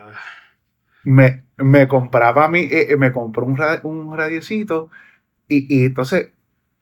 Me, 1.05 1.45
me 1.57 1.89
compraba 1.89 2.45
a 2.45 2.49
mí, 2.49 2.61
eh, 2.61 2.89
eh, 2.91 2.97
me 2.97 3.13
compró 3.13 3.45
un, 3.47 3.57
ra- 3.57 3.81
un 3.85 4.17
radiecito 4.17 4.91
y, 5.49 5.75
y 5.75 5.87
entonces 5.87 6.33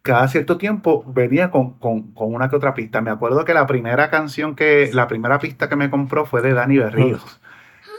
cada 0.02 0.28
cierto 0.28 0.58
tiempo 0.58 1.04
venía 1.06 1.50
con, 1.50 1.78
con, 1.78 2.12
con 2.12 2.34
una 2.34 2.48
que 2.50 2.56
otra 2.56 2.74
pista. 2.74 3.00
Me 3.00 3.10
acuerdo 3.10 3.44
que 3.44 3.54
la 3.54 3.66
primera 3.66 4.10
canción 4.10 4.56
que, 4.56 4.90
la 4.92 5.08
primera 5.08 5.38
pista 5.38 5.68
que 5.68 5.76
me 5.76 5.90
compró 5.90 6.26
fue 6.26 6.42
de 6.42 6.54
Dani 6.54 6.78
Berríos. 6.78 7.40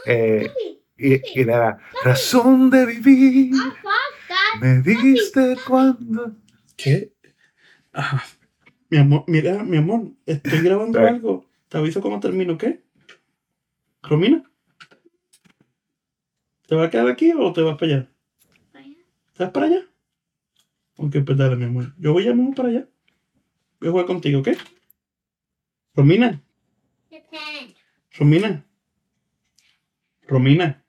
Eh, 0.06 0.52
y, 0.96 1.14
y 1.14 1.40
era 1.40 1.78
razón 2.04 2.70
de 2.70 2.86
vivir, 2.86 3.52
me 4.60 4.78
diste 4.80 5.56
cuando. 5.66 6.32
¿Qué? 6.76 7.12
Ah, 7.92 8.22
mi 8.90 8.98
amor, 8.98 9.24
mira, 9.26 9.62
mi 9.64 9.78
amor, 9.78 10.10
estoy 10.26 10.60
grabando 10.60 10.98
algo. 11.00 11.45
Te 11.68 11.78
aviso 11.78 12.00
cuando 12.00 12.20
termino, 12.20 12.56
¿qué? 12.56 12.82
¿Romina? 14.02 14.44
¿Te 16.66 16.74
vas 16.74 16.88
a 16.88 16.90
quedar 16.90 17.08
aquí 17.08 17.32
o 17.32 17.52
te 17.52 17.62
vas 17.62 17.76
para 17.78 17.92
allá? 17.92 18.08
¿Te 19.34 19.44
vas 19.44 19.52
para 19.52 19.66
allá? 19.66 19.80
Ok, 20.96 21.16
pues 21.24 21.36
dale, 21.36 21.56
mi 21.56 21.64
amor. 21.64 21.92
Yo 21.98 22.12
voy 22.12 22.24
ya 22.24 22.32
mismo 22.32 22.54
para 22.54 22.68
allá. 22.68 22.88
Voy 23.80 23.88
a 23.88 23.92
jugar 23.92 24.06
contigo, 24.06 24.40
¿ok? 24.40 24.48
Romina, 25.94 26.42
Romina. 28.18 28.64
Romina. 30.26 30.84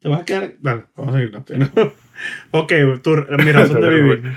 ¿Te 0.00 0.08
vas 0.08 0.20
a 0.20 0.24
quedar? 0.24 0.56
Dale, 0.60 0.84
vamos 0.94 1.14
a 1.14 1.18
seguir. 1.18 1.36
ok, 2.50 2.72
tú, 3.02 3.16
mi 3.38 3.52
razón 3.52 3.80
de 3.80 3.88
vivir. 3.94 4.36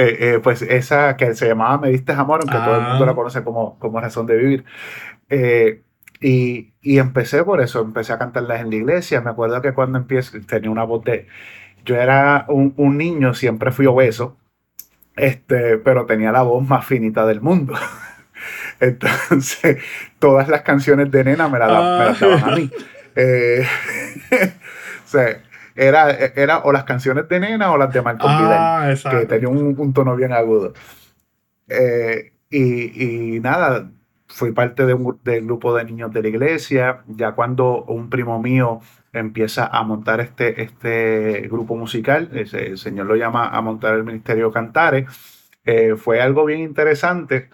Eh, 0.00 0.34
eh, 0.34 0.40
pues 0.40 0.62
esa 0.62 1.16
que 1.16 1.34
se 1.34 1.48
llamaba 1.48 1.78
Me 1.78 1.90
diste 1.90 2.12
amor, 2.12 2.40
aunque 2.40 2.56
todo 2.58 2.76
el 2.76 2.82
mundo 2.82 3.02
Ah. 3.04 3.06
la 3.08 3.14
conoce 3.14 3.42
como, 3.42 3.78
como 3.80 4.00
razón 4.00 4.26
de 4.26 4.36
vivir. 4.36 4.64
Eh, 5.28 5.82
y, 6.20 6.72
y 6.82 6.98
empecé 6.98 7.42
por 7.44 7.60
eso, 7.60 7.80
empecé 7.80 8.12
a 8.12 8.18
cantarlas 8.18 8.60
en 8.60 8.70
la 8.70 8.76
iglesia. 8.76 9.20
Me 9.20 9.30
acuerdo 9.30 9.60
que 9.60 9.72
cuando 9.74 9.98
empiezo 9.98 10.38
tenía 10.46 10.70
una 10.70 10.84
voz 10.84 11.04
de... 11.04 11.26
Yo 11.84 11.96
era 11.96 12.44
un, 12.48 12.74
un 12.76 12.96
niño, 12.98 13.34
siempre 13.34 13.72
fui 13.72 13.86
obeso, 13.86 14.36
este, 15.16 15.78
pero 15.78 16.06
tenía 16.06 16.30
la 16.32 16.42
voz 16.42 16.66
más 16.66 16.84
finita 16.86 17.26
del 17.26 17.40
mundo. 17.40 17.74
Entonces, 18.80 19.78
todas 20.18 20.48
las 20.48 20.62
canciones 20.62 21.10
de 21.10 21.24
nena 21.24 21.48
me, 21.48 21.58
la 21.58 21.66
da- 21.66 21.98
me 21.98 22.04
las 22.06 22.20
daban 22.20 22.44
a 22.52 22.56
mí. 22.56 22.70
Eh, 23.16 23.66
o 25.04 25.08
sea, 25.08 25.42
era, 25.78 26.10
era 26.10 26.58
o 26.60 26.72
las 26.72 26.84
canciones 26.84 27.28
de 27.28 27.40
nena 27.40 27.72
o 27.72 27.78
las 27.78 27.92
de 27.92 28.02
Malcolm 28.02 28.36
Vidal 28.38 28.58
Ah, 28.60 28.82
que 28.86 28.92
exacto. 28.92 29.26
tenía 29.28 29.48
un, 29.48 29.74
un 29.78 29.92
tono 29.92 30.16
bien 30.16 30.32
agudo. 30.32 30.72
Eh, 31.68 32.32
y, 32.50 33.36
y 33.36 33.40
nada, 33.40 33.90
fui 34.26 34.52
parte 34.52 34.86
de 34.86 34.94
un, 34.94 35.18
del 35.24 35.44
grupo 35.46 35.74
de 35.74 35.84
niños 35.84 36.12
de 36.12 36.22
la 36.22 36.28
iglesia. 36.28 37.02
Ya 37.08 37.32
cuando 37.32 37.84
un 37.84 38.10
primo 38.10 38.40
mío 38.42 38.80
empieza 39.12 39.66
a 39.66 39.82
montar 39.82 40.20
este, 40.20 40.62
este 40.62 41.48
grupo 41.50 41.76
musical, 41.76 42.30
ese- 42.32 42.66
el 42.68 42.78
Señor 42.78 43.06
lo 43.06 43.16
llama 43.16 43.48
a 43.48 43.60
montar 43.60 43.94
el 43.94 44.04
Ministerio 44.04 44.52
Cantares, 44.52 45.06
eh, 45.64 45.94
fue 45.96 46.20
algo 46.20 46.44
bien 46.44 46.60
interesante 46.60 47.50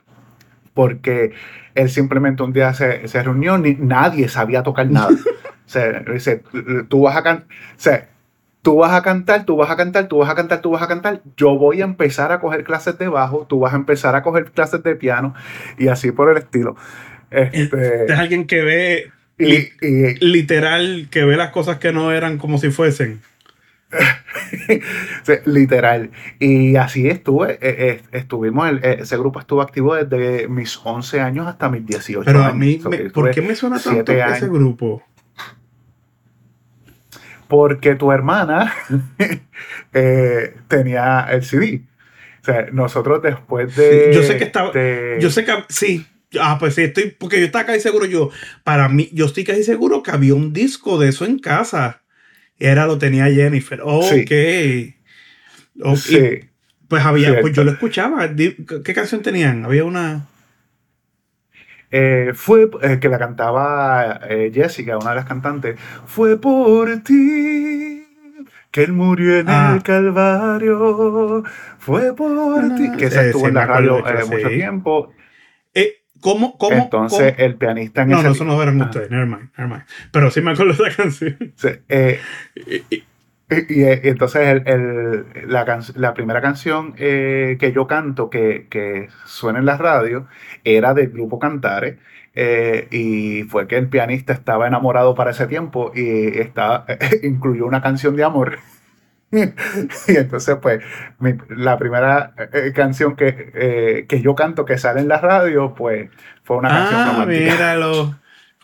porque 0.75 1.33
él 1.75 1.89
simplemente 1.91 2.43
un 2.43 2.53
día 2.53 2.75
se, 2.75 3.07
se 3.09 3.23
reunió, 3.23 3.59
ni, 3.59 3.75
nadie 3.75 4.29
sabía 4.29 4.63
tocar 4.63 4.91
nada. 4.91 5.11
O 5.67 5.71
sea, 5.75 6.01
dice, 6.01 6.43
tú 6.89 7.03
vas 7.03 7.17
a 7.17 7.23
cantar, 7.23 7.49
o 7.49 7.79
sea, 7.81 8.11
tú 8.65 8.77
vas 8.79 8.93
a 8.93 9.03
cantar, 9.03 9.45
tú 9.45 9.57
vas 9.57 9.71
a 9.71 9.77
cantar, 9.77 10.09
tú 10.09 10.19
vas 10.19 10.31
a 10.31 10.35
cantar, 10.35 10.61
tú 10.63 10.71
vas 10.71 10.83
a 10.83 10.89
cantar. 10.89 11.21
Yo 11.37 11.57
voy 11.59 11.83
a 11.83 11.85
empezar 11.85 12.33
a 12.33 12.41
coger 12.41 12.65
clases 12.65 12.99
de 12.99 13.07
bajo, 13.09 13.47
tú 13.47 13.61
vas 13.61 13.75
a 13.75 13.77
empezar 13.77 14.17
a 14.17 14.23
coger 14.23 14.51
clases 14.53 14.83
de 14.83 14.97
piano 14.97 15.35
y 15.79 15.89
así 15.89 16.11
por 16.11 16.31
el 16.31 16.39
estilo. 16.39 16.75
Este, 17.31 18.07
Es 18.07 18.19
alguien 18.19 18.47
que 18.47 18.63
ve, 18.63 19.13
y- 19.39 19.69
literal, 20.25 21.09
que 21.11 21.25
ve 21.25 21.37
las 21.37 21.51
cosas 21.51 21.79
que 21.79 21.93
no 21.93 22.11
eran 22.11 22.39
como 22.39 22.57
si 22.59 22.71
fuesen. 22.71 23.21
Literal. 25.45 26.11
Y 26.39 26.77
así 26.77 27.09
estuve, 27.09 27.53
eh, 27.55 27.59
eh, 27.63 28.03
estuvimos, 28.13 28.71
eh, 28.83 28.99
ese 29.01 29.17
grupo 29.19 29.41
estuvo 29.41 29.61
activo 29.63 29.95
desde 29.95 30.49
mis 30.49 30.81
11 30.85 31.21
años 31.21 31.47
hasta 31.47 31.69
mis 31.69 31.85
18 31.87 32.25
Pero 32.25 32.43
a 32.43 32.53
mí, 32.53 32.81
me- 32.89 33.11
¿por 33.11 33.31
qué 33.31 33.43
me 33.43 33.55
suena 33.55 33.79
tanto 33.79 34.13
ese 34.13 34.49
grupo? 34.49 35.03
Porque 37.55 37.95
tu 37.95 38.11
hermana 38.13 38.73
eh, 39.93 40.55
tenía 40.69 41.27
el 41.31 41.45
CD. 41.45 41.83
O 42.43 42.45
sea, 42.45 42.67
nosotros 42.73 43.23
después 43.23 43.75
de... 43.77 44.11
Sí, 44.13 44.17
yo 44.19 44.23
sé 44.23 44.37
que 44.37 44.45
estaba- 44.45 44.71
de- 44.73 45.19
Yo 45.21 45.31
sé 45.31 45.45
que 45.45 45.53
sí. 45.69 46.07
Ah, 46.41 46.57
pues 46.59 46.75
sí, 46.75 46.83
estoy, 46.83 47.15
porque 47.17 47.39
yo 47.39 47.47
estaba 47.47 47.65
casi 47.65 47.79
seguro 47.81 48.07
yo, 48.07 48.29
para 48.65 48.89
mí, 48.89 49.09
yo 49.13 49.27
estoy 49.27 49.45
casi 49.45 49.63
seguro 49.63 50.03
que 50.03 50.11
había 50.11 50.35
un 50.35 50.53
disco 50.53 50.99
de 50.99 51.09
eso 51.11 51.25
en 51.25 51.39
casa. 51.39 52.03
Era, 52.59 52.87
lo 52.87 52.99
tenía 52.99 53.27
Jennifer. 53.27 53.81
Ok. 53.83 54.13
Ok, 55.81 55.97
Sí, 55.97 56.41
Pues 56.89 57.05
había, 57.05 57.27
Cierto. 57.29 57.41
pues 57.43 57.55
yo 57.55 57.63
lo 57.65 57.71
escuchaba. 57.73 58.29
¿Qué 58.37 58.95
canción 58.95 59.23
tenían? 59.23 59.65
Había 59.65 59.85
una. 59.85 60.27
Eh, 61.97 62.33
fue 62.35 62.69
eh, 62.83 62.99
que 63.01 63.09
la 63.09 63.19
cantaba 63.21 64.19
eh, 64.29 64.51
Jessica, 64.53 64.99
una 64.99 65.11
de 65.11 65.17
las 65.17 65.27
cantantes. 65.27 65.79
Fue 66.07 66.41
por 66.41 66.89
ti 67.05 68.05
que 68.73 68.83
él 68.83 68.93
murió 68.93 69.39
en 69.39 69.49
Ah. 69.49 69.73
el 69.77 69.83
Calvario. 69.85 71.45
Fue 71.79 72.15
por 72.17 72.75
ti. 72.75 72.91
Que 72.99 73.05
esa 73.07 73.21
Sí, 73.21 73.27
estuvo 73.27 73.43
sí, 73.43 73.49
en 73.49 73.55
la 73.55 73.67
radio 73.67 74.03
de 74.03 74.11
eh, 74.11 74.25
mucho 74.29 74.49
sí. 74.49 74.55
tiempo. 74.57 75.13
Eh, 75.73 75.93
¿Cómo? 76.21 76.59
¿Cómo? 76.59 76.77
Entonces, 76.77 77.35
cómo? 77.35 77.47
el 77.47 77.55
pianista 77.57 78.03
en 78.03 78.09
No, 78.09 78.17
ese 78.17 78.27
no, 78.27 78.33
eso 78.35 78.45
no 78.45 78.61
eran 78.63 78.81
Ah. 78.83 78.85
ustedes. 78.87 79.11
Never 79.13 79.27
mind, 79.27 79.51
never 79.57 79.71
mind. 79.73 79.85
Pero 80.11 80.31
sí 80.33 80.41
me 80.41 80.51
acuerdo 80.51 80.73
de 80.83 80.89
esa 80.89 80.97
canción. 81.03 81.37
Sí, 81.55 81.69
eh, 81.89 82.19
Y- 82.57 82.83
y- 82.97 83.05
y, 83.51 83.81
y, 83.81 83.85
eh, 83.85 84.01
entonces 84.05 84.47
el- 84.49 84.63
el- 84.67 85.25
la, 85.53 85.65
can- 85.65 85.83
la 85.97 86.15
primera 86.15 86.41
canción 86.41 86.95
eh, 86.99 87.57
que 87.61 87.73
yo 87.73 87.87
canto 87.87 88.31
que, 88.31 88.67
que 88.71 89.09
suena 89.27 89.59
en 89.59 89.67
la 89.67 89.77
radio 89.77 90.27
era 90.65 90.95
del 90.95 91.11
grupo 91.11 91.39
Cantares 91.39 91.97
eh, 92.35 92.89
y 92.91 93.45
fue 93.45 93.69
que 93.69 93.77
el 93.77 93.89
pianista 93.89 94.33
estaba 94.33 94.67
enamorado 94.67 95.15
para 95.15 95.31
ese 95.33 95.47
tiempo 95.47 95.93
y 95.95 96.39
estaba, 96.39 96.85
incluyó 97.23 97.67
una 97.67 97.83
canción 97.83 98.17
de 98.17 98.25
amor. 98.25 98.59
Y 99.33 100.17
entonces 100.17 100.57
pues 100.63 100.81
mi- 101.19 101.35
la 101.49 101.77
primera 101.77 102.35
eh, 102.53 102.73
canción 102.75 103.17
que, 103.17 103.51
eh, 103.55 104.07
que 104.09 104.21
yo 104.21 104.35
canto 104.37 104.65
que 104.65 104.79
sale 104.79 105.01
en 105.01 105.09
la 105.09 105.19
radio 105.21 105.75
pues 105.75 106.09
fue 106.45 106.57
una 106.57 106.69
canción 106.69 107.01
Ah, 107.01 107.07
romántica. 107.13 107.53
míralo. 107.53 108.15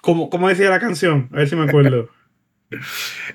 ¿Cómo, 0.01 0.31
¿Cómo 0.31 0.49
decía 0.49 0.71
la 0.71 0.79
canción? 0.81 1.29
A 1.33 1.37
ver 1.39 1.49
si 1.49 1.57
me 1.57 1.65
acuerdo. 1.65 2.09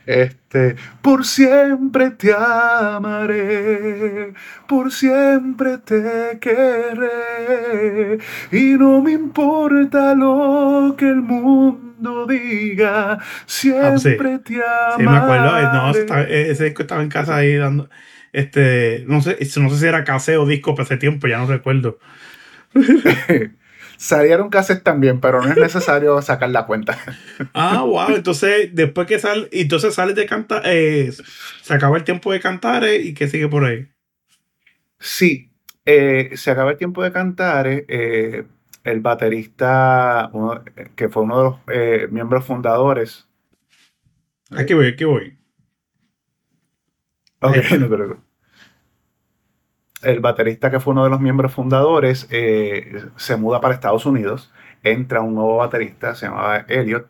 Este, 0.06 0.76
por 1.02 1.26
siempre 1.26 2.12
te 2.12 2.34
amaré, 2.34 4.34
por 4.68 4.92
siempre 4.92 5.78
te 5.80 6.38
querré, 6.40 8.18
y 8.52 8.74
no 8.78 9.02
me 9.02 9.12
importa 9.14 10.16
lo 10.16 10.96
que 10.98 11.10
el 11.10 11.22
mundo 11.22 12.26
diga, 12.28 13.20
siempre 13.46 14.40
te 14.40 14.62
Ah, 14.62 14.94
Sí, 14.96 15.04
me 15.04 15.18
acuerdo. 15.18 15.58
eh, 15.58 15.64
No, 15.74 15.90
amaré. 15.90 16.06
eh, 16.30 16.52
ese 16.52 16.66
disco 16.66 16.84
estaba 16.84 17.02
en 17.04 17.10
casa 17.10 17.36
ahí 17.36 17.56
dando. 17.56 17.90
Este, 18.32 19.04
no 19.08 19.22
sé, 19.22 19.38
no 19.60 19.70
sé 19.70 19.78
si 19.80 19.86
era 19.86 20.04
caseo 20.04 20.44
o 20.44 20.48
disco 20.48 20.76
para 20.76 20.86
ese 20.86 20.98
tiempo, 20.98 21.28
ya 21.28 21.38
no 21.40 21.48
recuerdo. 21.48 22.00
Salieron 23.98 24.50
cassettes 24.50 24.84
también, 24.84 25.20
pero 25.22 25.42
no 25.42 25.50
es 25.52 25.58
necesario 25.58 26.22
sacar 26.22 26.50
la 26.50 26.66
cuenta. 26.66 26.98
Ah, 27.54 27.84
wow. 27.84 28.16
Entonces, 28.16 28.70
después 28.74 29.08
que 29.08 29.20
sale, 29.20 29.48
entonces 29.52 29.94
sales 29.96 30.16
de 30.16 30.26
cantar, 30.26 30.62
eh, 30.66 31.12
se 31.62 31.74
acaba 31.74 31.98
el 31.98 32.04
tiempo 32.04 32.32
de 32.32 32.40
cantar 32.40 32.84
eh, 32.84 32.98
y 33.02 33.14
que 33.14 33.28
sigue 33.28 33.48
por 33.48 33.66
ahí. 33.66 33.88
Sí, 35.00 35.52
eh, 35.86 36.32
se 36.36 36.52
acaba 36.52 36.72
el 36.72 36.78
tiempo 36.78 37.04
de 37.04 37.12
cantar, 37.12 37.68
eh, 37.68 38.46
el 38.84 39.00
baterista, 39.02 40.30
uno- 40.34 40.64
que 40.96 41.10
fue 41.10 41.24
uno 41.24 41.62
de 41.68 42.02
los 42.04 42.12
miembros 42.12 42.46
fundadores. 42.46 43.28
Aquí 44.52 44.74
voy, 44.74 44.88
aquí 44.88 45.04
voy. 45.06 45.38
Ok, 47.42 47.56
no 47.80 47.90
te 47.90 47.96
preocupes. 47.96 48.25
El 50.06 50.20
baterista 50.22 50.72
que 50.72 50.80
fue 50.80 50.94
uno 50.94 51.04
de 51.04 51.10
los 51.10 51.22
miembros 51.22 51.54
fundadores 51.54 52.28
eh, 52.32 53.06
se 53.18 53.38
muda 53.38 53.62
para 53.62 53.74
Estados 53.74 54.06
Unidos, 54.06 54.52
entra 54.84 55.22
un 55.22 55.36
nuevo 55.36 55.58
baterista, 55.58 56.16
se 56.16 56.28
llamaba 56.28 56.66
Elliot, 56.70 57.08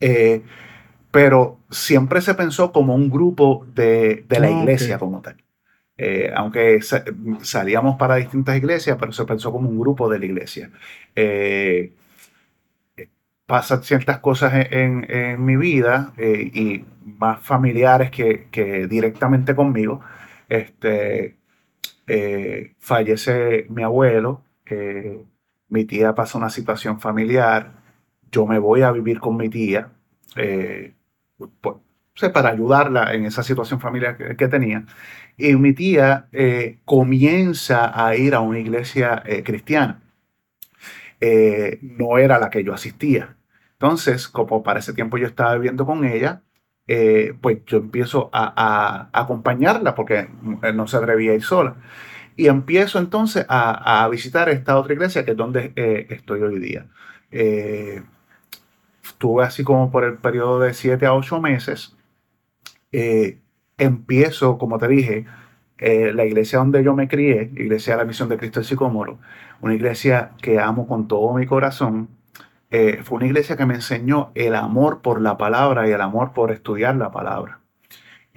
eh, 0.00 0.42
pero 1.10 1.60
siempre 1.70 2.20
se 2.22 2.34
pensó 2.34 2.72
como 2.72 2.94
un 2.94 3.10
grupo 3.10 3.66
de, 3.74 4.24
de 4.28 4.40
la 4.40 4.50
Ah, 4.50 4.50
iglesia 4.50 4.98
como 4.98 5.22
tal. 5.22 5.36
Eh, 5.98 6.32
aunque 6.36 6.82
sa- 6.82 7.04
salíamos 7.42 7.96
para 7.98 8.16
distintas 8.16 8.56
iglesias, 8.56 8.96
pero 9.00 9.12
se 9.12 9.24
pensó 9.26 9.52
como 9.52 9.68
un 9.70 9.78
grupo 9.80 10.08
de 10.10 10.18
la 10.20 10.26
iglesia. 10.26 10.70
Pasan 13.46 13.84
ciertas 13.84 14.18
cosas 14.18 14.52
en, 14.54 14.72
en- 14.72 15.10
en 15.10 15.44
mi 15.44 15.56
vida 15.56 16.12
y 16.18 16.84
más 17.04 17.40
familiares 17.42 18.10
que, 18.10 18.48
que 18.50 18.88
directamente 18.88 19.54
conmigo. 19.54 20.00
Este, 20.48 21.35
eh, 22.06 22.74
fallece 22.78 23.66
mi 23.68 23.82
abuelo, 23.82 24.44
mi 25.68 25.84
tía 25.84 26.14
pasa 26.14 26.38
una 26.38 26.50
situación 26.50 27.00
familiar, 27.00 27.72
yo 28.30 28.46
me 28.46 28.58
voy 28.58 28.82
a 28.82 28.92
vivir 28.92 29.20
con 29.20 29.36
mi 29.36 29.48
tía, 29.48 29.92
eh, 30.36 30.94
pues, 31.60 31.76
para 32.32 32.50
ayudarla 32.50 33.12
en 33.14 33.24
esa 33.26 33.42
situación 33.42 33.80
familiar 33.80 34.16
que, 34.16 34.36
que 34.36 34.48
tenía. 34.48 34.86
Y 35.36 35.54
mi 35.56 35.72
tía 35.74 36.28
eh, 36.32 36.78
comienza 36.84 37.92
a 38.06 38.16
ir 38.16 38.34
a 38.34 38.40
una 38.40 38.58
iglesia 38.58 39.22
eh, 39.26 39.42
cristiana. 39.42 40.02
No 41.82 42.18
era 42.18 42.38
la 42.38 42.50
que 42.50 42.62
yo 42.64 42.72
asistía. 42.74 43.36
Entonces, 43.72 44.28
como 44.28 44.62
para 44.62 44.80
ese 44.80 44.92
tiempo 44.94 45.18
yo 45.18 45.26
estaba 45.26 45.54
viviendo 45.54 45.84
con 45.86 46.04
ella, 46.04 46.42
eh, 46.88 47.34
pues 47.40 47.58
yo 47.66 47.78
empiezo 47.78 48.30
a, 48.32 49.08
acompañarla 49.12 49.94
porque 49.94 50.28
no 50.74 50.86
se 50.86 50.96
atrevía 50.96 51.32
a 51.32 51.34
ir 51.34 51.42
sola. 51.42 51.76
Y 52.36 52.48
empiezo 52.48 52.98
entonces 52.98 53.46
a, 53.48 54.06
visitar 54.10 54.48
esta 54.48 54.78
otra 54.78 54.94
iglesia 54.94 55.24
que 55.24 55.32
es 55.32 55.36
donde 55.36 55.72
eh, 55.76 56.06
estoy 56.10 56.42
hoy 56.42 56.58
día. 56.58 56.86
Eh, 57.30 58.02
estuve 59.04 59.44
así 59.44 59.64
como 59.64 59.90
por 59.90 60.04
el 60.04 60.18
periodo 60.18 60.60
de 60.60 60.74
7 60.74 61.06
a 61.06 61.14
8 61.14 61.40
meses. 61.40 61.96
Eh, 62.92 63.40
empiezo, 63.78 64.58
como 64.58 64.78
te 64.78 64.88
dije, 64.88 65.26
eh, 65.78 66.12
la 66.14 66.24
iglesia 66.24 66.58
donde 66.58 66.82
yo 66.82 66.94
me 66.94 67.08
crié, 67.08 67.50
Iglesia 67.54 67.94
de 67.94 67.98
la 67.98 68.04
Misión 68.06 68.28
de 68.28 68.38
Cristo 68.38 68.60
del 68.60 68.66
Sicómoro, 68.66 69.18
una 69.60 69.74
iglesia 69.74 70.32
que 70.40 70.58
amo 70.58 70.86
con 70.86 71.08
todo 71.08 71.34
mi 71.34 71.46
corazón. 71.46 72.08
Eh, 72.70 73.00
fue 73.04 73.16
una 73.16 73.26
iglesia 73.26 73.56
que 73.56 73.66
me 73.66 73.74
enseñó 73.74 74.32
el 74.34 74.54
amor 74.54 75.00
por 75.02 75.20
la 75.20 75.36
palabra 75.38 75.88
y 75.88 75.92
el 75.92 76.00
amor 76.00 76.32
por 76.32 76.50
estudiar 76.50 76.96
la 76.96 77.10
palabra. 77.10 77.60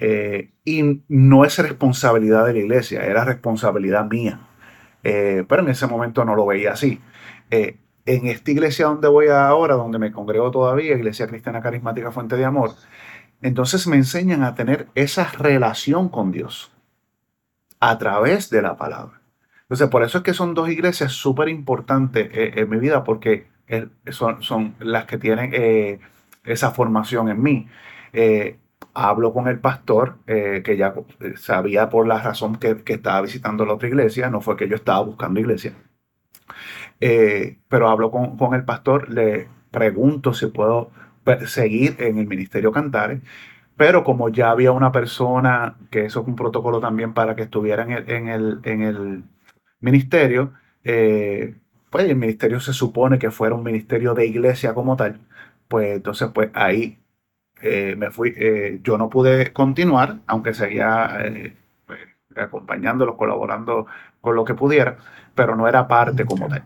Eh, 0.00 0.52
y 0.64 1.02
no 1.08 1.44
es 1.44 1.58
responsabilidad 1.58 2.46
de 2.46 2.54
la 2.54 2.58
iglesia, 2.60 3.04
era 3.04 3.24
responsabilidad 3.24 4.06
mía. 4.06 4.40
Eh, 5.04 5.44
pero 5.46 5.62
en 5.62 5.68
ese 5.68 5.86
momento 5.86 6.24
no 6.24 6.34
lo 6.34 6.46
veía 6.46 6.72
así. 6.72 7.00
Eh, 7.50 7.76
en 8.06 8.26
esta 8.26 8.50
iglesia 8.50 8.86
donde 8.86 9.08
voy 9.08 9.28
ahora, 9.28 9.74
donde 9.74 9.98
me 9.98 10.10
congrego 10.10 10.50
todavía, 10.50 10.96
Iglesia 10.96 11.26
Cristiana 11.26 11.60
Carismática 11.60 12.10
Fuente 12.10 12.36
de 12.36 12.44
Amor, 12.46 12.72
entonces 13.42 13.86
me 13.86 13.96
enseñan 13.96 14.42
a 14.42 14.54
tener 14.54 14.88
esa 14.94 15.24
relación 15.38 16.08
con 16.08 16.32
Dios 16.32 16.72
a 17.78 17.98
través 17.98 18.50
de 18.50 18.62
la 18.62 18.76
palabra. 18.76 19.20
Entonces, 19.62 19.88
por 19.88 20.02
eso 20.02 20.18
es 20.18 20.24
que 20.24 20.34
son 20.34 20.54
dos 20.54 20.68
iglesias 20.70 21.12
súper 21.12 21.48
importantes 21.48 22.28
en 22.32 22.68
mi 22.68 22.78
vida, 22.78 23.04
porque 23.04 23.48
eh, 23.70 23.88
son, 24.10 24.42
son 24.42 24.74
las 24.80 25.06
que 25.06 25.18
tienen 25.18 25.50
eh, 25.54 26.00
esa 26.44 26.72
formación 26.72 27.28
en 27.28 27.42
mí. 27.42 27.68
Eh, 28.12 28.58
hablo 28.94 29.32
con 29.32 29.48
el 29.48 29.60
pastor, 29.60 30.18
que 30.26 30.76
ya 30.76 30.94
sabía 31.36 31.88
por 31.90 32.06
la 32.06 32.20
razón 32.20 32.56
que, 32.56 32.82
que 32.82 32.94
estaba 32.94 33.22
visitando 33.22 33.64
la 33.64 33.74
otra 33.74 33.88
iglesia, 33.88 34.30
no 34.30 34.40
fue 34.40 34.56
que 34.56 34.68
yo 34.68 34.76
estaba 34.76 35.00
buscando 35.00 35.40
iglesia. 35.40 35.74
Pero 37.68 37.88
hablo 37.88 38.10
con, 38.10 38.36
con 38.36 38.54
el 38.54 38.64
pastor, 38.64 39.08
le 39.10 39.48
pregunto 39.70 40.34
si 40.34 40.46
puedo 40.46 40.90
seguir 41.46 41.96
en 42.00 42.18
el 42.18 42.26
ministerio 42.26 42.72
Cantares, 42.72 43.20
pero 43.76 44.04
como 44.04 44.28
ya 44.28 44.50
había 44.50 44.72
una 44.72 44.92
persona, 44.92 45.76
que 45.90 46.04
eso 46.04 46.20
es 46.20 46.26
un 46.26 46.36
protocolo 46.36 46.80
también 46.80 47.14
para 47.14 47.34
que 47.36 47.44
estuviera 47.44 47.82
en 47.84 47.92
el, 47.92 48.10
en 48.10 48.28
el, 48.28 48.60
en 48.64 48.82
el 48.82 49.24
ministerio, 49.80 50.52
eh, 50.84 51.54
pues 51.90 52.08
el 52.08 52.16
ministerio 52.16 52.60
se 52.60 52.72
supone 52.72 53.18
que 53.18 53.30
fuera 53.30 53.54
un 53.54 53.64
ministerio 53.64 54.14
de 54.14 54.26
iglesia 54.26 54.74
como 54.74 54.96
tal, 54.96 55.20
pues 55.68 55.96
entonces 55.96 56.30
pues 56.32 56.50
ahí 56.54 56.98
eh, 57.62 57.94
me 57.96 58.10
fui, 58.10 58.32
eh, 58.36 58.80
yo 58.82 58.96
no 58.96 59.10
pude 59.10 59.52
continuar, 59.52 60.20
aunque 60.26 60.54
seguía 60.54 61.18
eh, 61.24 61.54
pues, 61.86 62.00
acompañándolos, 62.36 63.16
colaborando 63.16 63.86
con 64.20 64.34
lo 64.34 64.44
que 64.44 64.54
pudiera, 64.54 64.98
pero 65.34 65.56
no 65.56 65.68
era 65.68 65.88
parte 65.88 66.24
como 66.24 66.48
tal. 66.48 66.64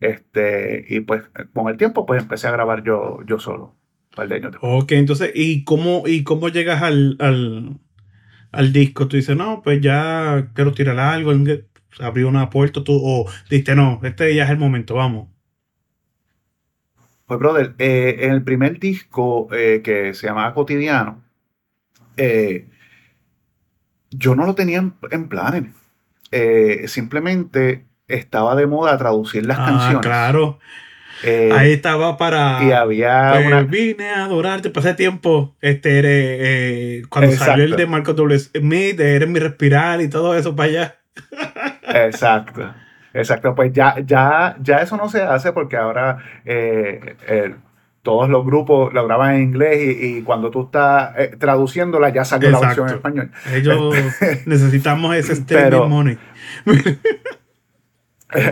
Este, 0.00 0.84
y 0.88 1.00
pues 1.00 1.22
con 1.52 1.68
el 1.68 1.76
tiempo 1.76 2.04
pues 2.04 2.22
empecé 2.22 2.48
a 2.48 2.52
grabar 2.52 2.82
yo, 2.82 3.20
yo 3.26 3.38
solo, 3.38 3.76
un 4.10 4.16
par 4.16 4.28
de 4.28 4.34
años 4.34 4.52
después. 4.52 4.82
Ok, 4.82 4.92
entonces, 4.92 5.30
¿y 5.34 5.64
cómo, 5.64 6.02
y 6.06 6.24
cómo 6.24 6.48
llegas 6.48 6.82
al, 6.82 7.16
al, 7.20 7.78
al 8.52 8.72
disco? 8.72 9.08
Tú 9.08 9.16
dices, 9.16 9.36
no, 9.36 9.62
pues 9.62 9.80
ya 9.80 10.50
quiero 10.54 10.72
tirar 10.72 10.98
algo, 10.98 11.32
abrió 12.00 12.28
una 12.28 12.50
puerta, 12.50 12.82
tú, 12.84 13.00
o 13.02 13.30
dijiste, 13.50 13.74
no, 13.74 14.00
este 14.02 14.34
ya 14.34 14.44
es 14.44 14.50
el 14.50 14.58
momento, 14.58 14.94
vamos. 14.94 15.28
Pues 17.26 17.38
brother, 17.40 17.74
eh, 17.78 18.16
en 18.20 18.32
el 18.32 18.42
primer 18.42 18.78
disco 18.78 19.48
eh, 19.52 19.80
que 19.82 20.12
se 20.14 20.26
llamaba 20.26 20.52
Cotidiano, 20.54 21.22
eh, 22.16 22.68
yo 24.10 24.34
no 24.34 24.44
lo 24.46 24.54
tenía 24.54 24.78
en, 24.78 24.94
en 25.10 25.28
planes. 25.28 25.64
Simplemente 26.90 27.86
estaba 28.08 28.54
de 28.56 28.66
moda 28.66 28.98
traducir 28.98 29.46
las 29.46 29.58
Ah, 29.58 29.66
canciones. 29.66 30.00
claro. 30.00 30.58
Eh, 31.22 31.50
Ahí 31.52 31.72
estaba 31.72 32.16
para. 32.18 32.58
y 32.64 32.72
había 32.72 33.30
Pues 33.34 33.46
una... 33.46 33.62
vine 33.62 34.10
a 34.10 34.24
adorarte, 34.24 34.68
pasé 34.70 34.94
tiempo, 34.94 35.56
este, 35.62 35.98
eres, 36.00 36.38
eh, 36.42 37.02
cuando 37.08 37.32
salió 37.32 37.64
el 37.64 37.76
de 37.76 37.86
Marco 37.86 38.12
W. 38.14 38.38
Smith, 38.38 38.98
Eres 39.00 39.28
mi 39.28 39.38
respirar 39.38 40.00
y 40.02 40.08
todo 40.08 40.36
eso 40.36 40.54
para 40.54 40.68
allá. 40.68 40.98
Exacto, 41.94 42.74
exacto. 43.12 43.54
Pues 43.54 43.72
ya, 43.72 43.96
ya, 44.04 44.56
ya 44.60 44.78
eso 44.78 44.96
no 44.96 45.08
se 45.08 45.22
hace 45.22 45.52
porque 45.52 45.76
ahora 45.76 46.18
eh, 46.44 47.16
eh, 47.28 47.54
todos 48.02 48.28
los 48.28 48.44
grupos 48.44 48.92
lo 48.92 49.06
graban 49.06 49.36
en 49.36 49.42
inglés 49.42 49.78
y, 49.80 50.18
y 50.18 50.22
cuando 50.22 50.50
tú 50.50 50.64
estás 50.64 51.14
eh, 51.16 51.36
traduciéndola 51.38 52.10
ya 52.10 52.24
salió 52.24 52.50
la 52.50 52.60
versión 52.60 52.88
en 52.88 52.94
Exacto. 52.96 53.08
español. 53.08 53.30
Ellos 53.54 53.94
necesitamos 54.46 55.14
ese 55.16 55.42
Pero- 55.48 55.88
money. 55.88 56.18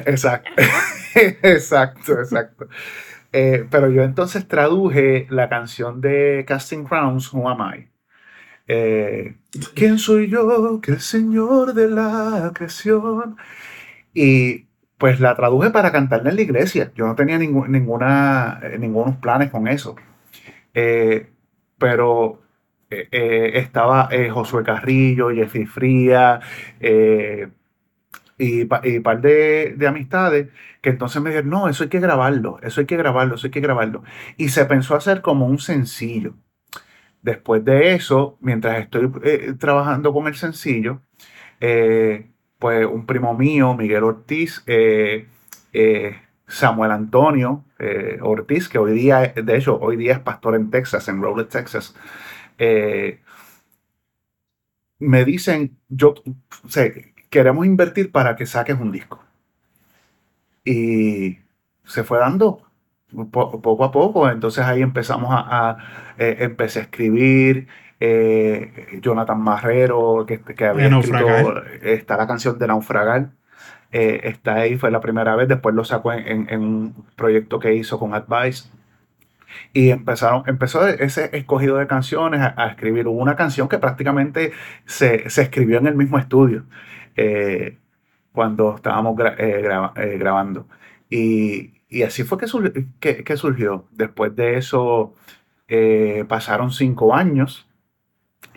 Exacto, 0.07 0.51
exacto, 1.43 2.13
exacto. 2.21 2.69
Eh, 3.33 3.67
pero 3.71 3.89
yo 3.91 4.03
entonces 4.03 4.47
traduje 4.47 5.27
la 5.31 5.49
canción 5.49 6.01
de 6.01 6.45
Casting 6.47 6.85
Crowns, 6.85 7.33
Who 7.33 7.49
Am 7.49 7.61
I? 7.75 7.89
Eh, 8.69 9.35
¿Quién 9.75 9.99
soy 9.99 10.29
yo 10.29 10.81
que 10.81 10.93
el 10.93 11.01
Señor 11.01 11.75
de 11.75 11.89
la 11.89 12.53
creación? 12.55 13.37
Y 14.15 14.67
pues 14.99 15.21
la 15.21 15.37
traduje 15.37 15.71
para 15.71 15.93
cantarla 15.93 16.31
en 16.31 16.37
la 16.37 16.43
iglesia. 16.43 16.93
Yo 16.97 17.07
no 17.07 17.15
tenía 17.17 17.39
ningún- 17.39 17.73
ninguna, 17.73 18.61
eh, 18.63 18.79
ningunos 18.79 19.17
planes 19.19 19.51
con 19.51 19.69
eso. 19.69 19.97
Eh, 20.75 21.29
pero 21.79 22.43
eh, 22.91 23.09
eh, 23.13 23.53
estaba 23.57 24.09
eh, 24.13 24.31
Josué 24.31 24.65
Carrillo, 24.65 25.31
Jeffrey 25.31 25.67
Fría, 25.67 26.41
y, 28.39 28.65
pa- 28.65 28.81
y 28.85 29.01
par 29.01 29.21
de, 29.21 29.75
de 29.77 29.87
amistades 29.87 30.49
que 30.81 30.91
entonces 30.91 31.23
me 31.23 31.31
dijeron, 31.31 31.51
no, 31.51 31.69
eso 31.69 31.85
hay 31.85 31.89
que 31.91 32.01
grabarlo, 32.01 32.59
eso 32.63 32.81
hay 32.81 32.87
que 32.87 32.97
grabarlo, 32.97 33.37
eso 33.37 33.47
hay 33.47 33.51
que 33.53 33.61
grabarlo. 33.61 34.03
Y 34.37 34.49
se 34.49 34.65
pensó 34.65 34.97
hacer 34.97 35.23
como 35.23 35.47
un 35.47 35.59
sencillo. 35.59 36.35
Después 37.23 37.65
de 37.65 37.95
eso, 37.95 38.37
mientras 38.41 38.81
estoy 38.81 39.11
eh, 39.23 39.55
trabajando 39.59 40.13
con 40.13 40.27
el 40.27 40.35
sencillo, 40.35 41.03
eh, 41.61 42.31
pues 42.59 42.85
un 42.87 43.07
primo 43.07 43.35
mío, 43.35 43.75
Miguel 43.75 44.03
Ortiz, 44.03 44.63
eh, 44.67 45.29
Samuel 46.47 46.91
Antonio 46.91 47.65
Ortiz, 48.21 48.69
que 48.69 48.79
hoy 48.79 48.93
día, 48.93 49.33
de 49.35 49.57
hecho, 49.57 49.79
hoy 49.81 49.97
día 49.97 50.13
es 50.15 50.19
pastor 50.19 50.57
en 50.57 50.71
Texas, 50.71 51.09
en 51.09 51.23
Rowlett, 51.23 51.49
Texas, 51.49 51.95
me 54.99 55.25
dicen, 55.25 55.79
yo, 55.89 56.15
o 56.65 56.69
sea, 56.69 56.93
queremos 57.31 57.67
invertir 57.67 58.13
para 58.13 58.37
que 58.37 58.47
saques 58.47 58.79
un 58.79 58.93
disco. 58.93 59.25
Y 60.65 61.39
se 61.85 62.05
fue 62.05 62.19
dando 62.19 62.63
po- 63.31 63.61
poco 63.61 63.85
a 63.85 63.93
poco, 63.93 64.29
entonces 64.31 64.65
ahí 64.65 64.83
empezamos 64.83 65.31
a, 65.33 65.71
a, 65.71 65.77
eh, 66.19 66.37
empecé 66.41 66.81
a 66.81 66.83
escribir, 66.83 67.69
eh, 68.01 68.99
Jonathan 69.01 69.41
Marrero, 69.41 70.25
que, 70.27 70.41
que 70.41 70.65
había 70.67 70.89
escrito, 70.89 71.13
Naufragar. 71.13 71.65
está 71.83 72.17
la 72.17 72.27
canción 72.27 72.59
de 72.59 72.67
Naufragar, 72.67 73.31
eh, 73.93 74.21
está 74.25 74.55
ahí, 74.57 74.77
fue 74.77 74.91
la 74.91 75.01
primera 75.01 75.37
vez, 75.37 75.49
después 75.49 75.75
lo 75.75 75.85
sacó 75.85 76.13
en, 76.13 76.49
en 76.51 76.61
un 76.61 77.07
proyecto 77.17 77.59
que 77.59 77.75
hizo 77.75 77.99
con 77.99 78.15
Advice 78.15 78.69
y 79.73 79.91
empezaron, 79.91 80.43
empezó 80.47 80.87
ese 80.87 81.31
escogido 81.37 81.77
de 81.77 81.87
canciones 81.87 82.41
a, 82.41 82.67
escribir. 82.69 83.09
una 83.09 83.37
canción 83.37 83.69
que 83.69 83.79
prácticamente 83.79 84.53
se, 84.87 85.27
escribió 85.27 85.79
en 85.79 85.87
el 85.87 85.95
mismo 85.95 86.19
estudio 86.19 86.65
eh, 87.17 87.79
cuando 88.33 88.77
estábamos 88.77 89.19
eh, 89.39 89.69
eh, 89.97 90.19
grabando. 90.19 90.67
Y, 91.11 91.82
así 92.03 92.25
fue 92.25 92.39
que, 92.39 92.47
surgió. 93.37 93.87
Después 93.91 94.35
de 94.35 94.57
eso 94.57 95.15
pasaron 96.29 96.71
cinco 96.71 97.15
años. 97.15 97.69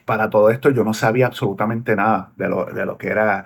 Para 0.06 0.30
todo 0.30 0.50
esto 0.50 0.70
yo 0.70 0.84
no 0.84 0.94
sabía 0.94 1.28
absolutamente 1.28 1.96
nada 1.96 2.32
de 2.38 2.48
lo, 2.48 2.66
de 2.66 2.86
lo 2.86 2.98
que 2.98 3.08
era 3.08 3.46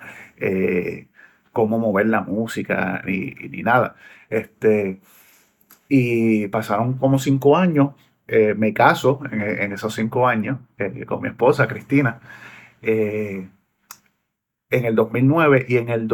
cómo 1.52 1.78
mover 1.78 2.06
la 2.06 2.20
música 2.22 3.02
ni, 3.04 3.34
ni 3.50 3.62
nada. 3.62 3.96
Este, 4.28 5.00
y 5.88 6.48
pasaron 6.48 6.94
como 6.94 7.18
cinco 7.18 7.56
años. 7.56 7.90
Eh, 8.28 8.54
me 8.54 8.72
caso 8.72 9.20
en, 9.32 9.72
esos 9.72 9.94
cinco 9.94 10.28
años 10.28 10.58
eh, 10.78 11.04
con 11.04 11.20
mi 11.20 11.28
esposa, 11.28 11.66
Cristina, 11.66 12.20
eh, 12.80 13.48
en 14.70 14.84
el 14.84 14.94
2009 14.94 15.66
y 15.68 15.78
en 15.78 15.88
el 15.88 16.06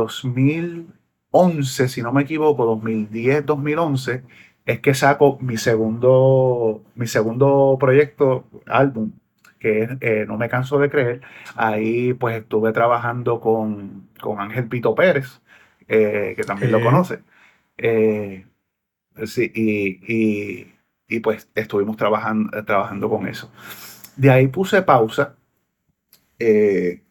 2011, 1.37 1.89
si 1.89 2.03
no 2.03 2.13
me 2.13 2.23
equivoco, 2.23 2.65
2010, 2.67 3.47
2011, 3.47 4.23
es 4.67 4.81
que 4.81 4.95
saco 4.95 5.39
mi 5.41 5.57
segundo, 5.57 6.83
mi 6.95 7.07
segundo 7.07 7.77
proyecto, 7.81 8.47
álbum, 8.67 9.13
que 9.59 9.83
es 10.01 10.29
No 10.29 10.37
me 10.39 10.49
canso 10.49 10.79
de 10.79 10.91
creer. 10.91 11.21
Ahí 11.57 12.15
pues 12.15 12.37
estuve 12.37 12.73
trabajando 12.73 13.41
con, 13.41 14.09
con 14.21 14.41
Ángel 14.41 14.69
Pito 14.69 14.95
Pérez, 14.95 15.41
que 15.87 16.43
también 16.47 16.73
lo 16.73 16.83
conoce. 16.83 17.23
Sí, 19.25 19.51
y, 19.55 20.67
y, 21.09 21.21
pues 21.21 21.49
estuvimos 21.55 21.97
trabajando, 21.97 22.65
trabajando 22.65 23.09
con 23.09 23.27
eso. 23.29 23.51
De 24.17 24.31
ahí 24.31 24.49
puse 24.49 24.83
pausa. 24.83 25.37
Eh, 26.39 27.03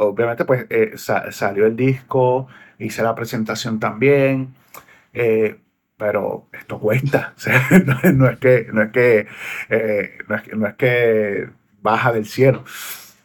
obviamente, 0.00 0.44
pues 0.44 0.66
eh, 0.70 0.92
salió 0.96 1.66
el 1.66 1.76
disco, 1.76 2.48
hice 2.78 3.02
la 3.02 3.14
presentación 3.14 3.80
también, 3.80 4.54
eh, 5.12 5.56
pero 5.96 6.46
esto 6.52 6.78
cuesta. 6.78 7.34
no, 8.14 8.28
es 8.28 8.38
que, 8.38 8.66
no, 8.72 8.82
es 8.82 8.90
que, 8.90 9.26
no, 10.56 10.66
es 10.66 11.50
baja 11.82 12.12
del 12.12 12.26
cielo. 12.26 12.64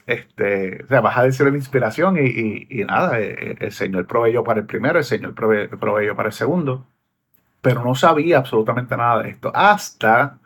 Este, 0.08 0.84
o 0.84 0.88
sea, 0.88 1.02
baja 1.02 1.24
del 1.24 1.34
cielo 1.34 1.52
la 1.52 1.58
inspiración 1.58 2.18
y, 2.20 2.84
nada, 2.86 3.20
el, 3.20 3.72
Señor 3.72 4.06
proveyó 4.08 4.44
para 4.44 4.60
el 4.60 4.66
primero, 4.66 5.00
el 5.00 5.06
Señor 5.06 5.34
proveyó 5.34 6.16
para 6.16 6.30
el 6.30 6.34
segundo 6.34 6.86
pero 7.66 7.84
no 7.84 7.96
sabía 7.96 8.38
absolutamente 8.38 8.96
nada 8.96 9.24
de 9.24 9.30
esto. 9.32 9.52
Hasta 9.56 10.38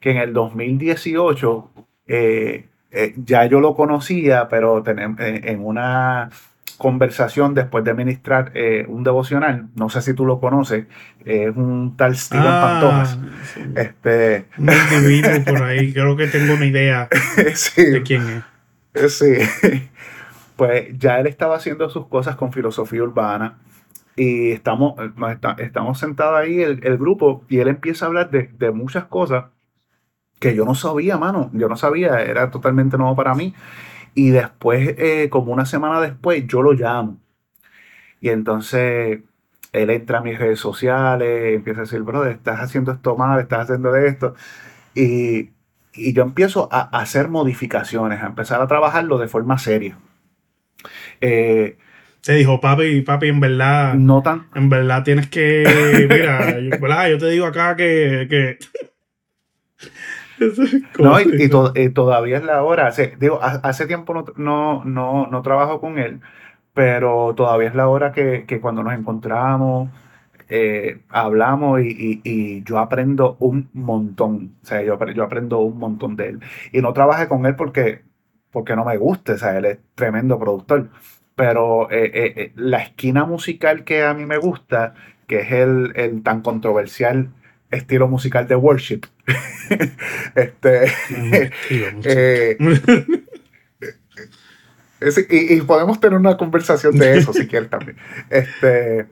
que 0.00 0.12
en 0.12 0.18
el 0.18 0.32
2018 0.32 1.68
eh, 2.06 2.68
eh, 2.90 3.14
ya 3.16 3.46
yo 3.46 3.60
lo 3.60 3.74
conocía, 3.74 4.48
pero 4.48 4.84
eh, 4.86 5.40
en 5.44 5.64
una 5.64 6.30
conversación 6.78 7.54
después 7.54 7.84
de 7.84 7.92
ministrar 7.92 8.52
un 8.88 9.04
devocional, 9.04 9.68
no 9.74 9.90
sé 9.90 10.00
si 10.00 10.14
tú 10.14 10.24
lo 10.24 10.40
conoces, 10.40 10.86
es 11.26 11.54
un 11.54 11.94
tal 11.96 12.16
Steven 12.16 12.46
ah, 12.46 12.80
Pantojas. 12.80 13.18
Este, 13.74 14.46
un 14.56 15.44
por 15.44 15.62
ahí, 15.62 15.92
creo 15.92 16.16
que 16.16 16.26
tengo 16.28 16.54
una 16.54 16.64
idea 16.64 17.06
de 17.76 18.02
quién 18.02 18.42
es. 18.94 19.12
Sí, 19.12 19.34
pues 20.56 20.98
ya 20.98 21.20
él 21.20 21.26
estaba 21.26 21.56
haciendo 21.56 21.90
sus 21.90 22.06
cosas 22.06 22.36
con 22.36 22.50
filosofía 22.50 23.02
urbana 23.02 23.58
y 24.16 24.50
estamos, 24.50 24.94
estamos 25.58 25.98
sentados 25.98 26.38
ahí, 26.38 26.60
el, 26.60 26.98
grupo, 26.98 27.44
y 27.48 27.58
él 27.58 27.68
empieza 27.68 28.04
a 28.04 28.08
hablar 28.08 28.30
de, 28.30 28.70
muchas 28.70 29.04
cosas 29.04 29.46
que 30.40 30.56
yo 30.56 30.64
no 30.64 30.74
sabía, 30.74 31.18
mano. 31.18 31.50
Yo 31.52 31.68
no 31.68 31.76
sabía, 31.76 32.22
era 32.22 32.50
totalmente 32.50 32.98
nuevo 32.98 33.14
para 33.14 33.34
mí. 33.34 33.54
Y 34.14 34.30
después, 34.30 34.96
eh, 34.98 35.28
como 35.30 35.52
una 35.52 35.66
semana 35.66 36.00
después, 36.00 36.44
yo 36.48 36.62
lo 36.62 36.72
llamo. 36.72 37.18
Y 38.20 38.30
entonces 38.30 39.20
él 39.72 39.90
entra 39.90 40.18
a 40.18 40.22
mis 40.22 40.38
redes 40.38 40.58
sociales, 40.58 41.54
empieza 41.54 41.80
a 41.80 41.84
decir, 41.84 42.02
brother, 42.02 42.32
estás 42.32 42.60
haciendo 42.60 42.92
esto 42.92 43.16
mal, 43.16 43.38
estás 43.38 43.64
haciendo 43.64 43.94
esto. 43.94 44.34
Y, 44.94 45.50
y 45.94 46.12
yo 46.12 46.22
empiezo 46.22 46.68
a, 46.72 46.80
hacer 47.00 47.28
modificaciones, 47.28 48.22
a 48.22 48.26
empezar 48.26 48.60
a 48.60 48.66
trabajarlo 48.66 49.18
de 49.18 49.28
forma 49.28 49.58
seria. 49.58 49.98
Eh, 51.20 51.78
se 52.22 52.34
dijo, 52.34 52.60
papi, 52.60 53.02
papi, 53.02 53.28
en 53.28 53.40
verdad. 53.40 53.94
No 53.94 54.22
tan. 54.22 54.48
En 54.54 54.68
verdad 54.68 55.04
tienes 55.04 55.28
que. 55.28 56.06
Mira, 56.10 56.58
yo, 56.60 56.70
¿verdad? 56.80 57.08
yo 57.10 57.18
te 57.18 57.26
digo 57.28 57.46
acá 57.46 57.76
que. 57.76 58.26
que 58.28 58.58
no, 60.98 61.20
y, 61.20 61.90
todavía 61.90 62.38
es 62.38 62.44
la 62.44 62.62
hora. 62.62 62.86
Hace, 62.86 63.16
digo, 63.18 63.40
hace 63.42 63.86
tiempo 63.86 64.14
no, 64.14 64.24
no, 64.36 64.84
no, 64.84 65.26
no, 65.26 65.42
trabajo 65.42 65.80
con 65.80 65.98
él, 65.98 66.20
pero 66.74 67.34
todavía 67.34 67.68
es 67.68 67.74
la 67.74 67.88
hora 67.88 68.12
que, 68.12 68.44
que 68.46 68.60
cuando 68.60 68.82
nos 68.82 68.94
encontramos, 68.94 69.90
eh, 70.48 71.00
hablamos 71.08 71.80
y, 71.80 72.20
y, 72.24 72.62
yo 72.64 72.78
aprendo 72.78 73.36
un 73.40 73.70
montón. 73.72 74.56
O 74.62 74.66
sea, 74.66 74.82
yo, 74.82 74.98
yo 75.14 75.24
aprendo 75.24 75.60
un 75.60 75.78
montón 75.78 76.16
de 76.16 76.28
él. 76.30 76.40
Y 76.72 76.80
no 76.80 76.92
trabajé 76.92 77.28
con 77.28 77.46
él 77.46 77.56
porque, 77.56 78.02
porque 78.50 78.76
no 78.76 78.84
me 78.84 78.96
guste. 78.96 79.32
O 79.32 79.38
sea, 79.38 79.56
él 79.58 79.64
es 79.66 79.78
tremendo 79.94 80.38
productor 80.38 80.88
pero 81.40 81.90
eh, 81.90 82.10
eh, 82.14 82.52
la 82.54 82.82
esquina 82.82 83.24
musical 83.24 83.82
que 83.84 84.04
a 84.04 84.12
mí 84.12 84.26
me 84.26 84.36
gusta, 84.36 84.92
que 85.26 85.40
es 85.40 85.52
el, 85.52 86.22
tan 86.22 86.42
controversial 86.42 87.30
estilo 87.70 88.08
musical 88.08 88.46
de 88.48 88.56
worship, 88.56 89.02
este, 90.34 90.92
y, 95.30 95.60
podemos 95.62 96.00
tener 96.00 96.18
una 96.18 96.36
conversación 96.36 96.96
de 96.98 97.18
eso 97.18 97.32
si 97.32 97.46
quieres 97.46 97.70
también. 97.70 97.96
Este, 98.30 99.06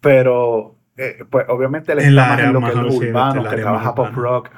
pero, 0.00 0.76
pues 1.30 1.46
obviamente 1.48 1.92
él 1.92 2.00
está 2.00 2.42
en 2.42 2.52
lo 2.52 2.60
que 2.60 2.68
es 2.68 2.74
urbano, 2.74 3.48
que 3.48 3.56
trabaja 3.56 3.94
pop 3.94 4.14
rock 4.14 4.50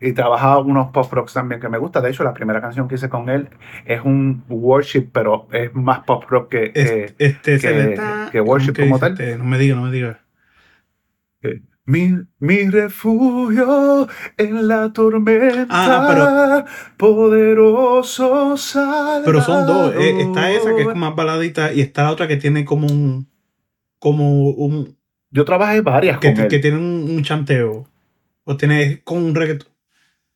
y 0.00 0.12
trabaja 0.12 0.58
unos 0.58 0.90
pop 0.90 1.10
rocks 1.12 1.32
también 1.32 1.60
que 1.60 1.68
me 1.68 1.78
gusta. 1.78 2.00
De 2.00 2.10
hecho, 2.10 2.22
la 2.22 2.34
primera 2.34 2.60
canción 2.60 2.86
que 2.86 2.96
hice 2.96 3.08
con 3.08 3.30
él 3.30 3.48
es 3.86 4.02
un 4.04 4.44
worship, 4.48 5.08
pero 5.12 5.48
es 5.52 5.74
más 5.74 6.00
pop 6.00 6.24
rock 6.28 6.50
que, 6.50 6.72
este, 7.18 7.58
que, 8.30 8.40
worship 8.40 8.74
como 8.74 8.98
tal. 8.98 9.12
Este, 9.12 9.38
no 9.38 9.44
me 9.44 9.58
diga, 9.58 9.76
no 9.76 9.82
me 9.82 9.90
diga. 9.90 10.20
Eh, 11.46 11.62
mi, 11.84 12.12
mi, 12.40 12.68
refugio 12.68 14.08
en 14.36 14.66
la 14.66 14.92
tormenta, 14.92 15.66
ah, 15.70 16.64
poderoso 16.96 18.56
salvador. 18.56 19.22
Pero 19.24 19.42
son 19.42 19.66
dos. 19.66 19.94
Eh, 19.94 20.20
está 20.20 20.50
esa 20.50 20.74
que 20.74 20.82
es 20.82 20.94
más 20.96 21.14
baladita 21.14 21.72
y 21.72 21.80
está 21.80 22.02
la 22.02 22.10
otra 22.10 22.26
que 22.26 22.36
tiene 22.36 22.64
como 22.64 22.88
un. 22.88 23.30
Como 24.00 24.50
un. 24.50 24.98
Yo 25.30 25.44
trabajé 25.44 25.80
varias 25.80 26.18
que, 26.18 26.34
que 26.48 26.58
tiene 26.58 26.76
un, 26.76 27.22
chanteo. 27.22 27.88
O 28.44 28.56
tiene 28.56 29.02
con 29.04 29.18
un 29.18 29.34
reggaetón. 29.34 29.68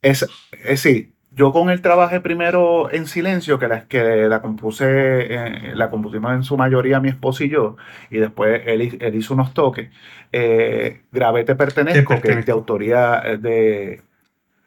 Es, 0.03 0.27
es 0.65 0.81
sí, 0.81 1.15
yo 1.33 1.53
con 1.53 1.71
él 1.71 1.81
trabajé 1.81 2.21
primero 2.21 2.91
en 2.91 3.07
silencio, 3.07 3.59
que 3.59 3.69
la, 3.69 3.87
que 3.87 4.29
la 4.29 4.43
compuse, 4.43 4.87
eh, 4.89 5.75
la 5.75 5.89
compusimos 5.89 6.33
en 6.33 6.43
su 6.43 6.57
mayoría 6.57 7.01
mi 7.01 7.09
esposo 7.09 7.45
y 7.45 7.51
yo, 7.51 7.77
y 8.11 8.19
después 8.19 8.63
él, 8.67 8.99
él 9.01 9.15
hizo 9.15 9.35
unos 9.35 9.55
toques. 9.55 9.91
Eh, 10.33 11.03
grabé 11.13 11.45
Te 11.45 11.55
Pertenezco, 11.55 12.21
que 12.21 12.33
es 12.33 12.47
de 12.47 12.53
autoría 12.53 13.23
eh, 13.25 13.37
de 13.39 14.03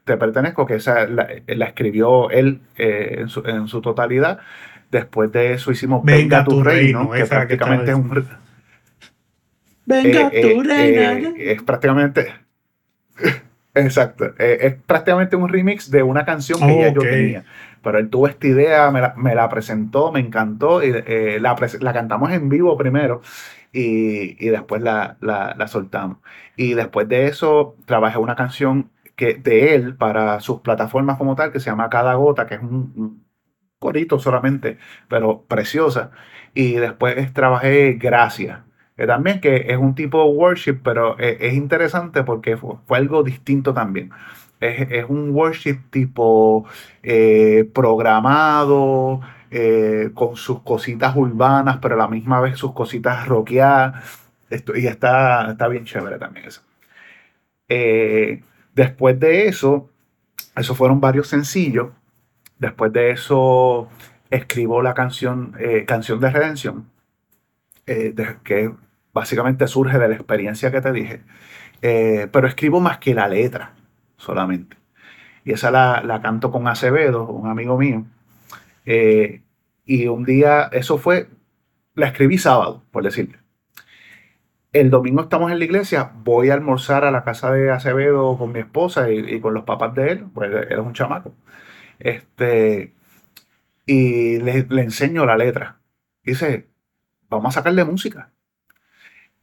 Te 0.06 0.16
Pertenezco, 0.16 0.66
que 0.66 0.76
esa 0.76 1.06
la, 1.06 1.24
escribió 1.66 2.30
él 2.30 2.62
en, 2.78 3.28
su, 3.28 3.42
en, 3.46 3.68
su, 3.68 3.82
totalidad. 3.82 4.40
Después 4.90 5.32
de 5.32 5.54
eso 5.54 5.72
hicimos 5.72 6.04
Venga, 6.04 6.46
tu 6.46 6.64
reino, 6.64 7.10
que 7.12 7.26
prácticamente 7.26 7.92
es 7.92 7.98
un... 7.98 8.26
Venga 9.86 10.30
tu 10.30 10.64
reino. 10.64 11.34
es 11.38 11.62
prácticamente... 11.62 12.34
Exacto. 13.76 14.26
Eh, 14.38 14.58
es 14.62 14.76
prácticamente 14.76 15.36
un 15.36 15.50
remix 15.50 15.90
de 15.90 16.04
una 16.04 16.26
canción 16.26 16.60
que 16.60 16.80
ya 16.80 16.94
yo 16.94 17.02
tenía. 17.02 17.44
Pero 17.82 17.98
él 17.98 18.10
tuvo 18.10 18.28
esta 18.28 18.48
idea, 18.48 18.92
me 18.92 19.36
la, 19.36 19.50
presentó, 19.50 20.12
me 20.12 20.20
encantó. 20.20 20.84
Y, 20.84 20.92
eh, 20.94 21.40
la, 21.42 21.94
cantamos 21.94 22.32
en 22.32 22.50
vivo 22.50 22.78
primero 22.78 23.22
y, 23.72 24.48
después 24.50 24.82
la, 24.82 25.18
soltamos. 25.68 26.18
Y 26.56 26.76
después 26.76 27.08
de 27.10 27.28
eso 27.28 27.76
trabajé 27.86 28.20
una 28.20 28.36
canción 28.36 28.92
que, 29.16 29.36
de 29.36 29.76
él 29.76 29.96
para 29.96 30.40
sus 30.40 30.62
plataformas 30.62 31.18
como 31.18 31.36
tal, 31.36 31.52
que 31.52 31.60
se 31.60 31.70
llama 31.70 31.90
Cada 31.90 32.14
Gota, 32.16 32.46
que 32.46 32.56
es 32.56 32.62
un, 32.62 32.94
un 32.96 33.26
corito 33.80 34.20
solamente, 34.20 34.78
pero 35.10 35.44
preciosa. 35.46 36.12
Y 36.54 36.74
después 36.74 37.34
trabajé 37.34 37.94
Gracias 37.94 38.60
también 38.96 39.42
que 39.42 39.66
es 39.70 39.78
un 39.78 39.96
tipo 39.96 40.24
de 40.24 40.38
worship, 40.38 40.80
pero 40.84 41.20
e, 41.20 41.38
es, 41.42 41.54
interesante 41.54 42.24
porque 42.24 42.58
fue, 42.58 42.78
algo 42.90 43.24
distinto 43.24 43.74
también. 43.74 44.12
Es, 44.60 45.06
un 45.10 45.32
worship 45.32 45.80
tipo 45.90 46.66
eh, 47.02 47.70
programado, 47.74 49.22
eh, 49.52 50.12
con 50.14 50.38
sus 50.38 50.62
cositas 50.62 51.16
urbanas, 51.18 51.80
pero 51.82 51.96
a 51.96 51.98
la 51.98 52.08
misma 52.08 52.40
vez 52.40 52.58
sus 52.58 52.74
cositas 52.74 53.28
rockeadas. 53.28 54.22
Y 54.76 54.88
está, 54.88 55.52
está 55.52 55.68
bien 55.68 55.86
chévere 55.86 56.18
también 56.18 56.46
eso. 56.46 56.62
Eh, 57.68 58.44
después 58.74 59.20
de 59.20 59.48
eso, 59.48 59.90
eso 60.56 60.76
fueron 60.76 61.02
varios 61.02 61.28
sencillos. 61.28 61.90
Después 62.60 62.94
de 62.94 63.12
eso, 63.12 63.90
escribo 64.30 64.82
la 64.82 64.94
canción 64.94 65.56
Canción 65.88 66.20
de 66.20 66.30
Redención, 66.30 66.90
que 67.86 68.72
básicamente 69.14 69.68
surge 69.68 70.00
de 70.00 70.08
la 70.10 70.16
experiencia 70.16 70.72
que 70.72 70.82
te 70.82 70.92
dije. 70.92 71.22
pero 71.82 72.48
escribo 72.48 72.80
más 72.80 72.98
que 73.00 73.14
la 73.14 73.28
letra 73.28 73.74
solamente. 74.18 74.78
Y 75.46 75.52
esa 75.52 75.72
la, 75.72 76.02
la 76.04 76.22
canto 76.22 76.52
con 76.52 76.68
Acevedo, 76.68 77.28
un 77.28 77.50
amigo 77.50 77.78
mío. 77.78 78.06
Eh, 78.86 79.42
y 79.86 80.08
un 80.08 80.24
día, 80.24 80.70
eso 80.72 80.98
fue, 80.98 81.30
la 81.96 82.08
escribí 82.08 82.38
sábado, 82.38 82.84
por 82.92 83.04
decirte. 83.04 83.40
El 84.72 84.90
domingo 84.90 85.22
estamos 85.22 85.52
en 85.52 85.60
la 85.60 85.66
iglesia, 85.66 86.12
voy 86.24 86.50
a 86.50 86.56
almorzar 86.56 87.06
a 87.06 87.12
la 87.12 87.24
casa 87.24 87.52
de 87.52 87.70
Acevedo 87.72 88.38
con 88.38 88.52
mi 88.52 88.60
esposa 88.60 89.12
y, 89.12 89.40
con 89.40 89.54
los 89.54 89.66
papás 89.66 89.94
de 89.94 90.12
él, 90.12 90.26
pues 90.34 90.52
él 90.52 90.68
es 90.70 90.80
un 90.80 90.94
chamaco. 90.94 91.36
Este, 92.00 92.94
y 93.86 94.40
le, 94.40 94.66
le 94.70 94.82
enseño 94.82 95.26
la 95.26 95.38
letra. 95.38 95.80
Dice, 96.24 96.70
vamos 97.30 97.56
a 97.56 97.60
sacarle 97.60 97.86
música. 97.86 98.32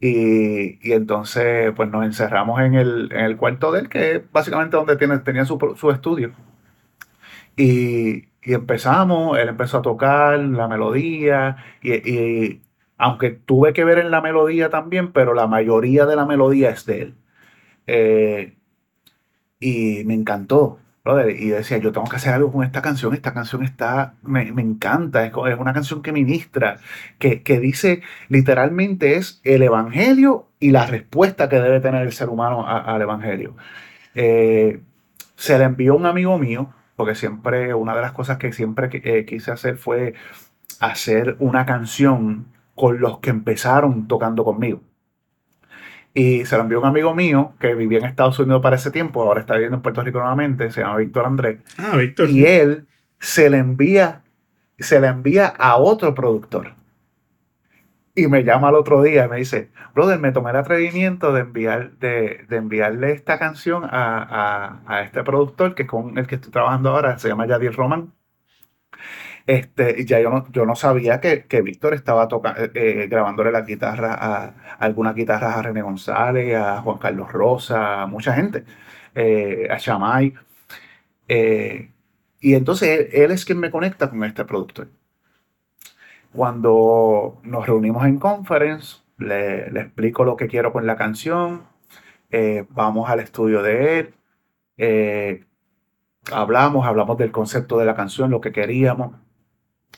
Y, 0.00 0.78
y, 0.88 0.92
entonces, 0.92 1.72
pues 1.76 1.90
nos 1.90 2.04
encerramos 2.06 2.60
en 2.60 2.74
el, 2.74 3.12
en 3.12 3.20
el, 3.26 3.36
cuarto 3.36 3.70
de 3.72 3.80
él, 3.80 3.88
que 3.90 4.16
es 4.16 4.32
básicamente 4.32 4.76
donde 4.76 4.96
tiene, 4.96 5.18
tenía 5.18 5.44
su, 5.44 5.58
su 5.76 5.90
estudio. 5.90 6.32
Y, 7.56 8.28
y, 8.42 8.54
empezamos, 8.54 9.38
él 9.38 9.48
empezó 9.48 9.78
a 9.78 9.82
tocar 9.82 10.38
la 10.38 10.68
melodía, 10.68 11.56
y, 11.82 11.92
y, 12.10 12.62
aunque 12.98 13.30
tuve 13.30 13.72
que 13.72 13.84
ver 13.84 13.98
en 13.98 14.10
la 14.10 14.20
melodía 14.20 14.70
también, 14.70 15.12
pero 15.12 15.34
la 15.34 15.46
mayoría 15.46 16.06
de 16.06 16.16
la 16.16 16.26
melodía 16.26 16.70
es 16.70 16.86
de 16.86 17.02
él. 17.02 17.14
Eh, 17.86 18.56
y 19.60 20.04
me 20.04 20.14
encantó. 20.14 20.78
Y 21.04 21.48
decía, 21.48 21.78
yo 21.78 21.92
tengo 21.92 22.08
que 22.08 22.16
hacer 22.16 22.34
algo 22.34 22.52
con 22.52 22.62
esta 22.62 22.82
canción, 22.82 23.14
esta 23.14 23.32
canción 23.32 23.62
está, 23.64 24.14
me, 24.22 24.42
encanta, 24.42 25.24
es, 25.24 25.32
una 25.58 25.72
canción 25.72 26.02
que 26.02 26.12
ministra, 26.12 26.76
que, 27.18 27.40
dice 27.60 28.02
literalmente 28.28 29.16
es 29.16 29.40
el 29.44 29.62
Evangelio 29.62 30.48
y 30.60 30.72
la 30.72 30.86
respuesta 30.86 31.48
que 31.48 31.58
debe 31.58 31.80
tener 31.80 32.02
el 32.02 32.12
ser 32.12 32.28
humano 32.28 32.66
al 32.66 33.00
Evangelio. 33.00 33.56
Eh, 34.14 34.80
se 35.36 35.58
le 35.58 35.64
envió 35.64 35.96
un 35.96 36.04
amigo 36.04 36.38
mío, 36.38 36.70
porque 36.96 37.14
siempre, 37.14 37.72
una 37.72 37.94
de 37.96 38.02
las 38.02 38.12
cosas 38.12 38.36
que 38.36 38.52
siempre 38.52 38.90
eh, 38.92 39.24
quise 39.24 39.52
hacer 39.52 39.78
fue 39.78 40.12
hacer 40.80 41.36
una 41.38 41.64
canción 41.64 42.46
con 42.74 43.00
los 43.00 43.20
que 43.20 43.30
empezaron 43.30 44.06
tocando 44.06 44.44
conmigo. 44.44 44.82
Y 46.12 46.44
se 46.44 46.56
lo 46.56 46.62
envió 46.62 46.80
un 46.80 46.86
amigo 46.86 47.14
mío 47.14 47.54
que 47.60 47.74
vivía 47.74 47.98
en 47.98 48.04
Estados 48.04 48.38
Unidos 48.38 48.62
para 48.62 48.76
ese 48.76 48.90
tiempo, 48.90 49.22
ahora 49.22 49.40
está 49.40 49.54
viviendo 49.54 49.76
en 49.76 49.82
Puerto 49.82 50.02
Rico 50.02 50.18
nuevamente, 50.18 50.70
se 50.70 50.80
llama 50.80 50.96
Víctor 50.96 51.26
Andrés. 51.26 51.58
Ah, 51.78 51.96
Víctor. 51.96 52.28
Y 52.30 52.46
él 52.46 52.86
se 53.20 53.48
le 53.48 53.58
envía, 53.58 54.22
se 54.78 55.00
le 55.00 55.06
envía 55.06 55.46
a 55.46 55.76
otro 55.76 56.14
productor. 56.14 56.74
Y 58.14 58.26
me 58.26 58.42
llama 58.42 58.68
al 58.68 58.74
otro 58.74 59.02
día 59.02 59.26
y 59.26 59.28
me 59.28 59.36
dice, 59.36 59.70
brother, 59.94 60.18
me 60.18 60.32
tomé 60.32 60.50
el 60.50 60.56
atrevimiento 60.56 61.32
de, 61.32 61.42
enviar, 61.42 61.92
de, 61.92 62.44
enviarle 62.50 63.12
esta 63.12 63.38
canción 63.38 63.84
a, 63.84 64.80
a, 64.86 65.02
este 65.02 65.22
productor 65.22 65.76
que 65.76 65.82
es 65.82 65.88
con 65.88 66.18
el 66.18 66.26
que 66.26 66.34
estoy 66.34 66.50
trabajando 66.50 66.90
ahora, 66.90 67.18
se 67.18 67.28
llama 67.28 67.46
Yadier 67.46 67.74
Román. 67.74 68.12
Este, 69.46 70.04
ya 70.04 70.20
yo 70.20 70.30
no, 70.30 70.46
yo 70.52 70.66
no 70.66 70.76
sabía 70.76 71.20
que, 71.20 71.44
Víctor 71.62 71.94
estaba 71.94 72.28
eh, 72.56 72.70
eh, 72.74 73.06
grabándole 73.08 73.50
la 73.52 73.62
guitarra 73.62 74.14
a, 74.14 74.76
algunas 74.78 75.14
guitarras 75.14 75.56
a 75.56 75.62
René 75.62 75.82
González, 75.82 76.54
a 76.56 76.80
Juan 76.82 76.98
Carlos 76.98 77.32
Rosa, 77.32 78.02
a 78.02 78.06
mucha 78.06 78.34
gente, 78.34 78.64
eh, 79.14 79.68
a 79.70 79.78
Shamay. 79.78 80.34
y 82.40 82.54
entonces 82.54 83.08
él, 83.12 83.30
es 83.30 83.44
quien 83.44 83.58
me 83.58 83.70
conecta 83.70 84.10
con 84.10 84.24
este 84.24 84.44
productor. 84.44 84.88
Cuando 86.32 87.40
nos 87.42 87.66
reunimos 87.66 88.04
en 88.06 88.18
conference, 88.18 88.98
le, 89.18 89.66
explico 89.80 90.24
lo 90.24 90.36
que 90.36 90.46
quiero 90.48 90.72
con 90.72 90.86
la 90.86 90.96
canción, 90.96 91.62
vamos 92.70 93.10
al 93.10 93.20
estudio 93.20 93.62
de 93.62 94.14
él, 94.78 95.46
hablamos, 96.32 96.86
hablamos 96.86 97.18
del 97.18 97.32
concepto 97.32 97.78
de 97.78 97.86
la 97.86 97.94
canción, 97.96 98.30
lo 98.30 98.40
que 98.40 98.52
queríamos 98.52 99.14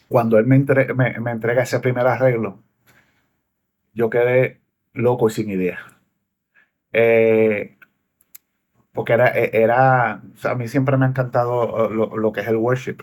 cuando 0.09 0.39
él 0.39 0.47
me, 0.47 0.57
entrega 0.57 1.63
ese 1.63 1.81
primer 1.81 2.07
arreglo, 2.07 2.59
yo 3.95 4.11
quedé 4.11 4.61
loco 4.93 5.29
y 5.29 5.33
sin 5.33 5.51
idea. 5.51 5.79
Eh, 6.93 7.77
porque 8.93 9.15
era, 9.15 9.29
e, 9.29 9.51
era 9.55 10.21
a 10.45 10.55
mí 10.55 10.69
siempre 10.69 10.97
me 10.97 11.07
ha 11.07 11.09
encantado 11.09 11.89
uh, 11.89 12.17
lo, 12.17 12.33
que 12.33 12.41
es 12.43 12.49
el 12.49 12.57
worship. 12.57 12.99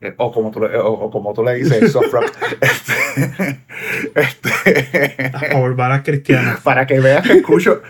Eh, 0.00 0.14
o, 0.18 0.32
como 0.32 0.50
tú, 0.50 0.64
o, 0.64 1.10
como 1.10 1.32
tú 1.32 1.42
le 1.44 1.54
dices, 1.54 1.82
el 1.82 1.88
soft 1.90 2.12
rock. 2.12 2.24
este, 2.60 3.62
este 4.14 6.02
cristianas. 6.04 6.60
Para 6.60 6.86
que 6.86 7.00
veas 7.00 7.26
que 7.26 7.34
escucho, 7.34 7.82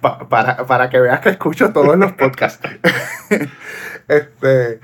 para, 0.00 0.66
para 0.66 0.90
que 0.90 1.00
veas 1.00 1.20
que 1.20 1.30
escucho 1.30 1.72
todos 1.72 1.96
los 1.96 2.12
podcasts. 2.12 2.66
este, 4.08 4.80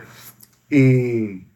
y, 0.71 1.47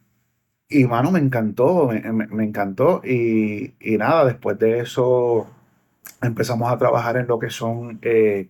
y 0.70 0.84
mano, 0.84 1.10
me 1.10 1.18
encantó, 1.18 1.88
me, 1.88 2.44
encantó. 2.44 3.02
Y, 3.04 3.72
nada, 3.98 4.24
después 4.24 4.56
de 4.58 4.78
eso 4.78 5.50
empezamos 6.22 6.70
a 6.70 6.78
trabajar 6.78 7.16
en 7.16 7.26
lo 7.26 7.40
que 7.40 7.50
son 7.50 7.98
eh, 8.02 8.48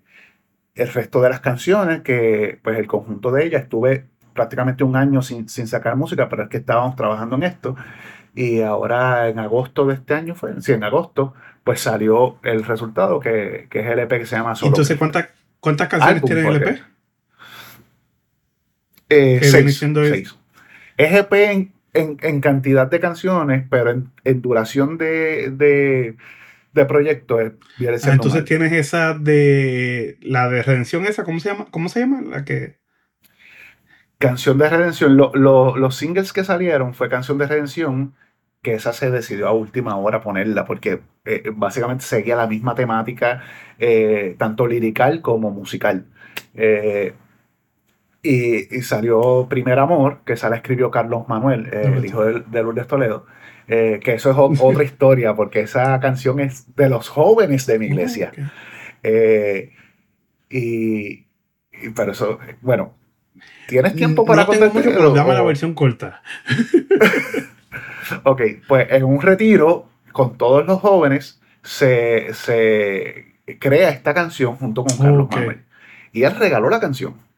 el 0.75 0.89
resto 0.89 1.23
de 1.23 1.31
las 1.31 1.41
canciones, 1.41 2.03
que 2.03 2.59
pues 2.63 2.79
el 2.79 2.87
conjunto 2.87 3.33
de 3.33 3.47
ellas 3.47 3.63
estuve 3.63 4.05
prácticamente 4.35 4.85
un 4.85 4.97
año 4.97 5.23
sin, 5.23 5.49
sacar 5.49 5.97
música, 5.97 6.29
pero 6.29 6.43
es 6.43 6.51
que 6.51 6.59
estábamos 6.59 6.95
trabajando 6.95 7.37
en 7.37 7.45
esto. 7.45 7.75
Y 8.35 8.61
ahora 8.61 9.29
en 9.29 9.39
agosto 9.39 9.87
de 9.87 9.95
este 9.95 10.13
año 10.13 10.35
fue, 10.35 10.61
sí, 10.61 10.73
en 10.73 10.85
agosto, 10.85 11.33
pues 11.65 11.81
salió 11.81 12.39
el 12.43 12.65
resultado, 12.65 13.19
que, 13.19 13.67
es 13.71 13.87
el 13.87 13.99
EP 13.99 14.11
que 14.11 14.27
se 14.27 14.37
llama 14.37 14.55
Solo. 14.55 14.69
Entonces, 14.69 14.99
¿cuántas, 14.99 15.29
cuántas 15.59 15.89
canciones 15.89 16.23
tiene 16.23 16.47
el 16.47 16.57
EP? 16.57 16.83
Eh, 19.09 19.41
seis, 19.43 19.79
seis. 19.79 20.37
Es 20.97 21.15
EP 21.15 21.33
en, 21.33 21.73
en, 21.93 22.41
cantidad 22.41 22.89
de 22.91 23.01
canciones, 23.01 23.67
pero 23.69 23.91
en, 23.91 24.43
duración 24.43 24.99
de, 24.99 26.17
de, 26.73 26.85
proyecto 26.87 27.41
es 27.41 27.53
ah, 28.07 28.13
entonces 28.13 28.45
tienes 28.45 28.73
esa 28.73 29.15
de 29.15 30.19
la 30.23 30.49
de 30.49 30.63
redención 30.63 31.05
esa, 31.05 31.25
¿cómo 31.25 31.41
se 31.41 31.51
llama? 31.51 31.67
¿Cómo 31.71 31.89
se 31.89 32.01
llama? 32.01 32.23
La 32.23 32.45
que 32.45 32.81
Canción 34.21 34.59
de 34.59 34.69
Redención, 34.69 35.17
los 35.17 35.97
singles 35.97 36.35
que 36.35 36.45
salieron 36.45 36.93
fue 36.93 37.09
Canción 37.09 37.39
de 37.39 37.47
Redención, 37.47 38.15
que 38.61 38.75
esa 38.75 38.93
se 38.93 39.11
decidió 39.11 39.49
a 39.49 39.53
última 39.53 39.97
hora 39.97 40.21
ponerla, 40.21 40.67
porque 40.67 41.01
eh, 41.25 41.51
básicamente 41.55 42.05
seguía 42.05 42.37
la 42.37 42.47
misma 42.47 42.75
temática, 42.75 43.43
eh, 43.79 44.37
tanto 44.39 44.67
lirical 44.67 45.23
como 45.23 45.51
musical. 45.51 46.05
Eh, 46.53 47.15
y, 48.23 48.83
salió 48.83 49.47
Primer 49.49 49.79
Amor, 49.79 50.21
que 50.25 50.35
esa 50.35 50.51
la 50.51 50.57
escribió 50.57 50.91
Carlos 50.91 51.29
Manuel, 51.29 51.69
eh, 51.73 51.93
el 51.97 52.05
hijo 52.05 52.25
de, 52.25 52.41
de 52.41 52.63
Lourdes 52.63 52.87
Toledo. 52.87 53.27
Eh, 53.73 54.01
que 54.03 54.15
eso 54.15 54.31
es 54.31 54.37
otra 54.61 54.85
historia, 54.85 55.35
porque 55.35 55.61
esa 55.61 55.99
canción 56.01 56.41
es 56.41 56.75
de 56.75 56.89
los 56.89 57.09
jóvenes 57.09 57.67
de 57.67 57.79
mi 57.79 57.87
ah, 57.87 57.89
iglesia. 57.89 58.33
Eh, 59.03 59.73
y, 60.51 61.27
pero 61.95 62.13
eso, 62.13 62.39
bueno, 62.61 62.95
¿tienes 63.69 63.95
tiempo 63.95 64.25
para 64.25 64.45
no 64.45 64.53
mucho, 64.53 64.91
pero 64.91 65.13
dame 65.13 65.35
la 65.35 65.43
versión 65.43 65.75
corta. 65.75 66.23
ok, 68.25 68.43
pues 68.67 68.89
en 68.91 69.05
un 69.05 69.23
retiro 69.23 69.89
con 70.13 70.37
todos 70.37 70.67
los 70.67 70.81
jóvenes 70.81 71.41
se, 71.63 72.35
se 72.35 73.37
crea 73.61 73.91
esta 73.91 74.13
canción 74.13 74.57
junto 74.57 74.85
con 74.85 74.99
Carlos 74.99 75.29
Manuel. 75.31 75.63
Y 76.13 76.25
él 76.25 76.35
regaló 76.35 76.69
la 76.69 76.81
canción 76.81 77.30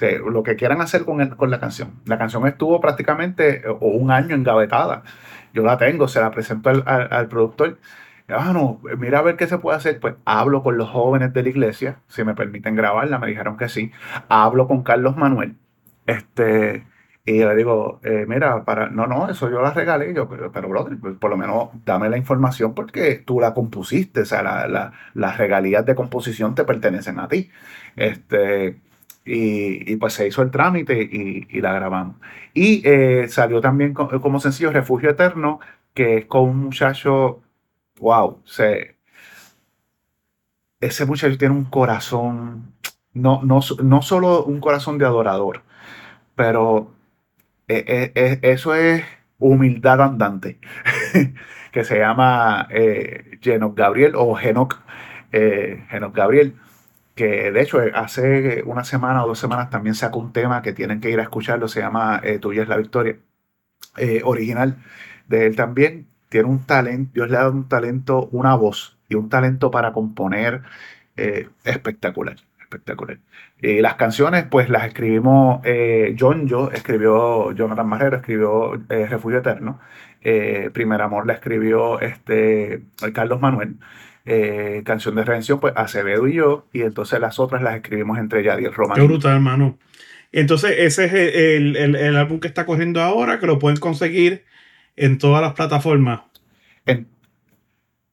lo 0.00 0.42
que 0.42 0.56
quieran 0.56 0.80
hacer 0.80 1.04
con, 1.04 1.26
con 1.30 1.50
la 1.50 1.60
canción. 1.60 2.00
La 2.06 2.18
canción 2.18 2.46
estuvo 2.46 2.80
prácticamente 2.80 3.62
eh, 3.66 3.76
un 3.80 4.10
año 4.10 4.34
engavetada. 4.34 5.02
Yo 5.52 5.64
la 5.64 5.78
tengo, 5.78 6.08
se 6.08 6.20
la 6.20 6.30
presento 6.30 6.70
al, 6.70 6.84
al, 6.86 7.28
productor. 7.28 7.78
Ah, 8.28 8.52
no, 8.52 8.80
mira 8.98 9.20
a 9.20 9.22
ver 9.22 9.36
qué 9.36 9.46
se 9.46 9.58
puede 9.58 9.78
hacer. 9.78 10.00
Pues 10.00 10.14
hablo 10.24 10.62
con 10.62 10.76
los 10.78 10.88
jóvenes 10.90 11.32
de 11.32 11.42
la 11.42 11.48
iglesia, 11.48 12.00
si 12.08 12.24
me 12.24 12.34
permiten 12.34 12.76
grabarla, 12.76 13.18
me 13.18 13.28
dijeron 13.28 13.56
que 13.56 13.68
sí. 13.68 13.90
Hablo 14.28 14.68
con 14.68 14.82
Carlos 14.82 15.16
Manuel. 15.16 15.56
Este, 16.06 16.84
y 17.24 17.40
le 17.40 17.54
digo, 17.56 18.00
eh, 18.04 18.24
mira, 18.28 18.64
para, 18.64 18.88
no, 18.88 19.06
no, 19.06 19.28
eso 19.28 19.50
yo 19.50 19.60
la 19.62 19.72
regalé. 19.72 20.14
Yo, 20.14 20.28
pero, 20.28 20.52
pero 20.52 20.68
brother, 20.68 20.98
pues, 20.98 21.16
por 21.16 21.30
lo 21.30 21.36
menos 21.36 21.70
dame 21.84 22.08
la 22.08 22.16
información 22.16 22.74
porque 22.74 23.16
tú 23.16 23.40
la 23.40 23.54
compusiste. 23.54 24.22
O 24.22 24.24
sea, 24.24 24.42
la, 24.42 24.92
las 25.14 25.38
regalías 25.38 25.84
de 25.84 25.94
composición 25.94 26.54
te 26.54 26.64
pertenecen 26.64 27.18
a 27.18 27.28
ti. 27.28 27.50
Este, 27.96 28.78
Y, 29.30 29.96
pues 29.96 30.14
se 30.14 30.26
hizo 30.28 30.42
el 30.42 30.50
trámite 30.50 31.00
y, 31.02 31.60
la 31.60 31.72
grabamos. 31.72 32.16
Y 32.54 32.82
eh, 32.84 33.28
salió 33.28 33.60
también 33.60 33.94
como 33.94 34.40
sencillo 34.40 34.72
Refugio 34.72 35.10
Eterno, 35.10 35.60
que 35.94 36.18
es 36.18 36.26
con 36.26 36.42
un 36.48 36.56
muchacho, 36.58 37.42
wow, 38.00 38.40
se, 38.44 38.96
ese 40.80 41.06
muchacho 41.06 41.36
tiene 41.38 41.54
un 41.54 41.64
corazón, 41.64 42.74
no, 43.12 43.42
no, 43.42 43.60
no 43.82 44.02
solo 44.02 44.44
un 44.44 44.60
corazón 44.60 44.98
de 44.98 45.06
adorador, 45.06 45.62
pero 46.36 46.92
eh, 47.68 48.12
eh, 48.14 48.38
eso 48.42 48.74
es 48.74 49.04
humildad 49.38 50.00
andante, 50.02 50.58
que 51.72 51.84
se 51.84 51.98
llama 51.98 52.68
eh, 52.70 53.38
Gabriel 53.74 54.12
o 54.16 54.34
Genoc, 54.34 54.80
eh, 55.32 55.84
Gabriel, 56.12 56.54
que 57.18 57.52
de 57.52 57.62
hecho 57.62 57.80
hace 57.94 58.62
una 58.64 58.84
semana 58.84 59.24
o 59.24 59.28
dos 59.28 59.38
semanas 59.38 59.70
también 59.70 59.94
sacó 59.94 60.18
un 60.20 60.32
tema 60.32 60.62
que 60.62 60.72
tienen 60.72 61.00
que 61.00 61.10
ir 61.10 61.20
a 61.20 61.24
escucharlo, 61.24 61.68
se 61.68 61.80
llama 61.80 62.20
eh, 62.24 62.38
Tuya 62.38 62.62
es 62.62 62.68
la 62.68 62.76
Victoria, 62.78 63.18
eh, 63.98 64.22
original 64.24 64.78
de 65.28 65.46
él 65.46 65.56
también. 65.56 66.08
Tiene 66.30 66.48
un 66.48 66.64
talento, 66.66 67.10
Dios 67.14 67.30
le 67.30 67.36
ha 67.36 67.40
dado 67.40 67.52
un 67.52 67.68
talento, 67.68 68.28
una 68.32 68.54
voz 68.54 68.98
y 69.08 69.14
un 69.16 69.28
talento 69.30 69.70
para 69.70 69.92
componer 69.92 70.62
espectacular 71.64 72.36
espectacular. 72.68 73.18
Y 73.60 73.80
las 73.80 73.94
canciones, 73.94 74.44
pues 74.44 74.68
las 74.68 74.84
escribimos, 74.86 75.60
eh, 75.64 76.14
John 76.18 76.46
Yo 76.46 76.70
escribió, 76.70 77.52
Jonathan 77.52 77.88
Marrero 77.88 78.16
escribió 78.16 78.74
eh, 78.74 79.06
Refugio 79.06 79.38
Eterno, 79.38 79.80
eh, 80.20 80.70
Primer 80.72 81.00
Amor 81.02 81.26
la 81.26 81.34
escribió 81.34 82.00
este, 82.00 82.82
Carlos 83.14 83.40
Manuel, 83.40 83.76
Canción 84.84 85.14
de 85.14 85.24
Redención, 85.24 85.58
pues 85.58 85.72
Acevedo 85.76 86.28
y 86.28 86.34
yo, 86.34 86.66
y 86.72 86.82
entonces 86.82 87.18
las 87.18 87.38
otras 87.38 87.62
las 87.62 87.76
escribimos 87.76 88.18
entre 88.18 88.42
Yadiel 88.42 88.74
Román. 88.74 88.96
Qué 88.96 89.02
brutal, 89.02 89.36
hermano. 89.36 89.78
Entonces, 90.32 90.74
ese 90.78 91.06
es 91.06 91.12
el, 91.14 91.76
el, 91.76 91.96
el, 91.96 92.16
álbum 92.16 92.38
que 92.38 92.48
está 92.48 92.66
corriendo 92.66 93.00
ahora, 93.00 93.40
que 93.40 93.46
lo 93.46 93.58
pueden 93.58 93.78
conseguir 93.78 94.44
en 94.96 95.18
todas 95.18 95.40
las 95.40 95.54
plataformas. 95.54 96.20
En, 96.84 97.08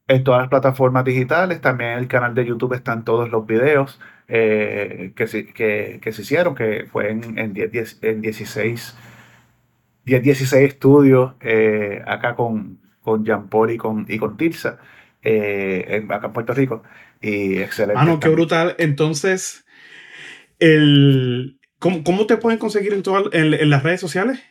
en 0.08 0.24
todas 0.24 0.42
las 0.42 0.50
plataformas 0.50 1.04
digitales, 1.04 1.60
también 1.62 1.92
en 1.92 2.00
el 2.00 2.08
canal 2.08 2.34
de 2.36 2.46
YouTube 2.46 2.74
están 2.74 3.04
todos 3.04 3.30
los 3.30 3.46
videos. 3.46 4.00
Eh, 4.28 5.12
que, 5.16 5.28
se, 5.28 5.46
que, 5.54 6.00
se 6.12 6.22
hicieron, 6.22 6.56
que 6.56 6.88
fue 6.92 7.12
en, 7.12 7.38
en, 7.38 7.54
10, 7.54 8.00
en 8.02 8.22
16, 8.22 8.98
10, 10.06 10.24
16 10.24 10.68
estudios 10.68 11.34
eh, 11.42 12.02
acá 12.08 12.36
con, 12.36 12.80
con 13.02 13.24
Jean 13.24 13.50
Paul 13.50 13.72
y 13.72 13.78
con, 13.78 14.06
y 14.10 14.18
con 14.18 14.36
Tilsa, 14.36 14.80
eh, 15.26 16.06
acá 16.10 16.28
en 16.28 16.34
Puerto 16.34 16.54
Rico. 16.54 16.84
Y 17.22 17.58
excelente. 17.58 18.00
Ah, 18.02 18.06
no, 18.06 18.20
qué 18.20 18.30
brutal. 18.30 18.76
Entonces, 18.78 19.66
el, 20.60 21.60
¿cómo, 21.80 22.04
¿cómo, 22.04 22.26
te 22.28 22.38
pueden 22.38 22.60
conseguir 22.60 22.94
en, 22.94 23.04
en, 23.34 23.54
en 23.54 23.70
las 23.70 23.84
redes 23.84 24.00
sociales? 24.00 24.42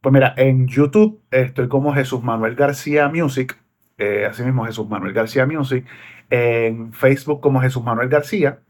Pues 0.00 0.12
mira, 0.12 0.34
en 0.36 0.66
YouTube 0.66 1.22
estoy 1.30 1.68
como 1.68 1.94
Jesús 1.94 2.24
Manuel 2.24 2.56
García 2.56 3.08
Music, 3.08 3.56
eh, 3.98 4.26
así 4.28 4.42
mismo 4.42 4.64
Jesús 4.64 4.88
Manuel 4.88 5.12
García 5.12 5.46
Music 5.46 5.86
en 6.28 6.92
Facebook 6.92 7.40
como 7.40 7.60
Jesús 7.60 7.84
Manuel 7.84 8.08
García 8.08 8.60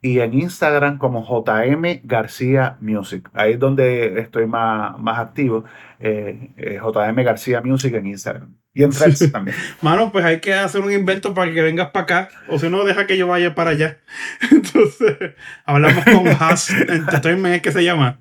y 0.00 0.20
en 0.20 0.34
Instagram 0.34 0.98
como 0.98 1.24
JM 1.24 2.00
García 2.04 2.78
Music. 2.80 3.28
Ahí 3.32 3.54
es 3.54 3.58
donde 3.58 4.20
estoy 4.20 4.46
más, 4.46 4.98
más 4.98 5.18
activo. 5.18 5.64
Eh, 5.98 6.52
eh, 6.56 6.78
JM 6.80 7.16
García 7.24 7.60
Music 7.60 7.92
en 7.94 8.06
Instagram. 8.06 8.56
Y 8.78 8.84
en 8.84 8.92
también. 9.32 9.56
Mano, 9.82 10.12
pues 10.12 10.24
hay 10.24 10.38
que 10.38 10.54
hacer 10.54 10.80
un 10.80 10.92
invento 10.92 11.34
para 11.34 11.52
que 11.52 11.62
vengas 11.62 11.88
para 11.90 12.04
acá. 12.04 12.28
O 12.46 12.60
si 12.60 12.68
no, 12.68 12.84
deja 12.84 13.08
que 13.08 13.16
yo 13.16 13.26
vaya 13.26 13.52
para 13.52 13.70
allá. 13.70 13.98
Entonces, 14.52 15.32
hablamos 15.64 16.04
con 16.04 16.28
Haas. 16.40 16.70
es 16.70 17.60
que 17.60 17.72
se 17.72 17.82
llama. 17.82 18.20